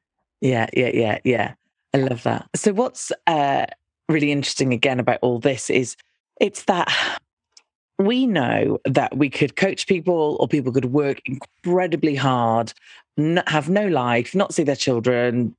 Yeah, 0.41 0.67
yeah, 0.73 0.89
yeah, 0.91 1.19
yeah. 1.23 1.53
I 1.93 1.99
love 1.99 2.23
that. 2.23 2.49
So 2.55 2.73
what's 2.73 3.11
uh 3.27 3.67
really 4.09 4.31
interesting 4.31 4.73
again 4.73 4.99
about 4.99 5.19
all 5.21 5.39
this 5.39 5.69
is 5.69 5.95
it's 6.41 6.63
that 6.65 6.91
we 7.99 8.25
know 8.25 8.79
that 8.85 9.17
we 9.17 9.29
could 9.29 9.55
coach 9.55 9.87
people 9.87 10.37
or 10.39 10.47
people 10.47 10.71
could 10.71 10.85
work 10.85 11.21
incredibly 11.25 12.15
hard, 12.15 12.73
have 13.47 13.69
no 13.69 13.87
life, 13.87 14.33
not 14.33 14.53
see 14.53 14.63
their 14.63 14.75
children, 14.75 15.55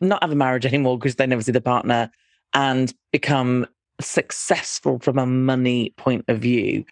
not 0.00 0.22
have 0.22 0.32
a 0.32 0.36
marriage 0.36 0.66
anymore 0.66 0.98
because 0.98 1.16
they 1.16 1.26
never 1.26 1.42
see 1.42 1.52
the 1.52 1.60
partner, 1.60 2.10
and 2.52 2.94
become 3.12 3.66
successful 4.00 4.98
from 4.98 5.18
a 5.18 5.26
money 5.26 5.92
point 5.96 6.24
of 6.28 6.38
view. 6.38 6.84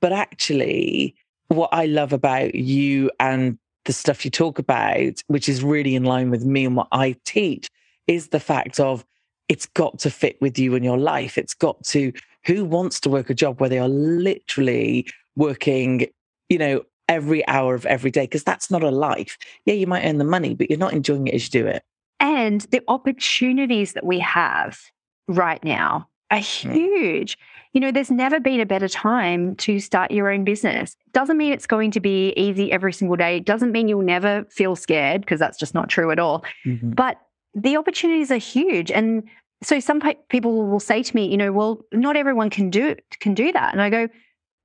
But 0.00 0.12
actually, 0.12 1.14
what 1.48 1.70
I 1.72 1.86
love 1.86 2.12
about 2.12 2.54
you 2.54 3.10
and 3.18 3.58
the 3.86 3.92
stuff 3.92 4.24
you 4.24 4.30
talk 4.30 4.58
about, 4.58 5.22
which 5.26 5.48
is 5.48 5.64
really 5.64 5.94
in 5.94 6.04
line 6.04 6.30
with 6.30 6.44
me 6.44 6.64
and 6.64 6.76
what 6.76 6.88
I 6.92 7.16
teach, 7.24 7.68
is 8.06 8.28
the 8.28 8.40
fact 8.40 8.78
of 8.78 9.04
it's 9.50 9.66
got 9.66 9.98
to 9.98 10.10
fit 10.10 10.40
with 10.40 10.58
you 10.60 10.76
and 10.76 10.84
your 10.84 10.96
life. 10.96 11.36
It's 11.36 11.54
got 11.54 11.82
to, 11.86 12.12
who 12.46 12.64
wants 12.64 13.00
to 13.00 13.10
work 13.10 13.28
a 13.30 13.34
job 13.34 13.60
where 13.60 13.68
they 13.68 13.80
are 13.80 13.88
literally 13.88 15.08
working, 15.34 16.06
you 16.48 16.56
know, 16.56 16.84
every 17.08 17.46
hour 17.48 17.74
of 17.74 17.84
every 17.84 18.12
day? 18.12 18.22
Because 18.22 18.44
that's 18.44 18.70
not 18.70 18.84
a 18.84 18.92
life. 18.92 19.36
Yeah, 19.66 19.74
you 19.74 19.88
might 19.88 20.06
earn 20.06 20.18
the 20.18 20.24
money, 20.24 20.54
but 20.54 20.70
you're 20.70 20.78
not 20.78 20.92
enjoying 20.92 21.26
it 21.26 21.34
as 21.34 21.46
you 21.52 21.62
do 21.62 21.66
it. 21.66 21.82
And 22.20 22.60
the 22.70 22.80
opportunities 22.86 23.94
that 23.94 24.06
we 24.06 24.20
have 24.20 24.78
right 25.26 25.62
now 25.64 26.08
are 26.30 26.38
hmm. 26.38 26.70
huge. 26.70 27.36
You 27.72 27.80
know, 27.80 27.90
there's 27.90 28.10
never 28.10 28.38
been 28.38 28.60
a 28.60 28.66
better 28.66 28.88
time 28.88 29.56
to 29.56 29.80
start 29.80 30.12
your 30.12 30.30
own 30.30 30.44
business. 30.44 30.96
Doesn't 31.12 31.36
mean 31.36 31.52
it's 31.52 31.66
going 31.66 31.90
to 31.90 32.00
be 32.00 32.32
easy 32.36 32.70
every 32.70 32.92
single 32.92 33.16
day. 33.16 33.40
Doesn't 33.40 33.72
mean 33.72 33.88
you'll 33.88 34.02
never 34.02 34.44
feel 34.44 34.76
scared 34.76 35.22
because 35.22 35.40
that's 35.40 35.58
just 35.58 35.74
not 35.74 35.88
true 35.88 36.12
at 36.12 36.20
all. 36.20 36.44
Mm-hmm. 36.64 36.90
But 36.90 37.20
the 37.54 37.76
opportunities 37.76 38.30
are 38.30 38.36
huge. 38.36 38.90
And 38.90 39.24
so 39.62 39.80
some 39.80 40.00
people 40.28 40.66
will 40.66 40.80
say 40.80 41.02
to 41.02 41.16
me, 41.16 41.28
you 41.28 41.36
know, 41.36 41.52
well, 41.52 41.84
not 41.92 42.16
everyone 42.16 42.50
can 42.50 42.70
do 42.70 42.96
can 43.20 43.34
do 43.34 43.52
that, 43.52 43.72
and 43.72 43.82
I 43.82 43.90
go, 43.90 44.08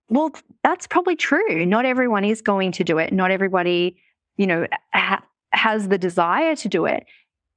well, 0.10 0.32
that's 0.64 0.88
probably 0.88 1.16
true. 1.16 1.66
Not 1.66 1.86
everyone 1.86 2.24
is 2.24 2.42
going 2.42 2.72
to 2.74 2.84
do 2.84 2.98
it. 2.98 3.12
Not 3.12 3.32
everybody, 3.32 3.98
you 4.38 4.48
know, 4.48 4.68
ha- 4.94 5.24
has 5.52 5.88
the 5.88 5.98
desire 5.98 6.56
to 6.58 6.70
do 6.70 6.86
it. 6.86 7.06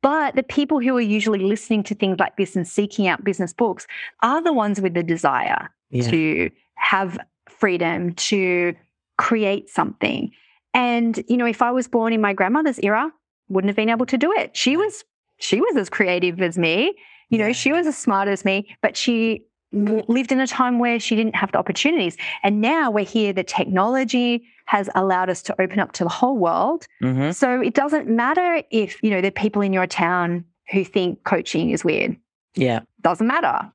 But 0.00 0.36
the 0.36 0.42
people 0.42 0.80
who 0.80 0.96
are 0.96 1.00
usually 1.00 1.40
listening 1.40 1.82
to 1.84 1.94
things 1.94 2.18
like 2.18 2.36
this 2.36 2.54
and 2.56 2.66
seeking 2.66 3.08
out 3.08 3.24
business 3.24 3.52
books 3.52 3.86
are 4.22 4.42
the 4.42 4.52
ones 4.52 4.80
with 4.80 4.94
the 4.94 5.02
desire 5.02 5.68
yeah. 5.90 6.08
to 6.10 6.50
have 6.76 7.18
freedom, 7.48 8.14
to 8.14 8.74
create 9.18 9.68
something. 9.68 10.30
And, 10.72 11.22
you 11.28 11.36
know, 11.36 11.46
if 11.46 11.60
I 11.60 11.72
was 11.72 11.88
born 11.88 12.12
in 12.12 12.20
my 12.20 12.32
grandmother's 12.32 12.78
era, 12.78 13.10
wouldn't 13.48 13.68
have 13.68 13.76
been 13.76 13.88
able 13.88 14.06
to 14.06 14.16
do 14.16 14.32
it. 14.32 14.56
She 14.56 14.76
was 14.76 15.04
she 15.38 15.60
was 15.60 15.76
as 15.76 15.88
creative 15.88 16.40
as 16.40 16.58
me. 16.58 16.94
You 17.30 17.38
know, 17.38 17.52
she 17.52 17.72
was 17.72 17.86
as 17.86 17.96
smart 17.96 18.28
as 18.28 18.44
me, 18.44 18.74
but 18.82 18.96
she 18.96 19.44
lived 19.72 20.32
in 20.32 20.40
a 20.40 20.46
time 20.46 20.78
where 20.78 20.98
she 20.98 21.14
didn't 21.14 21.34
have 21.36 21.52
the 21.52 21.58
opportunities. 21.58 22.16
And 22.42 22.60
now 22.60 22.90
we're 22.90 23.04
here, 23.04 23.32
the 23.32 23.44
technology 23.44 24.44
has 24.64 24.88
allowed 24.94 25.28
us 25.28 25.42
to 25.42 25.60
open 25.60 25.78
up 25.78 25.92
to 25.92 26.04
the 26.04 26.10
whole 26.10 26.38
world. 26.38 26.86
Mhm. 27.02 27.34
So 27.34 27.60
it 27.60 27.74
doesn't 27.74 28.08
matter 28.08 28.62
if, 28.70 29.02
you 29.02 29.10
know, 29.10 29.20
the 29.20 29.30
people 29.30 29.60
in 29.62 29.72
your 29.72 29.86
town 29.86 30.44
who 30.70 30.84
think 30.84 31.22
coaching 31.24 31.70
is 31.70 31.84
weird. 31.84 32.16
Yeah. 32.54 32.80
Doesn't 33.02 33.26
matter. 33.26 33.70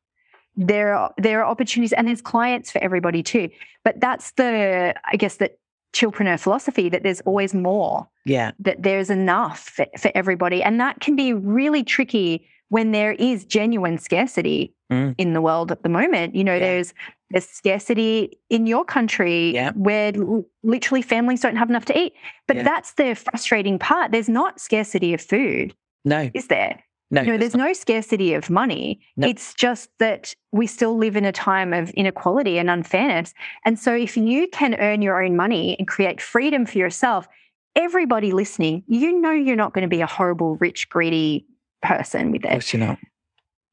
There 0.56 0.94
are 0.96 1.14
there 1.18 1.42
are 1.42 1.50
opportunities 1.50 1.94
and 1.94 2.08
there's 2.08 2.22
clients 2.22 2.72
for 2.72 2.84
everybody 2.84 3.24
too. 3.24 3.50
But 3.84 4.00
that's 4.00 4.32
the 4.32 4.94
I 5.12 5.16
guess 5.16 5.38
that 5.38 5.58
chillpreneur 5.94 6.40
philosophy 6.40 6.90
that 6.90 7.04
there's 7.04 7.22
always 7.22 7.54
more 7.54 8.08
Yeah. 8.26 8.52
that 8.60 8.84
there's 8.84 9.10
enough 9.10 9.60
for, 9.70 9.86
for 9.98 10.12
everybody. 10.16 10.62
And 10.64 10.80
that 10.80 11.00
can 11.00 11.16
be 11.16 11.34
really 11.34 11.84
tricky 11.84 12.48
when 12.70 12.92
there 12.92 13.14
is 13.14 13.46
genuine 13.46 13.98
scarcity 13.98 14.74
Mm. 14.92 15.16
in 15.18 15.34
the 15.34 15.42
world 15.42 15.72
at 15.72 15.82
the 15.82 15.90
moment. 15.90 16.36
You 16.36 16.44
know, 16.44 16.54
Yeah. 16.54 16.60
there's 16.60 16.94
there's 17.32 17.48
scarcity 17.50 18.38
in 18.52 18.68
your 18.68 18.86
country 18.86 19.54
Yeah. 19.56 19.72
where 19.72 20.12
l- 20.16 20.46
literally 20.62 21.02
families 21.02 21.42
don't 21.42 21.56
have 21.56 21.68
enough 21.70 21.86
to 21.86 21.98
eat. 21.98 22.14
But 22.48 22.58
Yeah. 22.58 22.64
that's 22.64 22.94
the 22.94 23.16
frustrating 23.16 23.80
part. 23.80 24.12
There's 24.12 24.30
not 24.30 24.60
scarcity 24.62 25.16
of 25.16 25.22
food, 25.22 25.74
No. 26.06 26.30
is 26.36 26.46
there? 26.48 26.80
No. 27.14 27.22
No, 27.22 27.38
there's 27.38 27.56
no 27.56 27.74
scarcity 27.74 28.34
of 28.34 28.50
money. 28.50 29.00
No. 29.16 29.28
It's 29.28 29.54
just 29.54 29.90
that 30.00 30.34
we 30.52 30.66
still 30.66 30.98
live 30.98 31.16
in 31.16 31.26
a 31.26 31.32
time 31.32 31.72
of 31.72 31.92
inequality 31.92 32.58
and 32.58 32.70
unfairness. 32.72 33.34
And 33.66 33.78
so, 33.78 33.94
if 33.94 34.18
you 34.18 34.48
can 34.48 34.74
earn 34.76 35.02
your 35.04 35.24
own 35.24 35.36
money 35.36 35.76
and 35.78 35.88
create 35.88 36.20
freedom 36.20 36.66
for 36.66 36.80
yourself, 36.80 37.28
everybody 37.76 38.32
listening, 38.32 38.84
you 38.88 39.20
know 39.22 39.32
you're 39.32 39.56
not 39.56 39.74
going 39.74 39.84
to 39.84 39.88
be 39.88 40.02
a 40.02 40.08
horrible, 40.08 40.56
rich, 40.56 40.90
greedy 40.90 41.46
person 41.84 42.32
with 42.32 42.44
Of 42.46 42.50
it. 42.50 42.54
course 42.54 42.74
you're 42.74 42.86
not. 42.86 42.98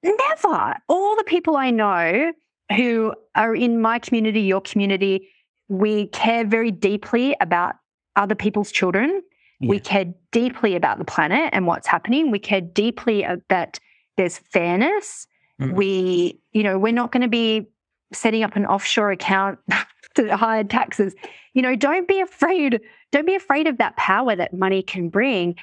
Never. 0.03 0.75
All 0.89 1.17
the 1.17 1.25
people 1.25 1.57
I 1.57 1.71
know 1.71 2.33
who 2.77 3.15
are 3.35 3.55
in 3.55 3.81
my 3.81 3.99
community, 3.99 4.43
your 4.43 4.61
community, 4.61 5.29
we 5.69 6.09
care 6.09 6.45
very 6.45 6.71
deeply 6.71 7.37
about 7.41 7.77
other 8.17 8.35
people's 8.35 8.71
children. 8.73 9.23
We 9.61 9.79
care 9.79 10.07
deeply 10.33 10.75
about 10.75 10.99
the 10.99 11.05
planet 11.05 11.51
and 11.53 11.67
what's 11.67 11.87
happening. 11.87 12.31
We 12.31 12.39
care 12.39 12.61
deeply 12.61 13.27
that 13.49 13.79
there's 14.17 14.39
fairness. 14.39 15.27
Mhm. 15.61 15.75
We, 15.75 16.41
you 16.53 16.63
know, 16.63 16.79
we're 16.79 16.93
not 16.93 17.13
going 17.13 17.23
to 17.23 17.29
be 17.29 17.67
setting 18.13 18.43
up 18.43 18.57
an 18.57 18.67
offshore 18.67 19.11
account 19.11 19.59
to 20.15 20.37
hide 20.37 20.71
taxes. 20.71 21.15
You 21.55 21.63
know, 21.63 21.77
don't 21.77 22.09
be 22.09 22.21
afraid. 22.21 22.81
Don't 23.13 23.27
be 23.27 23.35
afraid 23.35 23.67
of 23.67 23.79
that 23.79 23.97
power 23.97 24.35
that 24.35 24.55
money 24.55 24.83
can 24.83 25.09
bring. 25.09 25.57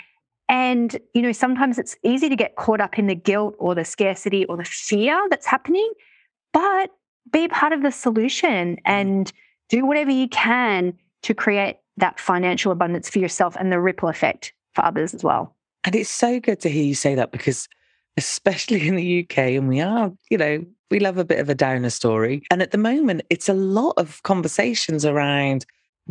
And, 0.49 0.97
you 1.13 1.21
know, 1.21 1.31
sometimes 1.31 1.77
it's 1.77 1.97
easy 2.03 2.29
to 2.29 2.35
get 2.35 2.55
caught 2.55 2.79
up 2.79 2.97
in 2.97 3.07
the 3.07 3.15
guilt 3.15 3.55
or 3.59 3.75
the 3.75 3.83
scarcity 3.83 4.45
or 4.45 4.55
the 4.55 4.63
fear 4.63 5.19
that's 5.29 5.45
happening, 5.45 5.91
but 6.53 6.91
be 7.31 7.47
part 7.49 7.73
of 7.73 7.81
the 7.81 7.91
solution 7.91 8.77
and 8.85 9.33
do 9.67 9.85
whatever 9.85 10.11
you 10.11 10.29
can 10.29 10.93
to 11.23 11.33
create 11.33 11.77
that 11.97 12.19
financial 12.19 12.71
abundance 12.71 13.09
for 13.09 13.19
yourself 13.19 13.55
and 13.59 13.71
the 13.71 13.79
ripple 13.79 14.09
effect 14.09 14.53
for 14.73 14.85
others 14.85 15.13
as 15.13 15.23
well. 15.23 15.55
And 15.83 15.95
it's 15.95 16.09
so 16.09 16.39
good 16.39 16.59
to 16.61 16.69
hear 16.69 16.83
you 16.83 16.95
say 16.95 17.15
that 17.15 17.31
because, 17.31 17.67
especially 18.17 18.87
in 18.87 18.95
the 18.95 19.23
UK, 19.23 19.37
and 19.37 19.67
we 19.67 19.81
are, 19.81 20.11
you 20.29 20.37
know, 20.37 20.65
we 20.89 20.99
love 20.99 21.17
a 21.17 21.25
bit 21.25 21.39
of 21.39 21.49
a 21.49 21.55
downer 21.55 21.89
story. 21.89 22.43
And 22.51 22.61
at 22.61 22.71
the 22.71 22.77
moment, 22.77 23.21
it's 23.29 23.49
a 23.49 23.53
lot 23.53 23.93
of 23.97 24.21
conversations 24.23 25.05
around 25.05 25.65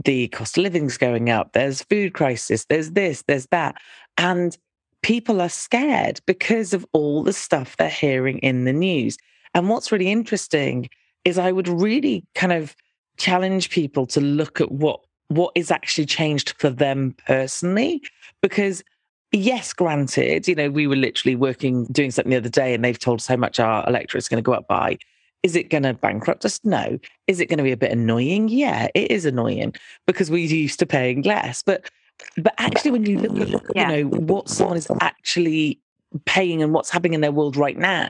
the 0.04 0.28
cost 0.28 0.58
of 0.58 0.62
living's 0.62 0.98
going 0.98 1.30
up, 1.30 1.52
there's 1.52 1.82
food 1.84 2.12
crisis, 2.12 2.66
there's 2.66 2.90
this, 2.90 3.24
there's 3.26 3.46
that. 3.46 3.76
And 4.18 4.56
people 5.02 5.40
are 5.40 5.48
scared 5.48 6.20
because 6.26 6.74
of 6.74 6.84
all 6.92 7.22
the 7.22 7.32
stuff 7.32 7.76
they're 7.76 7.88
hearing 7.88 8.38
in 8.38 8.64
the 8.64 8.72
news. 8.72 9.16
And 9.54 9.68
what's 9.68 9.90
really 9.90 10.10
interesting 10.10 10.90
is 11.24 11.38
I 11.38 11.52
would 11.52 11.68
really 11.68 12.24
kind 12.34 12.52
of 12.52 12.76
challenge 13.16 13.70
people 13.70 14.04
to 14.06 14.20
look 14.20 14.60
at 14.60 14.70
what 14.70 15.00
what 15.28 15.52
is 15.54 15.70
actually 15.70 16.06
changed 16.06 16.54
for 16.58 16.70
them 16.70 17.14
personally 17.26 18.02
because 18.42 18.82
yes 19.32 19.72
granted 19.72 20.46
you 20.46 20.54
know 20.54 20.70
we 20.70 20.86
were 20.86 20.96
literally 20.96 21.34
working 21.34 21.84
doing 21.86 22.10
something 22.10 22.30
the 22.30 22.36
other 22.36 22.48
day 22.48 22.74
and 22.74 22.84
they've 22.84 22.98
told 22.98 23.20
us 23.20 23.26
how 23.26 23.36
much 23.36 23.58
our 23.58 23.86
electorate 23.88 24.22
is 24.22 24.28
going 24.28 24.42
to 24.42 24.46
go 24.46 24.52
up 24.52 24.68
by. 24.68 24.96
Is 25.42 25.54
it 25.54 25.70
going 25.70 25.84
to 25.84 25.94
bankrupt 25.94 26.44
us? 26.44 26.58
No. 26.64 26.98
Is 27.28 27.38
it 27.40 27.46
going 27.46 27.58
to 27.58 27.62
be 27.62 27.70
a 27.72 27.76
bit 27.76 27.92
annoying? 27.92 28.48
Yeah 28.48 28.88
it 28.94 29.10
is 29.10 29.24
annoying 29.24 29.74
because 30.06 30.30
we're 30.30 30.46
used 30.46 30.78
to 30.78 30.86
paying 30.86 31.22
less. 31.22 31.62
But 31.62 31.90
but 32.36 32.54
actually 32.58 32.92
when 32.92 33.04
you 33.06 33.18
look 33.18 33.38
at 33.40 33.76
Yeah. 33.76 33.90
you 33.90 34.04
know 34.04 34.08
what 34.18 34.48
someone 34.48 34.76
is 34.76 34.88
actually 35.00 35.80
paying 36.24 36.62
and 36.62 36.72
what's 36.72 36.90
happening 36.90 37.14
in 37.14 37.20
their 37.20 37.32
world 37.32 37.56
right 37.56 37.76
now 37.76 38.08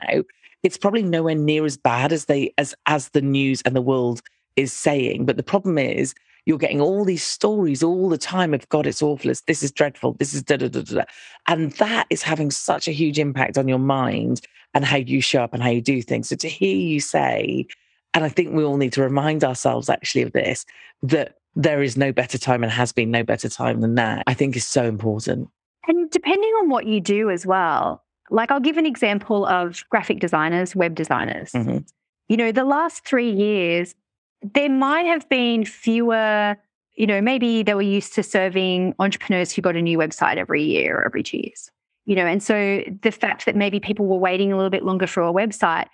it's 0.63 0.77
probably 0.77 1.03
nowhere 1.03 1.35
near 1.35 1.65
as 1.65 1.77
bad 1.77 2.11
as 2.11 2.25
they 2.25 2.53
as 2.57 2.75
as 2.85 3.09
the 3.09 3.21
news 3.21 3.61
and 3.63 3.75
the 3.75 3.81
world 3.81 4.21
is 4.55 4.73
saying. 4.73 5.25
But 5.25 5.37
the 5.37 5.43
problem 5.43 5.77
is 5.77 6.13
you're 6.47 6.57
getting 6.57 6.79
all 6.79 7.03
these 7.03 7.23
stories 7.23 7.83
all 7.83 8.07
the 8.07 8.17
time 8.17 8.53
of 8.53 8.67
God, 8.69 8.87
it's 8.87 9.03
awful, 9.03 9.29
it's, 9.29 9.41
this 9.41 9.61
is 9.61 9.69
dreadful, 9.69 10.13
this 10.13 10.33
is 10.33 10.41
da 10.41 10.55
da 10.55 10.69
da 10.69 10.81
da. 10.81 10.95
da." 10.95 11.03
And 11.47 11.73
that 11.73 12.07
is 12.09 12.23
having 12.23 12.51
such 12.51 12.87
a 12.87 12.91
huge 12.91 13.19
impact 13.19 13.57
on 13.57 13.67
your 13.67 13.79
mind 13.79 14.39
and 14.73 14.85
how 14.85 14.95
you 14.95 15.19
show 15.19 15.43
up 15.43 15.53
and 15.53 15.61
how 15.61 15.69
you 15.69 15.81
do 15.81 16.01
things. 16.01 16.29
So 16.29 16.37
to 16.37 16.47
hear 16.47 16.75
you 16.75 17.01
say, 17.01 17.67
and 18.13 18.23
I 18.23 18.29
think 18.29 18.53
we 18.53 18.63
all 18.63 18.77
need 18.77 18.93
to 18.93 19.01
remind 19.01 19.43
ourselves 19.43 19.89
actually 19.89 20.21
of 20.21 20.31
this, 20.31 20.65
that 21.03 21.35
there 21.55 21.83
is 21.83 21.97
no 21.97 22.13
better 22.13 22.37
time 22.37 22.63
and 22.63 22.71
has 22.71 22.93
been 22.93 23.11
no 23.11 23.23
better 23.23 23.49
time 23.49 23.81
than 23.81 23.95
that, 23.95 24.23
I 24.25 24.33
think 24.33 24.55
is 24.55 24.65
so 24.65 24.85
important. 24.85 25.49
And 25.85 26.09
depending 26.11 26.51
on 26.61 26.69
what 26.69 26.85
you 26.85 27.01
do 27.01 27.29
as 27.29 27.45
well, 27.45 28.05
like 28.29 28.51
I'll 28.51 28.61
give 28.61 28.77
an 28.77 28.85
example 28.85 29.45
of 29.45 29.83
graphic 29.89 30.19
designers, 30.21 30.77
web 30.77 30.95
designers. 30.95 31.51
Mhm. 31.51 31.85
You 32.29 32.37
know, 32.37 32.51
the 32.53 32.65
last 32.65 33.05
three 33.05 33.31
years, 33.31 33.95
there 34.41 34.69
might 34.69 35.05
have 35.05 35.27
been 35.29 35.65
fewer, 35.65 36.55
you 36.95 37.07
know, 37.07 37.21
maybe 37.21 37.63
they 37.63 37.73
were 37.73 37.81
used 37.81 38.13
to 38.15 38.23
serving 38.23 38.95
entrepreneurs 38.99 39.51
who 39.51 39.61
got 39.61 39.75
a 39.75 39.81
new 39.81 39.97
website 39.97 40.37
every 40.37 40.63
year 40.63 40.97
or 40.97 41.05
every 41.05 41.23
two 41.23 41.37
years. 41.37 41.69
You 42.05 42.15
know, 42.15 42.25
and 42.25 42.41
so 42.41 42.83
the 43.01 43.11
fact 43.11 43.45
that 43.45 43.55
maybe 43.55 43.79
people 43.79 44.05
were 44.05 44.17
waiting 44.17 44.53
a 44.53 44.55
little 44.55 44.69
bit 44.69 44.83
longer 44.83 45.07
for 45.07 45.23
a 45.23 45.33
website 45.33 45.87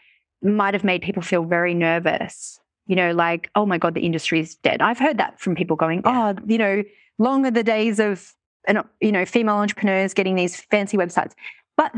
might 0.43 0.73
have 0.73 0.83
made 0.83 1.01
people 1.01 1.23
feel 1.23 1.43
very 1.43 1.73
nervous. 1.73 2.59
You 2.85 2.95
know, 2.95 3.11
like, 3.13 3.49
oh 3.55 3.65
my 3.65 3.77
God, 3.77 3.95
the 3.95 4.01
industry 4.01 4.39
is 4.39 4.55
dead. 4.55 4.81
I've 4.81 4.99
heard 4.99 5.17
that 5.17 5.39
from 5.39 5.55
people 5.55 5.75
going, 5.75 6.01
Yeah. 6.05 6.33
oh, 6.37 6.43
you 6.45 6.57
know, 6.57 6.83
long 7.17 7.45
are 7.45 7.51
the 7.51 7.63
days 7.63 7.99
of, 7.99 8.33
and 8.67 8.83
you 9.01 9.11
know, 9.11 9.25
female 9.25 9.55
entrepreneurs 9.55 10.13
getting 10.13 10.35
these 10.35 10.55
fancy 10.59 10.97
websites. 10.97 11.33
But, 11.77 11.93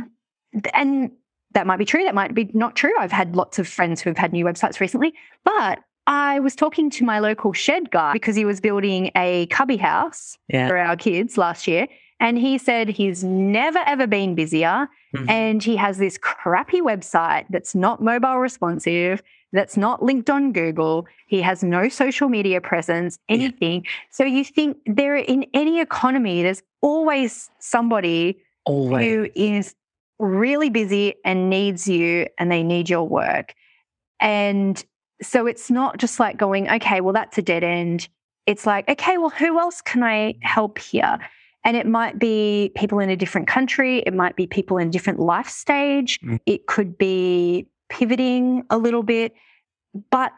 and 0.74 1.12
that 1.52 1.68
might 1.68 1.78
be 1.78 1.86
true. 1.86 2.04
That 2.04 2.16
might 2.16 2.34
be 2.34 2.50
not 2.54 2.76
true. 2.76 2.94
I've 3.00 3.12
had 3.12 3.36
lots 3.36 3.60
of 3.60 3.68
friends 3.68 4.02
who 4.02 4.10
have 4.12 4.18
had 4.18 4.32
new 4.32 4.46
websites 4.46 4.80
recently. 4.80 5.14
But 5.44 5.80
I 6.08 6.40
was 6.40 6.56
talking 6.56 6.90
to 6.92 7.04
my 7.04 7.20
local 7.20 7.52
shed 7.54 7.90
guy 7.92 8.14
because 8.14 8.36
he 8.36 8.46
was 8.46 8.62
building 8.62 9.12
a 9.16 9.48
cubby 9.48 9.78
house 9.78 10.38
Yeah. 10.50 10.68
for 10.68 10.78
our 10.78 10.96
kids 10.96 11.38
last 11.38 11.68
year. 11.68 11.88
And 12.20 12.38
he 12.38 12.58
said 12.58 12.90
he's 12.90 13.24
never, 13.24 13.80
ever 13.86 14.08
been 14.08 14.36
busier. 14.36 14.88
Mhm. 15.16 15.30
And 15.30 15.64
he 15.64 15.76
has 15.76 15.98
this 15.98 16.18
crappy 16.18 16.80
website 16.82 17.46
that's 17.50 17.76
not 17.76 18.02
mobile 18.02 18.38
responsive, 18.38 19.22
that's 19.52 19.76
not 19.78 20.04
linked 20.04 20.30
on 20.30 20.52
Google. 20.54 21.08
He 21.28 21.42
has 21.42 21.64
no 21.64 21.90
social 21.90 22.30
media 22.30 22.62
presence, 22.62 23.18
Yeah. 23.28 23.36
anything. 23.36 23.86
So 24.12 24.24
you 24.24 24.44
think 24.44 24.78
there 24.86 25.16
in 25.16 25.46
any 25.54 25.80
economy, 25.82 26.42
there's 26.44 26.62
always 26.82 27.50
somebody 27.60 28.38
Always. 28.66 29.06
who 29.06 29.28
is 29.36 29.76
really 30.20 30.70
busy 30.70 31.16
and 31.26 31.50
needs 31.50 31.88
you 31.88 32.28
and 32.38 32.52
they 32.52 32.64
need 32.64 32.90
your 32.90 33.04
work. 33.08 33.54
And 34.20 34.84
so 35.26 35.46
it's 35.48 35.70
not 35.72 35.98
just 35.98 36.20
like 36.20 36.38
going, 36.38 36.70
okay, 36.70 37.02
well, 37.02 37.14
that's 37.14 37.38
a 37.38 37.42
dead 37.42 37.64
end. 37.64 38.08
It's 38.46 38.66
like, 38.66 38.88
okay, 38.90 39.18
well, 39.18 39.30
who 39.32 39.60
else 39.60 39.82
can 39.82 40.04
I 40.04 40.36
help 40.42 40.78
here? 40.78 41.18
And 41.64 41.76
it 41.76 41.88
might 41.88 42.20
be 42.20 42.72
people 42.76 43.00
in 43.00 43.10
a 43.10 43.16
different 43.16 43.48
country, 43.48 44.00
it 44.06 44.14
might 44.14 44.36
be 44.36 44.46
people 44.46 44.78
in 44.78 44.88
a 44.90 44.92
different 44.92 45.20
life 45.20 45.50
stage, 45.50 46.20
Mm. 46.22 46.40
it 46.46 46.68
could 46.68 46.98
be 46.98 47.68
pivoting 47.90 48.64
a 48.70 48.78
little 48.78 49.04
bit. 49.04 49.34
But 50.12 50.32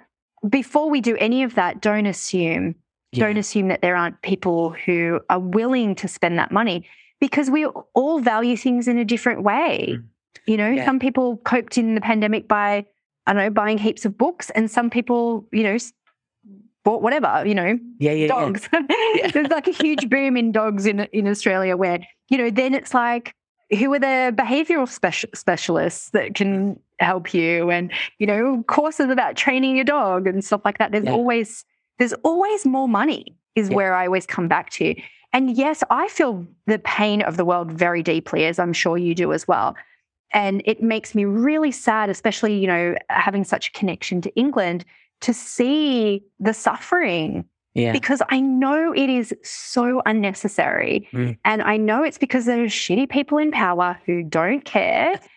before 0.47 0.89
we 0.89 1.01
do 1.01 1.17
any 1.17 1.43
of 1.43 1.55
that, 1.55 1.81
don't 1.81 2.05
assume 2.05 2.75
Yeah. 3.13 3.25
don't 3.25 3.38
assume 3.38 3.69
that 3.69 3.81
there 3.81 3.95
aren't 3.95 4.21
people 4.21 4.71
who 4.85 5.19
are 5.29 5.39
willing 5.39 5.95
to 5.95 6.07
spend 6.09 6.38
that 6.39 6.51
money 6.51 6.85
because 7.19 7.49
we 7.49 7.65
all 7.65 8.19
value 8.19 8.55
things 8.57 8.88
in 8.88 8.97
a 8.97 9.05
different 9.05 9.43
way. 9.43 9.95
Mm. 9.97 10.03
You 10.45 10.57
know, 10.57 10.69
Yeah. 10.69 10.85
some 10.85 10.99
people 10.99 11.38
coped 11.38 11.77
in 11.77 11.95
the 11.95 12.01
pandemic 12.01 12.47
by, 12.47 12.85
I 13.28 13.34
don't 13.34 13.43
know, 13.43 13.49
buying 13.51 13.78
heaps 13.78 14.05
of 14.05 14.17
books, 14.17 14.49
and 14.51 14.71
some 14.71 14.89
people, 14.89 15.47
you 15.51 15.61
know, 15.63 15.78
bought 16.84 17.01
whatever, 17.01 17.43
you 17.45 17.53
know, 17.53 17.78
Yeah, 17.99 18.11
yeah, 18.11 18.13
yeah. 18.13 18.28
dogs. 18.28 18.69
There's 19.34 19.49
like 19.49 19.67
a 19.67 19.71
huge 19.71 20.09
boom 20.13 20.38
in 20.38 20.51
dogs 20.51 20.86
in 20.86 21.01
in 21.11 21.28
Australia 21.28 21.75
where, 21.78 21.99
you 22.30 22.38
know, 22.38 22.49
then 22.49 22.73
it's 22.73 22.93
like, 22.93 23.34
who 23.78 23.93
are 23.93 23.99
the 23.99 24.34
behavioral 24.36 24.88
special, 24.88 25.30
specialists 25.36 26.09
that 26.11 26.34
can 26.36 26.80
help 26.99 27.34
you 27.34 27.69
and, 27.69 27.91
you 28.17 28.25
know, 28.25 28.63
courses 28.67 29.09
about 29.09 29.36
training 29.36 29.75
your 29.75 29.84
dog 29.86 30.25
and 30.25 30.43
stuff 30.43 30.61
like 30.63 30.78
that. 30.78 30.91
There's 30.93 31.03
Yeah. 31.05 31.11
always 31.11 31.65
there's 31.99 32.13
always 32.23 32.63
more 32.65 32.88
money 32.88 33.36
is 33.55 33.69
Yeah. 33.69 33.75
where 33.75 33.93
I 33.95 34.05
always 34.05 34.25
come 34.28 34.47
back 34.47 34.69
to. 34.71 34.95
And 35.34 35.57
yes, 35.57 35.84
I 35.89 36.07
feel 36.07 36.45
the 36.67 36.80
pain 36.80 37.21
of 37.23 37.36
the 37.36 37.43
world 37.43 37.71
very 37.71 38.01
deeply, 38.03 38.45
as 38.45 38.59
I'm 38.59 38.71
sure 38.71 38.97
you 38.97 39.13
do 39.15 39.34
as 39.34 39.47
well. 39.47 39.75
And 40.34 40.61
it 40.65 40.82
makes 40.84 41.15
me 41.15 41.25
really 41.25 41.71
sad, 41.71 42.09
especially, 42.09 42.57
you 42.59 42.67
know, 42.67 42.95
having 43.09 43.43
such 43.43 43.69
a 43.69 43.71
connection 43.71 44.21
to 44.21 44.36
England, 44.36 44.84
to 45.21 45.34
see 45.34 46.23
the 46.39 46.53
suffering 46.53 47.45
Yeah. 47.73 47.91
because 47.93 48.21
I 48.30 48.39
know 48.39 48.93
it 48.93 49.09
is 49.09 49.34
so 49.43 50.01
unnecessary. 50.05 51.07
Mm. 51.13 51.38
And 51.45 51.61
I 51.61 51.78
know 51.78 52.03
it's 52.03 52.17
because 52.17 52.45
there 52.45 52.61
are 52.63 52.67
shitty 52.67 53.09
people 53.09 53.38
in 53.38 53.51
power 53.51 53.97
who 54.05 54.23
don't 54.23 54.63
care. 54.65 55.19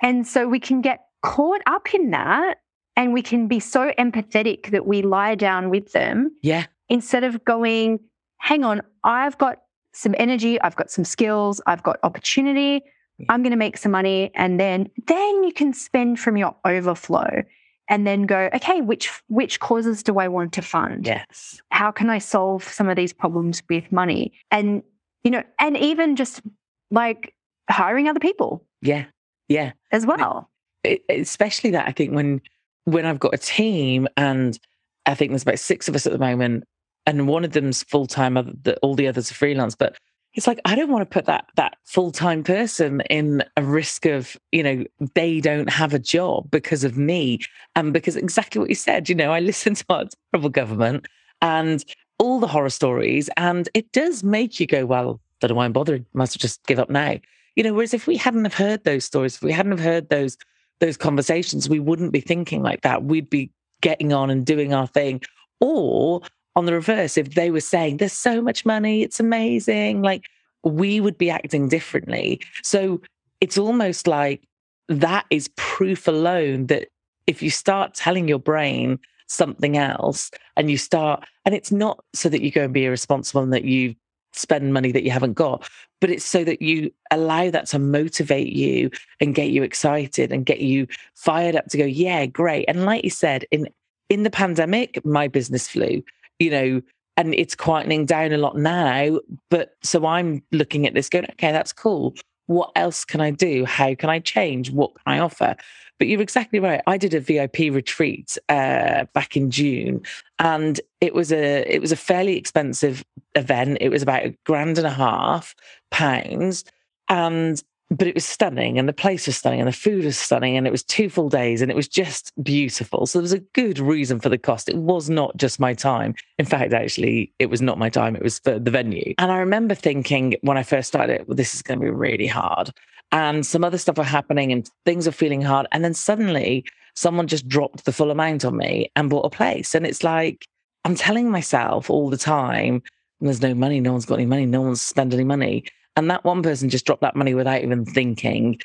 And 0.00 0.24
so 0.24 0.46
we 0.46 0.60
can 0.60 0.80
get 0.80 1.00
caught 1.22 1.60
up 1.66 1.92
in 1.92 2.10
that 2.10 2.58
and 2.94 3.12
we 3.12 3.20
can 3.20 3.48
be 3.48 3.58
so 3.58 3.90
empathetic 3.98 4.70
that 4.70 4.86
we 4.86 5.02
lie 5.02 5.34
down 5.34 5.70
with 5.70 5.90
them 5.92 6.30
Yeah. 6.40 6.66
instead 6.88 7.24
of 7.24 7.44
going, 7.44 7.98
hang 8.38 8.62
on, 8.62 8.80
I've 9.02 9.36
got 9.38 9.58
some 9.92 10.14
energy, 10.16 10.60
I've 10.60 10.76
got 10.76 10.92
some 10.92 11.04
skills, 11.04 11.60
I've 11.66 11.82
got 11.82 11.98
opportunity. 12.04 12.82
I'm 13.28 13.42
going 13.42 13.50
to 13.50 13.56
make 13.56 13.76
some 13.76 13.92
money 13.92 14.30
and 14.34 14.58
then 14.60 14.88
then 15.06 15.44
you 15.44 15.52
can 15.52 15.72
spend 15.72 16.20
from 16.20 16.36
your 16.36 16.54
overflow 16.64 17.42
and 17.88 18.06
then 18.06 18.24
go, 18.24 18.50
okay, 18.54 18.80
which 18.80 19.10
which 19.28 19.60
causes 19.60 20.02
do 20.02 20.18
I 20.18 20.28
want 20.28 20.52
to 20.54 20.62
fund? 20.62 21.06
Yes. 21.06 21.60
how 21.70 21.90
can 21.90 22.10
I 22.10 22.18
solve 22.18 22.62
some 22.64 22.88
of 22.88 22.96
these 22.96 23.12
problems 23.12 23.62
with 23.68 23.90
money? 23.90 24.32
And, 24.50 24.82
you 25.24 25.30
know, 25.30 25.42
and 25.58 25.76
even 25.76 26.14
just 26.16 26.42
like 26.90 27.34
hiring 27.70 28.08
other 28.08 28.20
people 28.20 28.64
Yeah. 28.82 29.06
Yeah. 29.48 29.72
as 29.92 30.04
well. 30.06 30.50
it, 30.84 31.02
especially 31.08 31.70
that 31.70 31.88
I 31.88 31.92
think 31.92 32.14
when 32.14 32.40
when 32.84 33.04
I've 33.04 33.18
got 33.18 33.34
a 33.34 33.38
team 33.38 34.06
and 34.16 34.58
I 35.06 35.14
think 35.14 35.30
there's 35.30 35.42
about 35.42 35.58
six 35.58 35.88
of 35.88 35.94
us 35.94 36.06
at 36.06 36.12
the 36.12 36.18
moment, 36.18 36.64
and 37.06 37.26
one 37.28 37.44
of 37.44 37.52
them's 37.52 37.82
full 37.82 38.06
time, 38.06 38.36
all 38.82 38.94
the 38.94 39.08
others 39.08 39.30
are 39.30 39.34
freelance. 39.34 39.74
But 39.74 39.96
it's 40.34 40.46
like 40.46 40.60
I 40.64 40.74
don't 40.74 40.90
want 40.90 41.02
to 41.02 41.12
put 41.12 41.26
that 41.26 41.46
that 41.56 41.76
full 41.84 42.10
time 42.10 42.42
person 42.44 43.00
in 43.10 43.42
a 43.56 43.62
risk 43.62 44.06
of 44.06 44.36
you 44.52 44.62
know 44.62 44.84
they 45.14 45.40
don't 45.40 45.70
have 45.70 45.94
a 45.94 45.98
job 45.98 46.50
because 46.50 46.84
of 46.84 46.96
me 46.96 47.40
and 47.74 47.92
because 47.92 48.16
exactly 48.16 48.60
what 48.60 48.68
you 48.68 48.74
said. 48.74 49.08
You 49.08 49.14
know, 49.14 49.32
I 49.32 49.40
listen 49.40 49.74
to 49.74 49.84
our 49.88 50.04
terrible 50.32 50.50
government 50.50 51.06
and 51.40 51.84
all 52.18 52.40
the 52.40 52.46
horror 52.46 52.70
stories, 52.70 53.30
and 53.36 53.68
it 53.74 53.92
does 53.92 54.24
make 54.24 54.60
you 54.60 54.66
go, 54.66 54.84
well, 54.86 55.20
I 55.20 55.46
don't 55.46 55.50
know 55.50 55.56
why 55.56 55.64
I'm 55.64 55.72
bothering. 55.72 56.02
As 56.02 56.06
well 56.14 56.26
just 56.26 56.66
give 56.66 56.78
up 56.78 56.90
now. 56.90 57.16
You 57.56 57.64
know, 57.64 57.74
whereas 57.74 57.94
if 57.94 58.06
we 58.06 58.16
hadn't 58.16 58.44
have 58.44 58.54
heard 58.54 58.84
those 58.84 59.04
stories, 59.04 59.36
if 59.36 59.42
we 59.42 59.52
hadn't 59.52 59.72
have 59.72 59.80
heard 59.80 60.08
those 60.08 60.36
those 60.80 60.96
conversations, 60.96 61.68
we 61.68 61.80
wouldn't 61.80 62.12
be 62.12 62.20
thinking 62.20 62.62
like 62.62 62.82
that. 62.82 63.04
We'd 63.04 63.30
be 63.30 63.50
getting 63.80 64.12
on 64.12 64.30
and 64.30 64.46
doing 64.46 64.72
our 64.72 64.86
thing. 64.86 65.22
Or 65.60 66.22
on 66.58 66.66
the 66.66 66.72
reverse, 66.72 67.16
if 67.16 67.34
they 67.34 67.52
were 67.52 67.60
saying, 67.60 67.98
there's 67.98 68.12
so 68.12 68.42
much 68.42 68.66
money, 68.66 69.02
it's 69.02 69.20
amazing, 69.20 70.02
like 70.02 70.24
we 70.64 70.98
would 70.98 71.16
be 71.16 71.30
acting 71.30 71.68
differently. 71.68 72.40
So 72.64 73.00
it's 73.40 73.56
almost 73.56 74.08
like 74.08 74.42
that 74.88 75.24
is 75.30 75.48
proof 75.56 76.08
alone 76.08 76.66
that 76.66 76.88
if 77.28 77.44
you 77.44 77.50
start 77.50 77.94
telling 77.94 78.26
your 78.26 78.40
brain 78.40 78.98
something 79.28 79.76
else 79.76 80.32
and 80.56 80.68
you 80.68 80.76
start, 80.76 81.24
and 81.44 81.54
it's 81.54 81.70
not 81.70 82.04
so 82.12 82.28
that 82.28 82.42
you 82.42 82.50
go 82.50 82.64
and 82.64 82.74
be 82.74 82.86
irresponsible 82.86 83.42
and 83.42 83.52
that 83.52 83.64
you 83.64 83.94
spend 84.32 84.74
money 84.74 84.90
that 84.90 85.04
you 85.04 85.12
haven't 85.12 85.34
got, 85.34 85.70
but 86.00 86.10
it's 86.10 86.24
so 86.24 86.42
that 86.42 86.60
you 86.60 86.90
allow 87.12 87.50
that 87.50 87.66
to 87.66 87.78
motivate 87.78 88.52
you 88.52 88.90
and 89.20 89.36
get 89.36 89.50
you 89.50 89.62
excited 89.62 90.32
and 90.32 90.44
get 90.44 90.58
you 90.58 90.88
fired 91.14 91.54
up 91.54 91.66
to 91.66 91.78
go, 91.78 91.84
yeah, 91.84 92.26
great. 92.26 92.64
And 92.66 92.84
like 92.84 93.04
you 93.04 93.10
said, 93.10 93.44
in 93.52 93.68
in 94.08 94.22
the 94.22 94.30
pandemic, 94.30 95.04
my 95.04 95.28
business 95.28 95.68
flew, 95.68 96.02
you 96.38 96.50
know, 96.50 96.82
and 97.16 97.34
it's 97.34 97.56
quietening 97.56 98.06
down 98.06 98.32
a 98.32 98.38
lot 98.38 98.56
now. 98.56 99.18
But 99.50 99.74
so 99.82 100.06
I'm 100.06 100.42
looking 100.52 100.86
at 100.86 100.94
this 100.94 101.08
going, 101.08 101.26
okay, 101.32 101.52
that's 101.52 101.72
cool. 101.72 102.14
What 102.46 102.70
else 102.76 103.04
can 103.04 103.20
I 103.20 103.30
do? 103.30 103.64
How 103.64 103.94
can 103.94 104.08
I 104.08 104.20
change? 104.20 104.70
What 104.70 104.94
can 104.94 105.14
I 105.14 105.18
offer? 105.18 105.56
But 105.98 106.06
you're 106.06 106.22
exactly 106.22 106.60
right. 106.60 106.80
I 106.86 106.96
did 106.96 107.12
a 107.12 107.20
VIP 107.20 107.72
retreat 107.72 108.38
uh, 108.48 109.04
back 109.12 109.36
in 109.36 109.50
June, 109.50 110.02
and 110.38 110.80
it 111.00 111.12
was 111.12 111.32
a 111.32 111.64
it 111.66 111.80
was 111.80 111.90
a 111.90 111.96
fairly 111.96 112.36
expensive 112.36 113.04
event. 113.34 113.78
It 113.80 113.88
was 113.88 114.02
about 114.02 114.24
a 114.24 114.36
grand 114.46 114.78
and 114.78 114.86
a 114.86 114.90
half 114.90 115.56
pounds, 115.90 116.64
and 117.08 117.62
but 117.90 118.06
it 118.06 118.14
was 118.14 118.24
stunning, 118.24 118.78
and 118.78 118.88
the 118.88 118.92
place 118.92 119.26
was 119.26 119.36
stunning, 119.36 119.60
and 119.60 119.68
the 119.68 119.72
food 119.72 120.04
was 120.04 120.18
stunning, 120.18 120.56
and 120.56 120.66
it 120.66 120.70
was 120.70 120.82
two 120.82 121.08
full 121.08 121.28
days, 121.28 121.62
and 121.62 121.70
it 121.70 121.76
was 121.76 121.88
just 121.88 122.32
beautiful. 122.42 123.06
So 123.06 123.18
there 123.18 123.24
was 123.24 123.32
a 123.32 123.38
good 123.38 123.78
reason 123.78 124.20
for 124.20 124.28
the 124.28 124.38
cost. 124.38 124.68
It 124.68 124.76
was 124.76 125.08
not 125.08 125.36
just 125.36 125.58
my 125.58 125.74
time. 125.74 126.14
In 126.38 126.46
fact, 126.46 126.72
actually, 126.72 127.32
it 127.38 127.46
was 127.46 127.62
not 127.62 127.78
my 127.78 127.88
time. 127.88 128.14
It 128.14 128.22
was 128.22 128.38
for 128.40 128.58
the 128.58 128.70
venue. 128.70 129.14
And 129.18 129.32
I 129.32 129.38
remember 129.38 129.74
thinking 129.74 130.36
when 130.42 130.58
I 130.58 130.62
first 130.62 130.88
started, 130.88 131.26
well, 131.26 131.36
this 131.36 131.54
is 131.54 131.62
going 131.62 131.80
to 131.80 131.84
be 131.84 131.90
really 131.90 132.26
hard 132.26 132.72
and 133.12 133.46
some 133.46 133.64
other 133.64 133.78
stuff 133.78 133.98
are 133.98 134.04
happening 134.04 134.52
and 134.52 134.68
things 134.84 135.08
are 135.08 135.12
feeling 135.12 135.40
hard. 135.40 135.66
And 135.72 135.84
then 135.84 135.94
suddenly 135.94 136.64
someone 136.94 137.26
just 137.26 137.48
dropped 137.48 137.84
the 137.84 137.92
full 137.92 138.10
amount 138.10 138.44
on 138.44 138.56
me 138.56 138.90
and 138.96 139.08
bought 139.08 139.26
a 139.26 139.30
place. 139.30 139.74
And 139.74 139.86
it's 139.86 140.04
like, 140.04 140.46
I'm 140.84 140.94
telling 140.94 141.30
myself 141.30 141.90
all 141.90 142.10
the 142.10 142.16
time, 142.16 142.82
there's 143.20 143.42
no 143.42 143.54
money, 143.54 143.80
no 143.80 143.92
one's 143.92 144.06
got 144.06 144.16
any 144.16 144.26
money, 144.26 144.46
no 144.46 144.62
one's 144.62 144.82
spent 144.82 145.14
any 145.14 145.24
money. 145.24 145.64
And 145.98 146.08
that 146.10 146.24
one 146.24 146.42
person 146.44 146.68
just 146.68 146.86
dropped 146.86 147.02
that 147.02 147.16
money 147.16 147.34
without 147.34 147.60
even 147.60 147.84
thinking 147.84 148.60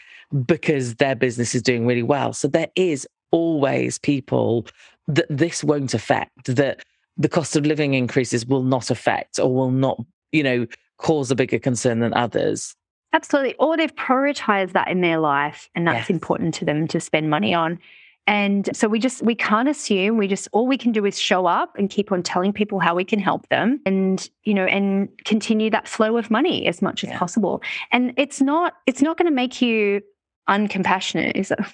because 0.45 0.95
their 0.95 1.15
business 1.15 1.55
is 1.55 1.63
doing 1.63 1.87
really 1.87 2.03
well. 2.03 2.31
So 2.31 2.47
there 2.47 2.69
is 2.75 3.07
always 3.31 3.97
people 3.97 4.67
that 5.07 5.25
this 5.31 5.63
won't 5.63 5.95
affect, 5.95 6.55
that 6.55 6.83
the 7.17 7.27
cost 7.27 7.55
of 7.55 7.65
living 7.65 7.95
increases 7.95 8.45
will 8.45 8.61
not 8.61 8.91
affect 8.91 9.39
or 9.39 9.51
will 9.51 9.71
not, 9.71 9.99
you 10.31 10.43
know, 10.43 10.67
cause 10.99 11.31
a 11.31 11.35
bigger 11.35 11.57
concern 11.57 12.01
than 12.01 12.13
others. 12.13 12.75
Absolutely. 13.13 13.55
Or 13.55 13.77
they've 13.77 13.95
prioritized 13.95 14.73
that 14.73 14.87
in 14.87 15.01
their 15.01 15.17
life 15.17 15.71
and 15.73 15.87
that's 15.87 16.09
Yes. 16.09 16.09
important 16.11 16.53
to 16.55 16.65
them 16.65 16.87
to 16.89 16.99
spend 16.99 17.31
money 17.31 17.51
on. 17.51 17.79
And 18.25 18.69
so 18.75 18.87
we 18.87 18.99
just 18.99 19.21
we 19.21 19.35
can't 19.35 19.67
assume 19.67 20.17
we 20.17 20.27
just 20.27 20.47
all 20.53 20.65
we 20.65 20.77
can 20.77 20.91
do 20.93 21.05
is 21.05 21.19
show 21.19 21.45
up 21.45 21.75
and 21.77 21.89
keep 21.89 22.11
on 22.11 22.23
telling 22.23 22.53
people 22.53 22.79
how 22.79 22.95
we 22.95 23.03
can 23.03 23.19
help 23.19 23.49
them 23.49 23.81
and 23.85 24.29
you 24.43 24.53
know 24.53 24.65
and 24.65 25.09
continue 25.25 25.69
that 25.71 25.87
flow 25.89 26.15
of 26.17 26.31
money 26.31 26.65
as 26.67 26.81
much 26.81 27.03
as 27.03 27.09
possible. 27.17 27.61
And 27.91 28.13
it's 28.15 28.39
not 28.39 28.75
it's 28.85 29.01
not 29.01 29.17
going 29.17 29.25
to 29.29 29.35
make 29.35 29.61
you 29.61 30.01
uncompassionate. 30.49 31.33
Is 31.35 31.51
it? 31.51 31.59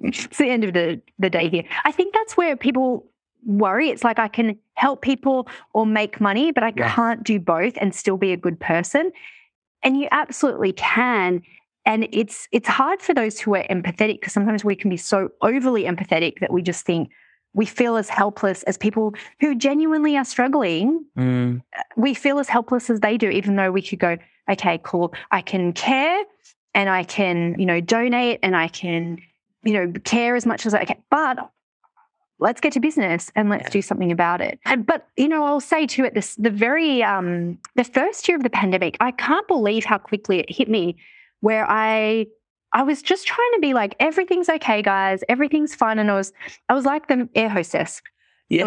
It's 0.00 0.38
the 0.38 0.48
end 0.48 0.64
of 0.64 0.72
the, 0.72 1.00
the 1.18 1.28
day 1.30 1.48
here. 1.48 1.64
I 1.84 1.92
think 1.92 2.14
that's 2.14 2.36
where 2.36 2.56
people 2.56 3.06
worry. 3.44 3.90
It's 3.90 4.02
like 4.02 4.18
I 4.18 4.26
can 4.28 4.58
help 4.74 5.02
people 5.02 5.48
or 5.74 5.84
make 5.86 6.20
money, 6.20 6.50
but 6.50 6.64
I 6.64 6.72
Yes. 6.76 6.94
can't 6.94 7.22
do 7.22 7.38
both 7.38 7.74
and 7.80 7.94
still 7.94 8.16
be 8.16 8.32
a 8.32 8.36
good 8.36 8.58
person. 8.58 9.12
And 9.82 9.98
you 9.98 10.08
absolutely 10.10 10.72
can. 10.72 11.42
And 11.84 12.08
it's 12.12 12.48
it's 12.52 12.68
hard 12.68 13.00
for 13.02 13.12
those 13.14 13.40
who 13.40 13.54
are 13.56 13.64
empathetic 13.64 14.20
because 14.20 14.32
sometimes 14.32 14.64
we 14.64 14.76
can 14.76 14.88
be 14.90 14.96
so 14.96 15.30
overly 15.40 15.84
empathetic 15.84 16.38
that 16.40 16.52
we 16.52 16.62
just 16.62 16.86
think 16.86 17.10
we 17.54 17.66
feel 17.66 17.96
as 17.96 18.08
helpless 18.08 18.62
as 18.62 18.78
people 18.78 19.14
who 19.40 19.54
genuinely 19.54 20.16
are 20.16 20.24
struggling. 20.24 21.04
Mm, 21.18 21.62
We 21.96 22.14
feel 22.14 22.38
as 22.38 22.48
helpless 22.48 22.88
as 22.88 23.00
they 23.00 23.18
do, 23.18 23.28
even 23.28 23.56
though 23.56 23.70
we 23.70 23.82
could 23.82 23.98
go, 23.98 24.16
okay, 24.50 24.80
cool, 24.84 25.12
I 25.30 25.42
can 25.42 25.72
care 25.72 26.24
and 26.74 26.88
I 26.88 27.04
can, 27.04 27.58
you 27.58 27.66
know, 27.66 27.80
donate 27.80 28.38
and 28.42 28.56
I 28.56 28.68
can, 28.68 29.18
you 29.64 29.74
know, 29.74 29.92
care 30.04 30.34
as 30.36 30.46
much 30.46 30.64
as 30.64 30.72
I 30.72 30.84
can. 30.86 30.96
But 31.10 31.50
let's 32.38 32.60
get 32.60 32.72
to 32.72 32.80
business 32.80 33.30
and 33.36 33.50
let's 33.50 33.64
Yeah. 33.64 33.70
do 33.70 33.82
something 33.82 34.10
about 34.10 34.40
it. 34.40 34.58
And, 34.64 34.86
but 34.86 35.08
you 35.16 35.28
know, 35.28 35.44
I'll 35.44 35.60
say 35.60 35.86
too 35.86 36.04
at 36.04 36.14
this 36.14 36.34
the 36.36 36.50
very 36.50 37.02
um 37.02 37.58
the 37.74 37.84
first 37.84 38.28
year 38.28 38.36
of 38.36 38.42
the 38.44 38.50
pandemic, 38.50 38.96
I 39.00 39.10
can't 39.10 39.46
believe 39.46 39.84
how 39.84 39.98
quickly 39.98 40.38
it 40.38 40.50
hit 40.50 40.68
me 40.70 40.96
where 41.42 41.66
I 41.68 42.26
I 42.72 42.82
was 42.84 43.02
just 43.02 43.26
trying 43.26 43.50
to 43.54 43.60
be 43.60 43.74
like, 43.74 43.94
everything's 44.00 44.48
okay, 44.48 44.80
guys, 44.80 45.22
everything's 45.28 45.74
fine. 45.74 45.98
And 45.98 46.10
I 46.10 46.14
was 46.14 46.32
I 46.70 46.74
was 46.74 46.86
like 46.86 47.08
the 47.08 47.28
air 47.34 47.50
hostess. 47.50 48.00
yeah. 48.48 48.64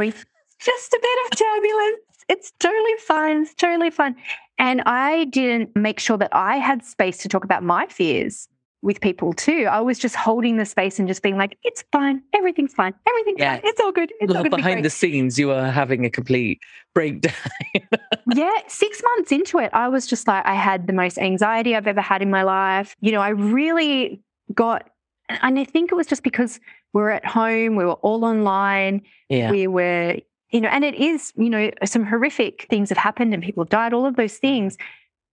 Just 0.60 0.94
a 0.94 1.00
bit 1.02 1.20
of 1.26 1.38
turbulence. 1.38 2.02
It's 2.30 2.52
totally 2.60 2.98
fine. 3.00 3.42
It's 3.42 3.54
totally 3.56 3.90
fine. 3.90 4.16
And 4.58 4.82
I 4.86 5.26
didn't 5.26 5.76
make 5.76 6.00
sure 6.00 6.18
that 6.18 6.34
I 6.34 6.58
had 6.58 6.86
space 6.86 7.18
to 7.20 7.30
talk 7.30 7.44
about 7.44 7.62
my 7.62 7.88
fears 7.88 8.48
with 8.86 9.02
people 9.02 9.34
too. 9.34 9.68
I 9.70 9.82
was 9.82 9.98
just 9.98 10.16
holding 10.16 10.58
the 10.58 10.66
space 10.66 11.00
and 11.00 11.08
just 11.08 11.24
being 11.24 11.38
like, 11.38 11.58
it's 11.64 11.84
fine. 11.92 12.22
Everything's 12.34 12.74
fine. 12.74 12.94
Everything's 13.10 13.40
Yeah. 13.40 13.56
fine. 13.56 13.62
It's 13.66 13.82
all 13.82 13.92
good. 13.92 14.14
It's 14.20 14.34
all 14.34 14.44
good. 14.44 14.52
behind 14.52 14.86
the 14.86 14.92
scenes, 14.92 15.40
you 15.40 15.52
are 15.52 15.72
having 15.72 16.06
a 16.06 16.10
complete 16.10 16.60
breakdown. 16.94 17.34
yeah, 18.36 18.54
six 18.68 19.02
months 19.04 19.32
into 19.32 19.58
it, 19.58 19.72
I 19.74 19.88
was 19.88 20.06
just 20.06 20.28
like, 20.28 20.46
I 20.46 20.54
had 20.54 20.86
the 20.86 20.94
most 20.94 21.18
anxiety 21.18 21.76
I've 21.76 21.88
ever 21.88 22.00
had 22.00 22.22
in 22.22 22.30
my 22.30 22.44
life. 22.44 22.96
You 23.02 23.12
know, 23.12 23.22
I 23.22 23.30
really 23.30 24.22
got, 24.54 24.88
and 25.30 25.58
I 25.60 25.64
think 25.66 25.92
it 25.92 25.96
was 25.96 26.06
just 26.06 26.22
because 26.24 26.60
we 26.94 27.02
were 27.02 27.12
at 27.12 27.26
home, 27.26 27.76
we 27.76 27.86
were 27.86 27.94
all 27.94 28.24
online, 28.24 29.02
yeah. 29.30 29.50
we 29.50 29.66
were, 29.66 30.18
you 30.52 30.62
know, 30.62 30.70
and 30.70 30.86
it 30.86 30.94
is, 30.94 31.34
you 31.36 31.50
know, 31.50 31.72
some 31.86 32.06
horrific 32.06 32.68
things 32.70 32.90
have 32.90 33.00
happened 33.00 33.34
and 33.34 33.42
people 33.44 33.64
have 33.64 33.70
died, 33.70 33.94
all 33.94 34.06
of 34.06 34.16
those 34.16 34.38
things. 34.38 34.78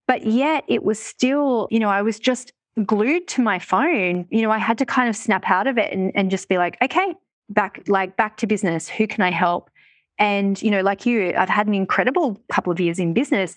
But 0.07 0.25
yet 0.25 0.63
it 0.67 0.83
was 0.83 0.99
still, 0.99 1.67
you 1.69 1.79
know, 1.79 1.89
I 1.89 2.01
was 2.01 2.19
just 2.19 2.51
glued 2.85 3.27
to 3.29 3.41
my 3.41 3.59
phone. 3.59 4.27
You 4.29 4.41
know, 4.41 4.51
I 4.51 4.57
had 4.57 4.77
to 4.79 4.85
kind 4.85 5.09
of 5.09 5.15
snap 5.15 5.49
out 5.49 5.67
of 5.67 5.77
it 5.77 5.93
and, 5.93 6.11
and 6.15 6.31
just 6.31 6.49
be 6.49 6.57
like, 6.57 6.77
okay, 6.81 7.13
back, 7.49 7.83
like 7.87 8.17
back 8.17 8.37
to 8.37 8.47
business. 8.47 8.89
Who 8.89 9.07
can 9.07 9.23
I 9.23 9.31
help? 9.31 9.69
And, 10.17 10.61
you 10.61 10.71
know, 10.71 10.81
like 10.81 11.05
you, 11.05 11.33
I've 11.37 11.49
had 11.49 11.67
an 11.67 11.73
incredible 11.73 12.41
couple 12.51 12.71
of 12.71 12.79
years 12.79 12.99
in 12.99 13.13
business. 13.13 13.55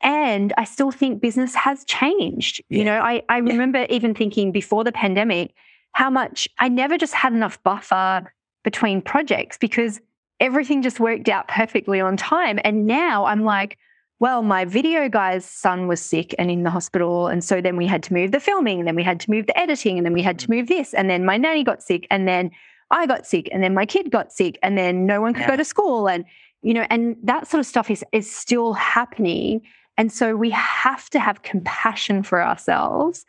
And 0.00 0.52
I 0.56 0.64
still 0.64 0.92
think 0.92 1.20
business 1.20 1.54
has 1.54 1.84
changed. 1.84 2.62
You 2.68 2.84
know, 2.84 3.00
I, 3.00 3.22
I 3.28 3.38
remember 3.38 3.86
even 3.88 4.14
thinking 4.14 4.52
before 4.52 4.84
the 4.84 4.92
pandemic 4.92 5.54
how 5.92 6.10
much 6.10 6.48
I 6.58 6.68
never 6.68 6.96
just 6.96 7.14
had 7.14 7.32
enough 7.32 7.60
buffer 7.64 8.32
between 8.62 9.02
projects 9.02 9.58
because 9.58 10.00
everything 10.40 10.82
just 10.82 11.00
worked 11.00 11.28
out 11.28 11.48
perfectly 11.48 12.00
on 12.00 12.16
time. 12.16 12.60
And 12.62 12.86
now 12.86 13.24
I'm 13.24 13.44
like, 13.44 13.76
well, 14.20 14.42
my 14.42 14.64
video 14.64 15.08
guy's 15.08 15.44
son 15.44 15.86
was 15.86 16.00
sick 16.00 16.34
and 16.38 16.50
in 16.50 16.64
the 16.64 16.70
hospital. 16.70 17.28
And 17.28 17.44
so 17.44 17.60
then 17.60 17.76
we 17.76 17.86
had 17.86 18.02
to 18.04 18.12
move 18.12 18.32
the 18.32 18.40
filming, 18.40 18.78
and 18.78 18.88
then 18.88 18.96
we 18.96 19.02
had 19.02 19.20
to 19.20 19.30
move 19.30 19.46
the 19.46 19.58
editing, 19.58 19.96
and 19.96 20.04
then 20.04 20.12
we 20.12 20.22
had 20.22 20.38
to 20.40 20.46
mm. 20.46 20.56
move 20.56 20.66
this. 20.68 20.94
And 20.94 21.08
then 21.08 21.24
my 21.24 21.36
nanny 21.36 21.64
got 21.64 21.82
sick, 21.82 22.06
and 22.10 22.26
then 22.26 22.50
I 22.90 23.06
got 23.06 23.26
sick, 23.26 23.48
and 23.52 23.62
then 23.62 23.74
my 23.74 23.86
kid 23.86 24.10
got 24.10 24.32
sick, 24.32 24.58
and 24.62 24.76
then 24.76 25.06
no 25.06 25.20
one 25.20 25.34
could 25.34 25.42
yeah. 25.42 25.50
go 25.50 25.56
to 25.56 25.64
school. 25.64 26.08
And, 26.08 26.24
you 26.62 26.74
know, 26.74 26.86
and 26.90 27.16
that 27.22 27.46
sort 27.46 27.60
of 27.60 27.66
stuff 27.66 27.90
is, 27.90 28.04
is 28.12 28.30
still 28.30 28.72
happening. 28.72 29.62
And 29.96 30.12
so 30.12 30.36
we 30.36 30.50
have 30.50 31.10
to 31.10 31.20
have 31.20 31.42
compassion 31.42 32.22
for 32.22 32.42
ourselves 32.42 33.24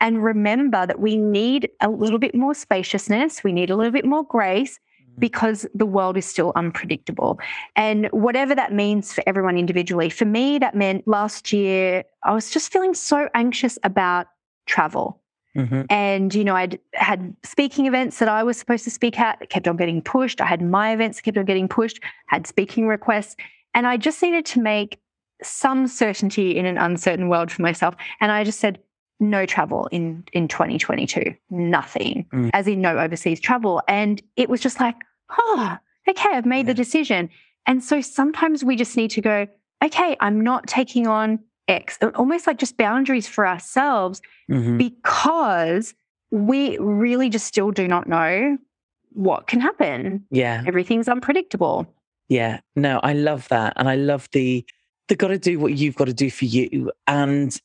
and 0.00 0.22
remember 0.22 0.86
that 0.86 1.00
we 1.00 1.16
need 1.16 1.70
a 1.80 1.88
little 1.88 2.18
bit 2.18 2.34
more 2.34 2.54
spaciousness, 2.54 3.42
we 3.42 3.52
need 3.52 3.70
a 3.70 3.76
little 3.76 3.92
bit 3.92 4.04
more 4.04 4.24
grace. 4.24 4.78
Because 5.18 5.66
the 5.74 5.86
world 5.86 6.16
is 6.16 6.26
still 6.26 6.52
unpredictable. 6.56 7.38
And 7.74 8.06
whatever 8.12 8.54
that 8.54 8.72
means 8.72 9.12
for 9.12 9.22
everyone 9.26 9.56
individually, 9.56 10.10
for 10.10 10.24
me, 10.24 10.58
that 10.58 10.74
meant 10.74 11.06
last 11.06 11.52
year, 11.52 12.04
I 12.24 12.32
was 12.32 12.50
just 12.50 12.72
feeling 12.72 12.94
so 12.94 13.28
anxious 13.34 13.78
about 13.82 14.26
travel. 14.66 15.20
Mm-hmm. 15.56 15.82
And, 15.88 16.34
you 16.34 16.44
know, 16.44 16.54
I'd 16.54 16.78
had 16.92 17.34
speaking 17.42 17.86
events 17.86 18.18
that 18.18 18.28
I 18.28 18.42
was 18.42 18.58
supposed 18.58 18.84
to 18.84 18.90
speak 18.90 19.18
at 19.18 19.38
that 19.40 19.48
kept 19.48 19.66
on 19.66 19.76
getting 19.76 20.02
pushed. 20.02 20.40
I 20.40 20.46
had 20.46 20.60
my 20.60 20.92
events 20.92 21.18
that 21.18 21.22
kept 21.22 21.38
on 21.38 21.46
getting 21.46 21.68
pushed, 21.68 22.00
had 22.26 22.46
speaking 22.46 22.86
requests. 22.86 23.36
And 23.74 23.86
I 23.86 23.96
just 23.96 24.22
needed 24.22 24.44
to 24.46 24.60
make 24.60 25.00
some 25.42 25.86
certainty 25.86 26.56
in 26.56 26.66
an 26.66 26.78
uncertain 26.78 27.28
world 27.28 27.50
for 27.50 27.62
myself. 27.62 27.94
And 28.20 28.32
I 28.32 28.44
just 28.44 28.60
said, 28.60 28.78
no 29.20 29.46
travel 29.46 29.88
in 29.90 30.24
in 30.32 30.48
2022 30.48 31.34
nothing. 31.50 32.26
Mm. 32.32 32.50
as 32.52 32.66
in 32.66 32.80
no 32.80 32.98
overseas 32.98 33.40
travel. 33.40 33.82
And 33.88 34.22
it 34.36 34.48
was 34.48 34.60
just 34.60 34.80
like 34.80 34.96
oh 35.38 35.76
okay 36.08 36.28
i've 36.32 36.46
made 36.46 36.66
yeah. 36.66 36.72
the 36.72 36.74
decision. 36.74 37.30
And 37.66 37.82
so 37.82 38.00
sometimes 38.00 38.62
we 38.62 38.76
just 38.76 38.96
need 38.96 39.10
to 39.12 39.20
go 39.20 39.46
okay 39.84 40.16
i'm 40.20 40.40
not 40.40 40.66
taking 40.66 41.06
on 41.06 41.38
x. 41.68 41.98
Almost 42.14 42.46
like 42.46 42.58
just 42.58 42.76
boundaries 42.76 43.26
for 43.26 43.46
ourselves 43.46 44.20
mm-hmm. 44.50 44.76
because 44.78 45.94
we 46.30 46.78
really 46.78 47.28
just 47.28 47.46
still 47.46 47.70
do 47.70 47.88
not 47.88 48.06
know 48.08 48.56
what 49.12 49.46
can 49.46 49.60
happen. 49.60 50.24
Yeah. 50.30 50.62
Everything's 50.66 51.08
unpredictable. 51.08 51.86
Yeah. 52.28 52.60
No 52.74 53.00
i 53.02 53.12
love 53.12 53.48
that. 53.48 53.72
And 53.76 53.88
i 53.88 53.96
love 53.96 54.28
the 54.32 54.64
the 55.08 55.16
got 55.16 55.28
to 55.28 55.38
do 55.38 55.58
what 55.58 55.74
you've 55.74 55.96
got 55.96 56.06
to 56.06 56.14
do 56.14 56.30
for 56.30 56.44
you. 56.44 56.90
And 57.06 57.58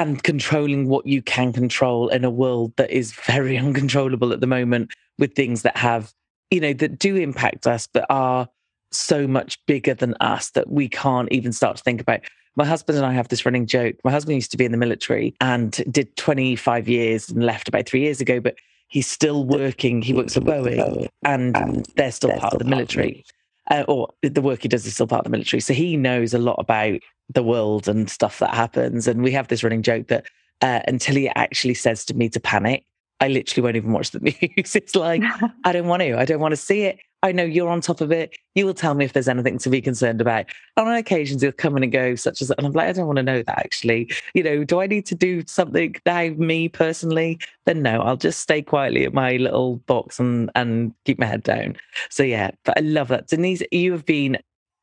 and 0.00 0.22
controlling 0.22 0.88
what 0.88 1.06
you 1.06 1.20
can 1.20 1.52
control 1.52 2.08
in 2.08 2.24
a 2.24 2.30
world 2.30 2.72
that 2.76 2.90
is 2.90 3.12
very 3.12 3.58
uncontrollable 3.66 4.32
at 4.32 4.40
the 4.40 4.46
moment 4.46 4.90
with 5.18 5.34
things 5.34 5.60
that 5.60 5.76
have, 5.76 6.14
you 6.50 6.58
know, 6.58 6.72
that 6.72 6.98
do 6.98 7.16
impact 7.16 7.66
us, 7.66 7.86
but 7.86 8.06
are 8.08 8.48
so 8.90 9.26
much 9.26 9.58
bigger 9.66 9.92
than 9.92 10.14
us 10.20 10.50
that 10.52 10.70
we 10.70 10.88
can't 10.88 11.30
even 11.30 11.52
start 11.52 11.76
to 11.76 11.82
think 11.82 12.00
about. 12.00 12.20
My 12.56 12.64
husband 12.64 12.96
and 12.96 13.06
I 13.06 13.12
have 13.12 13.28
this 13.28 13.44
running 13.44 13.66
joke. 13.66 13.96
My 14.02 14.10
husband 14.10 14.36
used 14.36 14.50
to 14.52 14.56
be 14.56 14.64
in 14.64 14.72
the 14.72 14.78
military 14.78 15.34
and 15.38 15.72
did 15.90 16.16
25 16.16 16.88
years 16.88 17.28
and 17.28 17.44
left 17.44 17.68
about 17.68 17.86
three 17.86 18.00
years 18.00 18.22
ago, 18.22 18.40
but 18.40 18.54
he's 18.88 19.06
still 19.06 19.44
working. 19.44 20.00
He 20.00 20.14
works 20.14 20.34
at 20.34 20.44
Boeing 20.44 21.08
and 21.24 21.86
they're 21.96 22.10
still 22.10 22.32
part 22.38 22.54
of 22.54 22.58
the 22.58 22.64
military. 22.64 23.22
Uh, 23.70 23.84
or 23.86 24.08
the 24.22 24.42
work 24.42 24.62
he 24.62 24.68
does 24.68 24.84
is 24.84 24.94
still 24.94 25.06
part 25.06 25.20
of 25.20 25.24
the 25.24 25.30
military. 25.30 25.60
So 25.60 25.72
he 25.72 25.96
knows 25.96 26.34
a 26.34 26.38
lot 26.38 26.56
about 26.58 26.98
the 27.32 27.42
world 27.42 27.86
and 27.86 28.10
stuff 28.10 28.40
that 28.40 28.52
happens. 28.52 29.06
And 29.06 29.22
we 29.22 29.30
have 29.30 29.46
this 29.46 29.62
running 29.62 29.82
joke 29.82 30.08
that 30.08 30.26
uh, 30.60 30.80
until 30.88 31.14
he 31.14 31.28
actually 31.28 31.74
says 31.74 32.04
to 32.06 32.14
me 32.14 32.28
to 32.30 32.40
panic, 32.40 32.84
I 33.20 33.28
literally 33.28 33.62
won't 33.62 33.76
even 33.76 33.92
watch 33.92 34.10
the 34.10 34.20
news. 34.56 34.74
It's 34.74 34.96
like, 34.96 35.22
I 35.64 35.72
don't 35.72 35.86
want 35.86 36.02
to. 36.02 36.18
I 36.18 36.24
don't 36.24 36.40
want 36.40 36.52
to 36.52 36.56
see 36.56 36.82
it. 36.82 36.98
I 37.22 37.32
know 37.32 37.44
you're 37.44 37.68
on 37.68 37.80
top 37.80 38.00
of 38.00 38.10
it. 38.10 38.36
You 38.54 38.64
will 38.64 38.74
tell 38.74 38.94
me 38.94 39.04
if 39.04 39.12
there's 39.12 39.28
anything 39.28 39.58
to 39.58 39.70
be 39.70 39.80
concerned 39.80 40.20
about. 40.20 40.46
On 40.76 40.88
occasions, 40.88 41.42
you'll 41.42 41.52
come 41.52 41.76
in 41.76 41.82
and 41.82 41.92
go, 41.92 42.14
such 42.14 42.40
as, 42.40 42.50
and 42.50 42.66
I'm 42.66 42.72
like, 42.72 42.88
I 42.88 42.92
don't 42.92 43.06
want 43.06 43.18
to 43.18 43.22
know 43.22 43.42
that 43.42 43.58
actually. 43.58 44.10
You 44.34 44.42
know, 44.42 44.64
do 44.64 44.80
I 44.80 44.86
need 44.86 45.06
to 45.06 45.14
do 45.14 45.42
something 45.46 45.96
now, 46.06 46.28
me 46.36 46.68
personally? 46.68 47.38
Then 47.66 47.82
no, 47.82 48.00
I'll 48.00 48.16
just 48.16 48.40
stay 48.40 48.62
quietly 48.62 49.04
at 49.04 49.12
my 49.12 49.36
little 49.36 49.76
box 49.76 50.18
and, 50.18 50.50
and 50.54 50.94
keep 51.04 51.18
my 51.18 51.26
head 51.26 51.42
down. 51.42 51.76
So 52.08 52.22
yeah, 52.22 52.52
but 52.64 52.78
I 52.78 52.80
love 52.80 53.08
that. 53.08 53.28
Denise, 53.28 53.62
you 53.70 53.92
have 53.92 54.06
been 54.06 54.38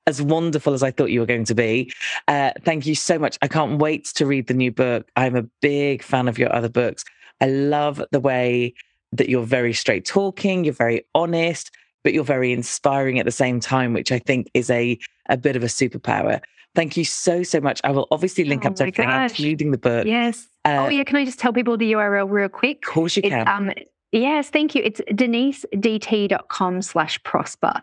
as 0.06 0.22
wonderful 0.22 0.74
as 0.74 0.84
I 0.84 0.92
thought 0.92 1.12
you 1.12 1.20
were 1.20 1.26
going 1.26 1.46
to 1.46 1.56
be. 1.56 1.92
Uh, 2.28 2.52
thank 2.64 2.86
you 2.86 2.96
so 2.96 3.20
much. 3.20 3.38
I 3.42 3.48
can't 3.48 3.80
wait 3.80 4.06
to 4.16 4.26
read 4.26 4.48
the 4.48 4.54
new 4.54 4.72
book. 4.72 5.10
I'm 5.16 5.36
a 5.36 5.44
big 5.62 6.02
fan 6.02 6.28
of 6.28 6.38
your 6.38 6.54
other 6.56 6.70
books. 6.70 7.04
I 7.42 7.48
love 7.48 8.02
the 8.12 8.20
way 8.20 8.74
that 9.12 9.30
you're 9.30 9.46
very 9.46 9.74
straight 9.74 10.06
talking, 10.06 10.64
you're 10.64 10.74
very 10.74 11.06
honest, 11.16 11.72
but 12.04 12.14
you're 12.14 12.24
very 12.24 12.52
inspiring 12.52 13.20
at 13.20 13.26
the 13.26 13.32
same 13.32 13.60
time, 13.60 13.94
which 13.94 14.12
I 14.12 14.20
think 14.20 14.50
is 14.54 14.70
a, 14.70 14.98
a 15.30 15.38
bit 15.38 15.56
of 15.56 15.64
a 15.64 15.68
superpower. 15.68 16.42
Thank 16.76 16.96
you 16.96 17.06
so, 17.06 17.44
so 17.44 17.60
much. 17.60 17.82
I 17.84 17.92
will 17.92 18.08
obviously 18.12 18.44
link 18.44 18.64
oh 18.66 18.70
up 18.70 18.76
to 18.76 18.84
everything, 18.84 19.08
gosh. 19.08 19.32
including 19.32 19.72
the 19.72 19.78
book. 19.78 20.06
Yes. 20.06 20.48
Uh, 20.64 20.86
oh, 20.86 20.90
yeah. 20.90 21.04
Can 21.04 21.16
I 21.16 21.26
just 21.26 21.40
tell 21.40 21.54
people 21.54 21.78
the 21.78 21.94
URL 21.94 22.30
real 22.30 22.50
quick? 22.50 22.86
Of 22.88 22.94
course 22.94 23.18
you 23.18 23.22
it's, 23.24 23.34
can. 23.34 23.48
Um, 23.48 23.72
yes, 24.12 24.50
thank 24.50 24.76
you. 24.76 24.84
It's 24.84 25.02
denisedt.com 25.12 26.82
slash 26.84 27.22
prosper 27.24 27.82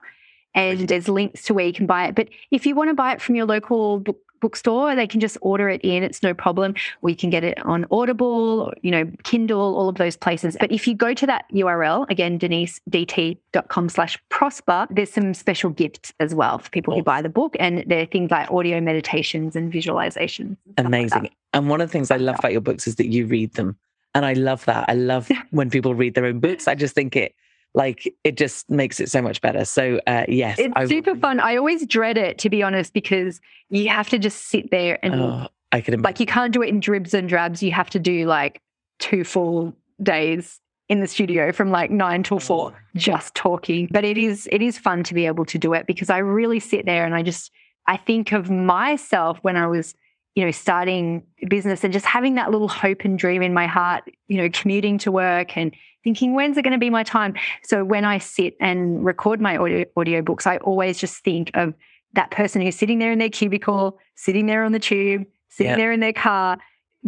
and 0.55 0.89
there's 0.89 1.09
links 1.09 1.43
to 1.45 1.55
where 1.55 1.67
you 1.67 1.73
can 1.73 1.87
buy 1.87 2.07
it. 2.07 2.15
But 2.15 2.29
if 2.51 2.65
you 2.65 2.75
want 2.75 2.91
to 2.91 2.95
buy 2.95 3.13
it 3.13 3.21
from 3.21 3.35
your 3.35 3.47
local 3.47 3.99
book, 3.99 4.19
bookstore, 4.45 4.95
they 4.95 5.07
can 5.07 5.21
just 5.21 5.39
order 5.41 5.71
it 5.71 5.81
in. 5.81 6.03
It's 6.03 6.23
no 6.23 6.35
problem. 6.35 6.75
We 7.01 7.15
can 7.15 7.31
get 7.31 7.45
it 7.45 7.59
on 7.65 7.87
Audible, 7.91 8.61
or, 8.61 8.75
you 8.83 8.91
know, 8.91 9.11
Kindle, 9.23 9.75
all 9.75 9.89
of 9.89 9.95
those 9.95 10.19
places. 10.19 10.55
But 10.61 10.71
if 10.71 10.87
you 10.87 10.95
go 10.95 11.15
to 11.15 11.27
that 11.27 11.47
URL, 11.51 12.05
again, 12.11 12.39
denisedt.com 12.39 13.89
slash 13.89 14.19
prosper, 14.29 14.87
there's 14.91 15.11
some 15.11 15.33
special 15.33 15.71
gifts 15.71 16.13
as 16.21 16.35
well 16.35 16.59
for 16.59 16.69
people 16.69 16.95
who 16.95 17.03
buy 17.03 17.23
the 17.23 17.31
book. 17.31 17.57
And 17.59 17.85
there 17.87 18.03
are 18.03 18.05
things 18.05 18.31
like 18.31 18.51
audio 18.51 18.83
meditations 18.83 19.57
and 19.57 19.73
visualizations. 19.73 20.59
And 20.77 20.89
Amazing. 20.89 21.23
Like 21.23 21.33
and 21.55 21.71
one 21.71 21.81
of 21.81 21.89
the 21.89 21.93
things 21.93 22.11
I 22.11 22.19
love 22.19 22.37
about 22.39 22.53
your 22.53 22.61
books 22.61 22.87
is 22.87 22.97
that 22.97 23.07
you 23.07 23.25
read 23.25 23.55
them. 23.55 23.79
And 24.15 24.27
I 24.27 24.35
love 24.35 24.67
that. 24.67 24.85
I 24.91 24.95
love 24.95 25.31
when 25.53 25.71
people 25.71 25.95
read 25.95 26.13
their 26.13 26.27
own 26.27 26.41
books. 26.41 26.69
I 26.69 26.75
just 26.75 26.95
think 26.95 27.17
it 27.17 27.35
like 27.75 28.15
it 28.23 28.37
just 28.37 28.71
makes 28.71 29.01
it 29.01 29.11
so 29.11 29.21
much 29.21 29.41
better. 29.41 29.65
So 29.65 30.01
uh, 30.07 30.25
yes, 30.29 30.59
it's 30.59 30.73
I, 30.77 30.87
super 30.87 31.17
fun. 31.17 31.41
I 31.41 31.57
always 31.57 31.87
dread 31.87 32.17
it 32.17 32.39
to 32.39 32.51
be 32.51 32.63
honest 32.63 32.93
because 32.93 33.41
you 33.69 33.89
have 33.89 34.09
to 34.11 34.19
just 34.19 34.49
sit 34.49 34.71
there 34.71 35.05
and 35.05 35.15
oh, 35.15 35.49
I 35.73 35.81
can 35.81 36.01
like 36.03 36.21
you 36.21 36.27
can't 36.27 36.53
do 36.53 36.63
it 36.63 36.69
in 36.69 36.81
dribs 36.81 37.15
and 37.15 37.29
drabs. 37.29 37.63
You 37.63 37.73
have 37.73 37.91
to 37.91 37.99
do 37.99 38.27
like 38.27 38.61
two 39.01 39.25
full 39.25 39.75
days 40.03 40.61
in 40.89 41.01
the 41.01 41.07
studio 41.07 41.51
from 41.51 41.71
like 41.71 41.91
nine 41.91 42.23
till 42.23 42.39
4 42.39 42.85
just 42.95 43.35
talking. 43.35 43.89
But 43.91 44.05
it 44.05 44.19
is 44.19 44.49
it 44.53 44.63
is 44.63 44.79
fun 44.79 45.03
to 45.05 45.15
be 45.15 45.27
able 45.27 45.45
to 45.47 45.59
do 45.59 45.73
it 45.75 45.87
because 45.87 46.11
I 46.11 46.19
really 46.19 46.61
sit 46.61 46.87
there 46.87 47.05
and 47.05 47.15
I 47.15 47.23
just 47.23 47.51
I 47.87 47.97
think 47.97 48.33
of 48.33 48.51
myself 48.51 49.39
when 49.43 49.57
I 49.57 49.67
was 49.67 49.95
you 50.35 50.45
know, 50.45 50.51
starting 50.51 51.23
business 51.49 51.85
and 51.85 51.93
just 51.93 52.05
having 52.05 52.35
that 52.35 52.51
little 52.51 52.69
hope 52.69 53.03
and 53.05 53.19
dream 53.19 53.41
in 53.43 53.55
my 53.55 53.67
heart, 53.67 54.05
you 54.27 54.37
know, 54.37 54.49
commuting 54.53 54.99
to 54.99 55.13
work 55.13 55.57
and 55.57 55.75
thinking, 56.03 56.35
when's 56.35 56.57
it 56.57 56.63
going 56.63 56.73
to 56.73 56.79
be 56.79 56.91
my 56.91 57.05
time? 57.05 57.35
So 57.63 57.85
when 57.85 58.05
I 58.05 58.19
sit 58.19 58.57
and 58.61 59.05
record 59.05 59.41
my 59.41 59.57
audio, 59.57 59.85
audio 59.97 60.23
books, 60.23 60.47
I 60.47 60.57
always 60.59 60.99
just 60.99 61.23
think 61.23 61.51
of 61.55 61.73
that 62.15 62.31
person 62.31 62.63
who's 62.63 62.77
sitting 62.77 62.99
there 62.99 63.13
in 63.13 63.19
their 63.19 63.31
cubicle, 63.31 63.99
sitting 64.17 64.47
there 64.47 64.65
on 64.65 64.73
the 64.73 64.79
tube, 64.79 65.25
sitting 65.49 65.71
yep. 65.71 65.79
there 65.79 65.93
in 65.93 66.01
their 66.01 66.13
car, 66.13 66.59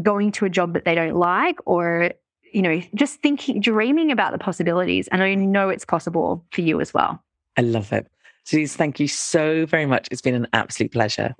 going 0.02 0.30
to 0.32 0.44
a 0.44 0.48
job 0.48 0.74
that 0.74 0.84
they 0.84 0.94
don't 0.94 1.16
like, 1.16 1.58
or, 1.66 2.12
you 2.52 2.62
know, 2.62 2.80
just 2.94 3.20
thinking, 3.22 3.60
dreaming 3.60 4.12
about 4.12 4.32
the 4.32 4.38
possibilities. 4.38 5.08
And 5.08 5.22
I 5.22 5.34
know 5.34 5.68
it's 5.68 5.84
possible 5.84 6.44
for 6.52 6.60
you 6.60 6.80
as 6.80 6.94
well. 6.94 7.22
I 7.56 7.62
love 7.62 7.92
it. 7.92 8.06
Suze, 8.44 8.76
thank 8.76 9.00
you 9.00 9.08
so 9.08 9.66
very 9.66 9.86
much. 9.86 10.06
It's 10.12 10.22
been 10.22 10.34
an 10.34 10.46
absolute 10.52 10.92
pleasure. 10.92 11.34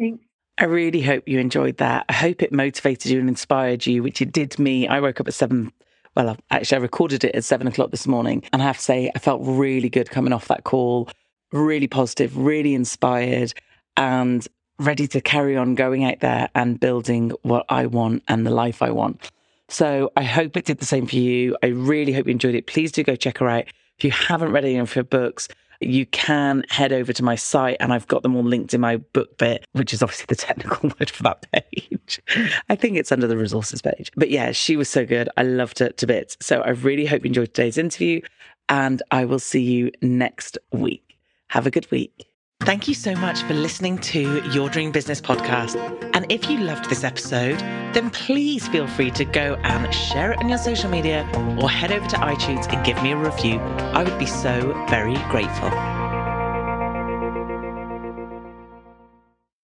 I 0.59 0.65
really 0.65 1.03
hope 1.03 1.29
you 1.29 1.39
enjoyed 1.39 1.77
that. 1.79 2.07
I 2.09 2.15
hope 2.15 2.43
it 2.43 2.53
motivated 2.53 3.13
you 3.13 3.21
and 3.21 3.29
inspired 3.29 3.87
you, 3.87 4.03
which 4.03 4.23
it 4.23 4.33
did 4.33 4.59
me. 4.59 4.89
I 4.89 5.01
woke 5.01 5.21
up 5.21 5.29
at 5.29 5.35
seven. 5.35 5.71
Well, 6.15 6.37
actually, 6.51 6.79
I 6.79 6.81
recorded 6.81 7.25
it 7.25 7.35
at 7.35 7.45
seven 7.45 7.67
o'clock 7.67 7.91
this 7.91 8.07
morning. 8.07 8.43
And 8.53 8.63
I 8.63 8.65
have 8.65 8.79
to 8.79 8.83
say, 8.83 9.11
I 9.15 9.19
felt 9.19 9.43
really 9.45 9.91
good 9.91 10.09
coming 10.09 10.33
off 10.33 10.49
that 10.49 10.65
call, 10.65 11.11
really 11.53 11.89
positive, 11.89 12.37
really 12.39 12.75
inspired, 12.75 13.53
and 13.99 14.47
ready 14.79 15.07
to 15.09 15.21
carry 15.21 15.57
on 15.59 15.75
going 15.75 16.05
out 16.05 16.21
there 16.21 16.49
and 16.55 16.81
building 16.81 17.33
what 17.43 17.67
I 17.69 17.85
want 17.87 18.23
and 18.29 18.47
the 18.47 18.51
life 18.51 18.81
I 18.81 18.91
want. 18.91 19.31
So 19.69 20.11
I 20.17 20.23
hope 20.23 20.57
it 20.57 20.65
did 20.65 20.79
the 20.79 20.87
same 20.87 21.07
for 21.07 21.17
you. 21.17 21.57
I 21.63 21.67
really 21.67 22.13
hope 22.13 22.27
you 22.27 22.33
enjoyed 22.33 22.55
it. 22.55 22.67
Please 22.67 22.93
do 22.93 23.03
go 23.03 23.17
check 23.17 23.39
her 23.39 23.49
out. 23.49 23.65
If 23.99 24.05
you 24.05 24.11
haven't 24.11 24.53
read 24.53 24.65
any 24.65 24.79
of 24.79 24.93
her 24.95 25.03
books, 25.03 25.49
you 25.81 26.07
can 26.07 26.65
head 26.69 26.93
over 26.93 27.13
to 27.13 27.23
my 27.23 27.35
site 27.35 27.77
and 27.81 27.93
I've 27.93 28.07
got 28.07 28.23
them 28.23 28.37
all 28.37 28.45
linked 28.45 28.75
in 28.75 28.81
my 28.81 28.97
book 28.97 29.39
bit, 29.39 29.65
which 29.73 29.93
is 29.93 30.03
obviously 30.03 30.27
the 30.29 30.37
technical 30.37 30.91
word 30.91 31.11
for 31.11 31.23
that 31.25 31.47
page. 31.53 32.21
I 32.69 32.77
think 32.77 32.97
it's 32.97 33.13
under 33.13 33.27
the 33.27 33.37
resources 33.37 33.83
page. 33.83 34.11
But 34.17 34.31
yeah, 34.31 34.53
she 34.53 34.77
was 34.77 34.89
so 34.89 35.05
good. 35.05 35.29
I 35.37 35.43
loved 35.43 35.79
her 35.81 35.91
to 35.91 36.07
bits. 36.07 36.37
So 36.41 36.61
I 36.61 36.71
really 36.71 37.07
hope 37.07 37.25
you 37.25 37.29
enjoyed 37.29 37.55
today's 37.55 37.79
interview 37.79 38.21
and 38.69 39.03
I 39.11 39.25
will 39.25 39.39
see 39.39 39.63
you 39.63 39.91
next 40.03 40.59
week. 40.73 41.19
Have 41.49 41.67
a 41.67 41.71
good 41.71 41.91
week. 41.91 42.29
Thank 42.61 42.89
you 42.89 42.95
so 42.95 43.15
much 43.15 43.43
for 43.43 43.55
listening 43.55 43.99
to 43.99 44.43
Your 44.51 44.69
Dream 44.69 44.91
Business 44.91 45.21
podcast. 45.21 45.77
And 46.15 46.27
if 46.33 46.51
you 46.51 46.59
loved 46.59 46.91
this 46.91 47.05
episode, 47.05 47.59
then 47.95 48.11
please 48.11 48.67
feel 48.67 48.89
free 48.89 49.11
to 49.13 49.25
go 49.25 49.55
and 49.63 49.95
share 49.95 50.33
it 50.33 50.39
on 50.39 50.49
your 50.49 50.59
social 50.59 50.91
media 50.91 51.29
or 51.61 51.71
head 51.71 51.93
over 51.93 52.07
to 52.09 52.17
iTunes 52.17 52.67
and 52.73 52.85
give 52.85 53.01
me 53.03 53.13
a 53.13 53.17
review. 53.17 53.59
I 53.61 54.03
would 54.03 54.19
be 54.19 54.27
so 54.27 54.73
very 54.89 55.15
grateful. 55.31 55.71